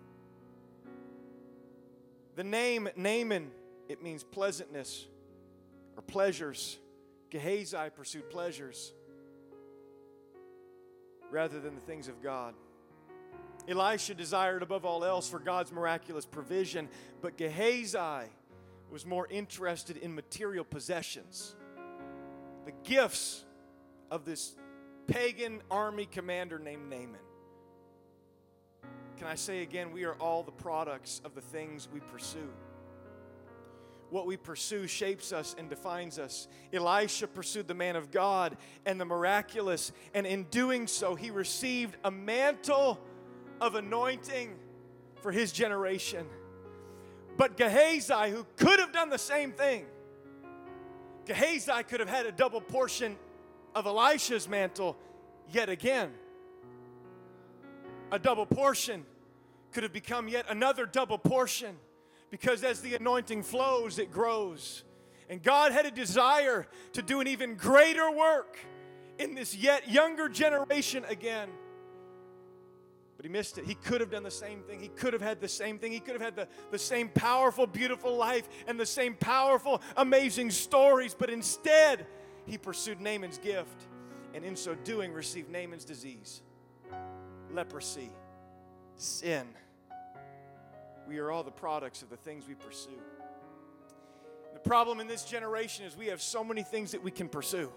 The 2.35 2.43
name 2.43 2.89
Naaman, 2.95 3.51
it 3.87 4.03
means 4.03 4.23
pleasantness 4.23 5.05
or 5.95 6.01
pleasures. 6.01 6.77
Gehazi 7.29 7.89
pursued 7.95 8.29
pleasures 8.29 8.93
rather 11.29 11.59
than 11.59 11.75
the 11.75 11.81
things 11.81 12.07
of 12.07 12.21
God. 12.21 12.53
Elisha 13.67 14.13
desired 14.13 14.63
above 14.63 14.85
all 14.85 15.03
else 15.03 15.29
for 15.29 15.39
God's 15.39 15.71
miraculous 15.71 16.25
provision, 16.25 16.87
but 17.21 17.37
Gehazi 17.37 18.29
was 18.89 19.05
more 19.05 19.27
interested 19.29 19.97
in 19.97 20.15
material 20.15 20.63
possessions, 20.63 21.55
the 22.65 22.71
gifts 22.83 23.43
of 24.09 24.23
this 24.23 24.55
pagan 25.07 25.61
army 25.69 26.05
commander 26.05 26.59
named 26.59 26.89
Naaman. 26.89 27.19
Can 29.17 29.27
I 29.27 29.35
say 29.35 29.63
again, 29.63 29.91
we 29.91 30.05
are 30.05 30.13
all 30.15 30.43
the 30.43 30.51
products 30.51 31.21
of 31.25 31.33
the 31.33 31.41
things 31.41 31.89
we 31.91 31.99
pursue. 31.99 32.49
What 34.09 34.25
we 34.25 34.37
pursue 34.37 34.87
shapes 34.87 35.33
us 35.33 35.55
and 35.57 35.69
defines 35.69 36.17
us. 36.17 36.47
Elisha 36.71 37.27
pursued 37.27 37.67
the 37.67 37.73
man 37.73 37.97
of 37.97 38.11
God 38.11 38.55
and 38.85 39.01
the 39.01 39.05
miraculous, 39.05 39.91
and 40.13 40.25
in 40.25 40.43
doing 40.45 40.87
so, 40.87 41.15
he 41.15 41.29
received 41.29 41.97
a 42.05 42.11
mantle 42.11 43.01
of 43.61 43.75
anointing 43.75 44.55
for 45.21 45.31
his 45.31 45.51
generation. 45.51 46.25
But 47.37 47.57
Gehazi, 47.57 48.31
who 48.31 48.45
could 48.55 48.79
have 48.79 48.91
done 48.91 49.09
the 49.09 49.17
same 49.17 49.51
thing, 49.51 49.85
Gehazi 51.25 51.83
could 51.87 51.99
have 51.99 52.09
had 52.09 52.25
a 52.25 52.31
double 52.31 52.61
portion 52.61 53.15
of 53.75 53.85
Elisha's 53.85 54.47
mantle 54.47 54.97
yet 55.51 55.69
again. 55.69 56.11
A 58.11 58.17
double 58.17 58.45
portion 58.45 59.05
could 59.71 59.83
have 59.83 59.93
become 59.93 60.27
yet 60.27 60.45
another 60.49 60.85
double 60.85 61.17
portion 61.17 61.75
because 62.29 62.63
as 62.63 62.81
the 62.81 62.95
anointing 62.95 63.43
flows, 63.43 63.99
it 63.99 64.11
grows. 64.11 64.83
And 65.29 65.43
God 65.43 65.71
had 65.73 65.85
a 65.85 65.91
desire 65.91 66.67
to 66.93 67.01
do 67.01 67.19
an 67.19 67.27
even 67.27 67.55
greater 67.55 68.09
work 68.09 68.57
in 69.19 69.35
this 69.35 69.55
yet 69.55 69.89
younger 69.89 70.29
generation 70.29 71.03
again. 71.09 71.49
But 73.17 73.25
he 73.25 73.31
missed 73.31 73.57
it. 73.57 73.65
He 73.65 73.73
could 73.73 73.99
have 73.99 74.11
done 74.11 74.21
the 74.21 74.31
same 74.31 74.61
thing. 74.61 74.79
He 74.79 74.89
could 74.89 75.11
have 75.11 75.23
had 75.23 75.41
the 75.41 75.47
same 75.47 75.79
thing. 75.79 75.91
He 75.91 75.99
could 75.99 76.13
have 76.13 76.21
had 76.21 76.35
the, 76.35 76.47
the 76.69 76.77
same 76.77 77.09
powerful, 77.09 77.65
beautiful 77.65 78.15
life 78.15 78.47
and 78.67 78.79
the 78.79 78.85
same 78.85 79.15
powerful, 79.15 79.81
amazing 79.97 80.51
stories. 80.51 81.15
But 81.17 81.31
instead, 81.31 82.05
he 82.45 82.59
pursued 82.59 83.01
Naaman's 83.01 83.39
gift. 83.39 83.87
And 84.35 84.45
in 84.45 84.55
so 84.55 84.75
doing, 84.75 85.13
received 85.13 85.49
Naaman's 85.49 85.83
disease, 85.83 86.43
leprosy, 87.51 88.11
sin. 88.95 89.47
We 91.07 91.17
are 91.17 91.31
all 91.31 91.43
the 91.43 91.49
products 91.49 92.03
of 92.03 92.09
the 92.11 92.17
things 92.17 92.47
we 92.47 92.53
pursue. 92.53 93.01
The 94.53 94.59
problem 94.59 94.99
in 94.99 95.07
this 95.07 95.23
generation 95.23 95.85
is 95.85 95.97
we 95.97 96.07
have 96.07 96.21
so 96.21 96.43
many 96.43 96.61
things 96.61 96.91
that 96.91 97.01
we 97.01 97.09
can 97.09 97.29
pursue. 97.29 97.71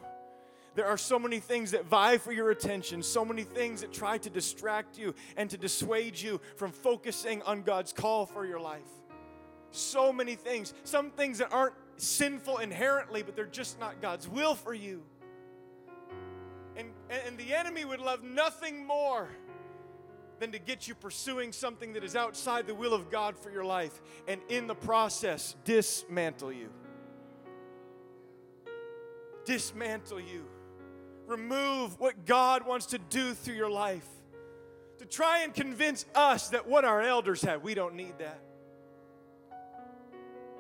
There 0.75 0.87
are 0.87 0.97
so 0.97 1.19
many 1.19 1.41
things 1.41 1.73
that 1.73 1.87
vie 1.87 2.19
for 2.19 2.33
your 2.33 2.51
attention, 2.51 3.03
so 3.03 3.25
many 3.25 3.43
things 3.43 3.81
that 3.81 3.93
try 3.93 4.19
to 4.19 4.31
distract 4.31 4.99
you 4.99 5.15
and 5.37 5.51
to 5.51 5.59
dissuade 5.59 6.21
you 6.21 6.41
from 6.57 6.71
focusing 6.71 7.43
on 7.43 7.63
God's 7.63 7.93
call 7.93 8.25
for 8.25 8.47
your 8.47 8.61
life. 8.61 8.89
So 9.73 10.13
many 10.13 10.37
things, 10.37 10.75
some 10.85 11.11
things 11.11 11.39
that 11.39 11.53
aren't 11.53 11.75
sinful 11.97 12.59
inherently, 12.59 13.23
but 13.23 13.35
they're 13.35 13.47
just 13.47 13.81
not 13.81 14.01
God's 14.01 14.29
will 14.29 14.55
for 14.55 14.73
you. 14.73 15.03
And, 16.77 16.91
and 17.27 17.37
the 17.37 17.53
enemy 17.53 17.85
would 17.85 18.01
love 18.01 18.23
nothing 18.23 18.87
more 18.87 19.29
than 20.39 20.53
to 20.53 20.59
get 20.59 20.89
you 20.89 20.95
pursuing 20.95 21.53
something 21.53 21.93
that 21.93 22.05
is 22.05 22.17
outside 22.17 22.67
the 22.67 22.75
will 22.75 22.95
of 22.95 23.11
God 23.11 23.37
for 23.37 23.51
your 23.51 23.65
life, 23.65 24.01
and 24.27 24.41
in 24.49 24.67
the 24.67 24.75
process, 24.75 25.55
dismantle 25.65 26.53
you. 26.53 26.71
Dismantle 29.45 30.21
you 30.21 30.47
remove 31.31 31.99
what 32.01 32.27
God 32.27 32.67
wants 32.67 32.87
to 32.87 32.99
do 32.99 33.33
through 33.35 33.55
your 33.55 33.71
life. 33.71 34.07
To 34.99 35.07
try 35.07 35.45
and 35.45 35.55
convince 35.55 36.05
us 36.15 36.51
that 36.51 36.69
what 36.69 36.85
our 36.85 37.01
elders 37.01 37.41
had, 37.41 37.63
we 37.63 37.75
don't 37.75 37.95
need 37.95 38.19
that. 38.19 38.41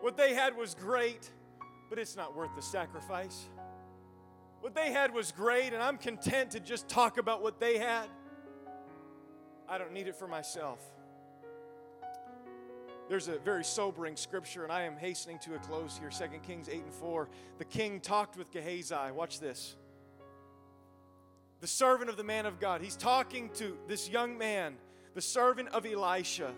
What 0.00 0.16
they 0.16 0.32
had 0.32 0.56
was 0.56 0.74
great, 0.74 1.28
but 1.90 1.98
it's 1.98 2.16
not 2.16 2.34
worth 2.34 2.54
the 2.56 2.62
sacrifice. 2.62 3.48
What 4.60 4.74
they 4.74 4.92
had 4.92 5.12
was 5.12 5.32
great, 5.32 5.74
and 5.74 5.82
I'm 5.82 5.98
content 5.98 6.52
to 6.52 6.60
just 6.60 6.88
talk 6.88 7.18
about 7.18 7.42
what 7.42 7.60
they 7.60 7.76
had. 7.76 8.06
I 9.68 9.76
don't 9.76 9.92
need 9.92 10.06
it 10.06 10.16
for 10.16 10.28
myself. 10.28 10.80
There's 13.08 13.28
a 13.28 13.38
very 13.38 13.64
sobering 13.64 14.16
scripture, 14.16 14.62
and 14.62 14.72
I 14.72 14.82
am 14.82 14.96
hastening 14.96 15.40
to 15.40 15.56
a 15.56 15.58
close 15.58 15.98
here 15.98 16.10
2 16.10 16.38
Kings 16.38 16.68
8 16.68 16.84
and 16.84 16.94
4. 16.94 17.28
The 17.58 17.64
king 17.64 18.00
talked 18.00 18.36
with 18.36 18.52
Gehazi. 18.52 19.10
Watch 19.12 19.40
this 19.40 19.76
the 21.60 21.66
servant 21.66 22.10
of 22.10 22.16
the 22.16 22.24
man 22.24 22.46
of 22.46 22.58
God. 22.58 22.80
He's 22.80 22.96
talking 22.96 23.50
to 23.54 23.76
this 23.86 24.08
young 24.08 24.38
man, 24.38 24.76
the 25.14 25.20
servant 25.20 25.68
of 25.68 25.86
Elisha. 25.86 26.52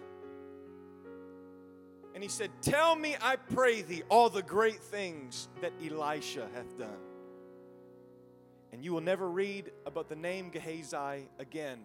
And 2.15 2.23
he 2.23 2.29
said, 2.29 2.51
Tell 2.63 2.95
me, 2.95 3.17
I 3.21 3.37
pray 3.37 3.83
thee, 3.83 4.03
all 4.09 4.31
the 4.31 4.43
great 4.43 4.81
things 4.81 5.49
that 5.61 5.73
Elisha 5.85 6.49
hath 6.55 6.79
done. 6.79 7.01
And 8.73 8.85
you 8.85 8.93
will 8.93 9.01
never 9.01 9.29
read 9.29 9.71
about 9.87 10.09
the 10.09 10.17
name 10.17 10.51
Gehazi 10.51 11.29
again 11.39 11.81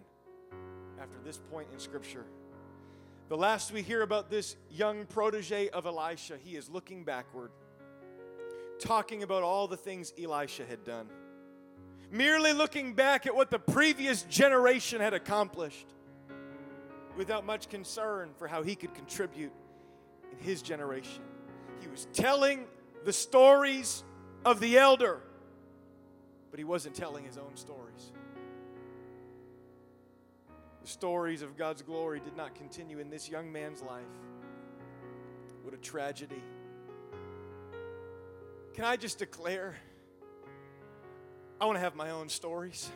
after 1.00 1.18
this 1.24 1.38
point 1.50 1.68
in 1.72 1.78
Scripture. 1.78 2.24
The 3.28 3.36
last 3.36 3.72
we 3.72 3.82
hear 3.82 4.00
about 4.02 4.30
this 4.30 4.56
young 4.70 5.04
protege 5.04 5.68
of 5.68 5.84
Elisha, 5.84 6.38
he 6.42 6.56
is 6.56 6.70
looking 6.70 7.04
backward, 7.04 7.50
talking 8.78 9.22
about 9.22 9.42
all 9.42 9.68
the 9.68 9.76
things 9.76 10.14
Elisha 10.18 10.64
had 10.64 10.82
done 10.84 11.08
merely 12.10 12.52
looking 12.52 12.94
back 12.94 13.26
at 13.26 13.34
what 13.34 13.50
the 13.50 13.58
previous 13.58 14.22
generation 14.22 15.00
had 15.00 15.14
accomplished 15.14 15.86
without 17.16 17.44
much 17.44 17.68
concern 17.68 18.30
for 18.38 18.46
how 18.46 18.62
he 18.62 18.74
could 18.74 18.94
contribute 18.94 19.52
in 20.32 20.38
his 20.38 20.62
generation. 20.62 21.22
He 21.80 21.88
was 21.88 22.06
telling 22.12 22.66
the 23.04 23.12
stories 23.12 24.04
of 24.44 24.60
the 24.60 24.78
elder, 24.78 25.20
but 26.50 26.58
he 26.58 26.64
wasn't 26.64 26.94
telling 26.94 27.24
his 27.24 27.36
own 27.36 27.56
stories. 27.56 28.12
The 30.82 30.88
stories 30.88 31.42
of 31.42 31.56
God's 31.56 31.82
glory 31.82 32.20
did 32.20 32.36
not 32.36 32.54
continue 32.54 32.98
in 32.98 33.10
this 33.10 33.28
young 33.28 33.52
man's 33.52 33.82
life. 33.82 34.04
What 35.62 35.74
a 35.74 35.78
tragedy. 35.78 36.42
Can 38.74 38.84
I 38.84 38.96
just 38.96 39.18
declare? 39.18 39.76
I 41.60 41.66
want 41.66 41.76
to 41.76 41.80
have 41.80 41.96
my 41.96 42.10
own 42.10 42.28
stories. 42.28 42.90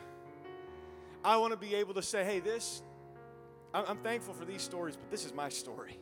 I 1.23 1.37
want 1.37 1.51
to 1.51 1.57
be 1.57 1.75
able 1.75 1.93
to 1.95 2.01
say, 2.01 2.23
hey, 2.23 2.39
this, 2.39 2.81
I'm 3.73 3.97
thankful 3.97 4.33
for 4.33 4.45
these 4.45 4.61
stories, 4.61 4.95
but 4.95 5.09
this 5.09 5.25
is 5.25 5.33
my 5.33 5.49
story. 5.49 5.97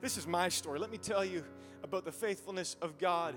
This 0.00 0.16
is 0.16 0.26
my 0.26 0.48
story. 0.48 0.78
Let 0.78 0.90
me 0.90 0.98
tell 0.98 1.24
you 1.24 1.44
about 1.82 2.04
the 2.04 2.12
faithfulness 2.12 2.76
of 2.80 2.98
God 2.98 3.34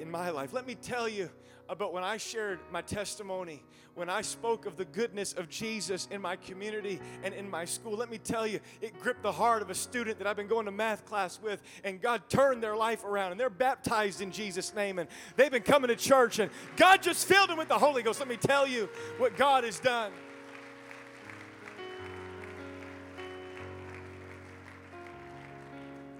in 0.00 0.10
my 0.10 0.30
life. 0.30 0.52
Let 0.52 0.66
me 0.66 0.74
tell 0.74 1.08
you 1.08 1.30
about 1.68 1.92
when 1.92 2.02
I 2.02 2.16
shared 2.16 2.58
my 2.72 2.82
testimony, 2.82 3.62
when 3.94 4.10
I 4.10 4.22
spoke 4.22 4.66
of 4.66 4.76
the 4.76 4.84
goodness 4.84 5.32
of 5.34 5.48
Jesus 5.48 6.08
in 6.10 6.20
my 6.20 6.34
community 6.34 7.00
and 7.22 7.32
in 7.32 7.48
my 7.48 7.64
school. 7.64 7.96
Let 7.96 8.10
me 8.10 8.18
tell 8.18 8.44
you, 8.44 8.58
it 8.80 8.98
gripped 8.98 9.22
the 9.22 9.30
heart 9.30 9.62
of 9.62 9.70
a 9.70 9.74
student 9.74 10.18
that 10.18 10.26
I've 10.26 10.36
been 10.36 10.48
going 10.48 10.64
to 10.64 10.72
math 10.72 11.04
class 11.04 11.38
with, 11.40 11.62
and 11.84 12.00
God 12.00 12.22
turned 12.28 12.60
their 12.60 12.76
life 12.76 13.04
around, 13.04 13.30
and 13.30 13.40
they're 13.40 13.50
baptized 13.50 14.20
in 14.20 14.32
Jesus' 14.32 14.74
name, 14.74 14.98
and 14.98 15.08
they've 15.36 15.50
been 15.50 15.62
coming 15.62 15.88
to 15.88 15.96
church, 15.96 16.40
and 16.40 16.50
God 16.76 17.02
just 17.02 17.26
filled 17.26 17.50
them 17.50 17.58
with 17.58 17.68
the 17.68 17.78
Holy 17.78 18.02
Ghost. 18.02 18.18
Let 18.18 18.28
me 18.28 18.36
tell 18.36 18.66
you 18.66 18.88
what 19.18 19.36
God 19.36 19.62
has 19.62 19.78
done. 19.78 20.12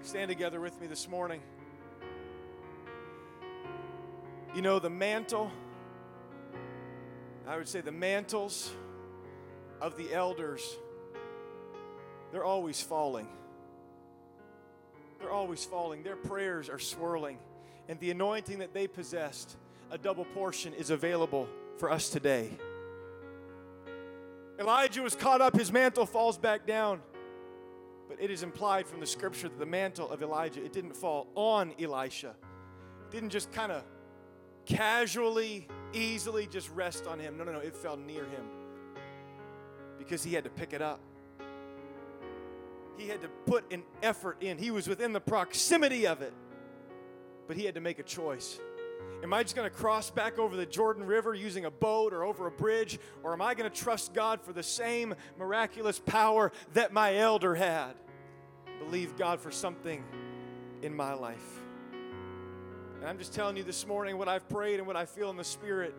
Stand 0.03 0.28
together 0.28 0.61
with 0.61 0.81
me 0.81 0.87
this 0.87 1.09
morning. 1.09 1.41
You 4.53 4.62
know, 4.62 4.80
the 4.80 4.90
mantle, 4.90 5.53
I 7.46 7.57
would 7.57 7.68
say 7.68 7.80
the 7.80 7.92
mantles 7.92 8.72
of 9.80 9.96
the 9.96 10.12
elders, 10.12 10.76
they're 12.32 12.44
always 12.44 12.82
falling. 12.82 13.28
They're 15.20 15.30
always 15.30 15.64
falling. 15.64 16.03
Their 16.03 16.16
prayers 16.16 16.68
are 16.68 16.80
swirling. 16.80 17.38
And 17.88 18.01
the 18.01 18.11
anointing 18.11 18.59
that 18.59 18.74
they 18.74 18.88
possessed, 18.88 19.57
a 19.92 19.98
double 19.98 20.24
portion, 20.24 20.74
is 20.74 20.90
available 20.90 21.48
for 21.76 21.88
us 21.88 22.11
today. 22.11 22.51
Elijah 24.59 25.03
was 25.03 25.14
caught 25.14 25.40
up, 25.40 25.57
his 25.57 25.70
mantle 25.70 26.07
falls 26.07 26.36
back 26.36 26.66
down. 26.66 27.01
But 28.09 28.20
it 28.20 28.32
is 28.32 28.42
implied 28.42 28.88
from 28.88 28.98
the 28.98 29.07
scripture 29.07 29.48
that 29.48 29.61
the 29.61 29.66
mantle 29.66 30.11
of 30.11 30.22
Elijah, 30.22 30.64
it 30.64 30.72
didn't 30.72 30.96
fall 30.96 31.28
on 31.36 31.72
Elisha. 31.80 32.34
It 33.07 33.12
didn't 33.12 33.30
just 33.30 33.53
kind 33.53 33.70
of 33.70 33.84
casually, 34.71 35.66
easily 35.93 36.47
just 36.47 36.71
rest 36.71 37.07
on 37.07 37.18
him. 37.18 37.37
No, 37.37 37.45
no, 37.45 37.53
no. 37.53 37.59
It 37.59 37.75
fell 37.75 37.97
near 37.97 38.25
him 38.25 38.47
because 39.99 40.23
he 40.23 40.33
had 40.33 40.45
to 40.45 40.51
pick 40.51 40.73
it 40.73 40.81
up. 40.81 41.01
He 42.97 43.09
had 43.09 43.23
to 43.23 43.29
put 43.47 43.71
an 43.73 43.83
effort 44.03 44.43
in. 44.43 44.59
He 44.59 44.71
was 44.71 44.87
within 44.87 45.12
the 45.12 45.21
proximity 45.21 46.07
of 46.07 46.23
it, 46.23 46.35
but 47.49 47.57
he 47.57 47.64
had 47.64 47.75
to 47.75 47.81
make 47.81 47.99
a 47.99 48.03
choice. 48.03 48.61
Am 49.23 49.35
I 49.35 49.43
just 49.43 49.57
going 49.57 49.68
to 49.68 49.75
cross 49.75 50.11
back 50.11 50.39
over 50.39 50.57
the 50.57 50.66
Jordan 50.66 51.05
River 51.05 51.35
using 51.35 51.64
a 51.64 51.71
boat 51.71 52.12
or 52.12 52.25
over 52.25 52.47
a 52.47 52.51
bridge? 52.51 52.99
Or 53.23 53.33
am 53.33 53.43
I 53.43 53.55
going 53.55 53.71
to 53.71 53.77
trust 53.77 54.14
God 54.14 54.41
for 54.41 54.53
the 54.53 54.62
same 54.62 55.14
miraculous 55.39 55.99
power 55.99 56.53
that 56.75 56.93
my 56.93 57.16
elder 57.16 57.55
had? 57.55 57.93
Believe 58.79 59.16
God 59.18 59.41
for 59.41 59.51
something 59.51 60.03
in 60.83 60.95
my 60.95 61.12
life. 61.12 61.60
And 63.01 63.09
I'm 63.09 63.16
just 63.16 63.32
telling 63.32 63.57
you 63.57 63.62
this 63.62 63.86
morning 63.86 64.18
what 64.18 64.28
I've 64.28 64.46
prayed 64.51 64.78
and 64.78 64.86
what 64.86 64.94
I 64.94 65.07
feel 65.07 65.30
in 65.30 65.38
the 65.38 65.44
Spirit 65.44 65.94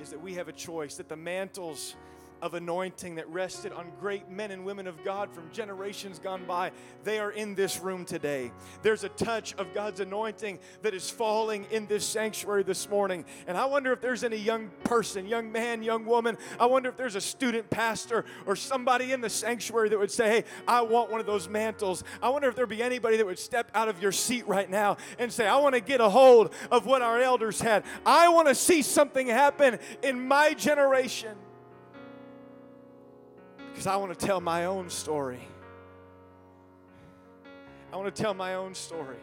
is 0.00 0.10
that 0.10 0.20
we 0.20 0.34
have 0.34 0.46
a 0.46 0.52
choice, 0.52 0.94
that 0.98 1.08
the 1.08 1.16
mantles 1.16 1.96
of 2.42 2.54
anointing 2.54 3.14
that 3.14 3.28
rested 3.30 3.72
on 3.72 3.86
great 4.00 4.28
men 4.28 4.50
and 4.50 4.64
women 4.64 4.88
of 4.88 5.02
God 5.04 5.32
from 5.32 5.48
generations 5.52 6.18
gone 6.18 6.44
by. 6.44 6.72
They 7.04 7.20
are 7.20 7.30
in 7.30 7.54
this 7.54 7.78
room 7.78 8.04
today. 8.04 8.50
There's 8.82 9.04
a 9.04 9.08
touch 9.10 9.54
of 9.54 9.72
God's 9.72 10.00
anointing 10.00 10.58
that 10.82 10.92
is 10.92 11.08
falling 11.08 11.64
in 11.70 11.86
this 11.86 12.04
sanctuary 12.04 12.64
this 12.64 12.90
morning. 12.90 13.24
And 13.46 13.56
I 13.56 13.64
wonder 13.66 13.92
if 13.92 14.00
there's 14.00 14.24
any 14.24 14.36
young 14.36 14.70
person, 14.82 15.26
young 15.26 15.52
man, 15.52 15.84
young 15.84 16.04
woman, 16.04 16.36
I 16.58 16.66
wonder 16.66 16.88
if 16.88 16.96
there's 16.96 17.14
a 17.14 17.20
student 17.20 17.70
pastor 17.70 18.24
or 18.44 18.56
somebody 18.56 19.12
in 19.12 19.20
the 19.20 19.30
sanctuary 19.30 19.88
that 19.90 19.98
would 19.98 20.10
say, 20.10 20.28
Hey, 20.28 20.44
I 20.66 20.82
want 20.82 21.12
one 21.12 21.20
of 21.20 21.26
those 21.26 21.48
mantles. 21.48 22.02
I 22.20 22.28
wonder 22.28 22.48
if 22.48 22.56
there'd 22.56 22.68
be 22.68 22.82
anybody 22.82 23.18
that 23.18 23.26
would 23.26 23.38
step 23.38 23.70
out 23.72 23.88
of 23.88 24.02
your 24.02 24.12
seat 24.12 24.48
right 24.48 24.68
now 24.68 24.96
and 25.20 25.32
say, 25.32 25.46
I 25.46 25.58
want 25.58 25.76
to 25.76 25.80
get 25.80 26.00
a 26.00 26.08
hold 26.08 26.52
of 26.72 26.86
what 26.86 27.02
our 27.02 27.20
elders 27.20 27.60
had. 27.60 27.84
I 28.04 28.28
want 28.30 28.48
to 28.48 28.54
see 28.56 28.82
something 28.82 29.28
happen 29.28 29.78
in 30.02 30.26
my 30.26 30.54
generation 30.54 31.36
because 33.72 33.86
I 33.86 33.96
want 33.96 34.16
to 34.16 34.26
tell 34.26 34.40
my 34.40 34.66
own 34.66 34.90
story. 34.90 35.40
I 37.90 37.96
want 37.96 38.14
to 38.14 38.22
tell 38.22 38.34
my 38.34 38.54
own 38.54 38.74
story. 38.74 39.16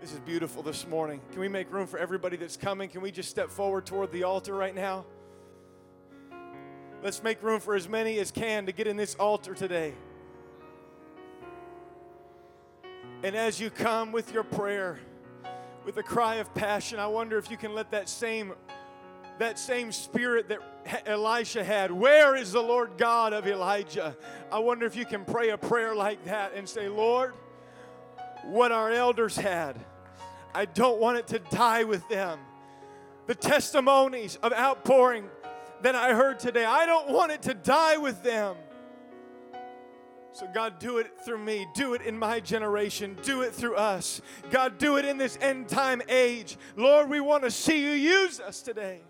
This 0.00 0.12
is 0.12 0.20
beautiful 0.20 0.62
this 0.62 0.86
morning. 0.86 1.20
Can 1.32 1.40
we 1.40 1.48
make 1.48 1.70
room 1.72 1.88
for 1.88 1.98
everybody 1.98 2.36
that's 2.36 2.56
coming? 2.56 2.88
Can 2.88 3.00
we 3.00 3.10
just 3.10 3.28
step 3.28 3.50
forward 3.50 3.86
toward 3.86 4.12
the 4.12 4.22
altar 4.22 4.54
right 4.54 4.74
now? 4.74 5.04
Let's 7.02 7.22
make 7.22 7.42
room 7.42 7.60
for 7.60 7.74
as 7.74 7.88
many 7.88 8.18
as 8.18 8.30
can 8.30 8.66
to 8.66 8.72
get 8.72 8.86
in 8.86 8.96
this 8.96 9.16
altar 9.16 9.54
today. 9.54 9.94
And 13.24 13.34
as 13.34 13.60
you 13.60 13.68
come 13.68 14.12
with 14.12 14.32
your 14.32 14.44
prayer, 14.44 15.00
with 15.84 15.96
a 15.96 16.02
cry 16.02 16.36
of 16.36 16.54
passion, 16.54 16.98
I 16.98 17.06
wonder 17.06 17.36
if 17.36 17.50
you 17.50 17.56
can 17.56 17.74
let 17.74 17.90
that 17.90 18.08
same 18.08 18.54
that 19.40 19.58
same 19.58 19.90
spirit 19.90 20.48
that 20.50 20.60
Elisha 21.06 21.64
had. 21.64 21.90
Where 21.90 22.36
is 22.36 22.52
the 22.52 22.60
Lord 22.60 22.92
God 22.98 23.32
of 23.32 23.46
Elijah? 23.46 24.14
I 24.52 24.58
wonder 24.58 24.84
if 24.84 24.94
you 24.94 25.06
can 25.06 25.24
pray 25.24 25.48
a 25.48 25.56
prayer 25.56 25.94
like 25.94 26.22
that 26.26 26.52
and 26.54 26.68
say, 26.68 26.88
Lord, 26.88 27.32
what 28.44 28.70
our 28.70 28.90
elders 28.90 29.36
had, 29.36 29.78
I 30.54 30.66
don't 30.66 31.00
want 31.00 31.18
it 31.18 31.26
to 31.28 31.38
die 31.38 31.84
with 31.84 32.06
them. 32.10 32.38
The 33.26 33.34
testimonies 33.34 34.38
of 34.42 34.52
outpouring 34.52 35.24
that 35.80 35.94
I 35.94 36.12
heard 36.12 36.38
today, 36.38 36.66
I 36.66 36.84
don't 36.84 37.08
want 37.08 37.32
it 37.32 37.42
to 37.42 37.54
die 37.54 37.96
with 37.96 38.22
them. 38.22 38.56
So, 40.32 40.46
God, 40.52 40.78
do 40.78 40.98
it 40.98 41.18
through 41.24 41.38
me. 41.38 41.66
Do 41.74 41.94
it 41.94 42.02
in 42.02 42.18
my 42.18 42.40
generation. 42.40 43.16
Do 43.22 43.40
it 43.40 43.54
through 43.54 43.76
us. 43.76 44.20
God, 44.50 44.76
do 44.76 44.98
it 44.98 45.04
in 45.06 45.16
this 45.16 45.38
end 45.40 45.68
time 45.68 46.02
age. 46.08 46.58
Lord, 46.76 47.08
we 47.08 47.20
want 47.20 47.44
to 47.44 47.50
see 47.50 47.82
you 47.82 47.90
use 47.90 48.38
us 48.38 48.60
today. 48.60 49.00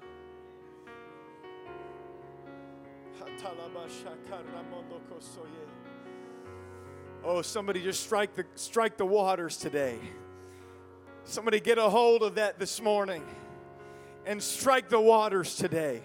Oh, 7.22 7.42
somebody 7.42 7.82
just 7.82 8.02
strike 8.02 8.34
the 8.34 8.44
strike 8.54 8.96
the 8.96 9.04
waters 9.06 9.56
today. 9.56 9.98
Somebody 11.24 11.60
get 11.60 11.78
a 11.78 11.88
hold 11.88 12.22
of 12.22 12.36
that 12.36 12.58
this 12.58 12.80
morning 12.80 13.22
and 14.26 14.42
strike 14.42 14.88
the 14.88 15.00
waters 15.00 15.56
today. 15.56 16.02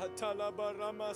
Atalabarama 0.00 1.14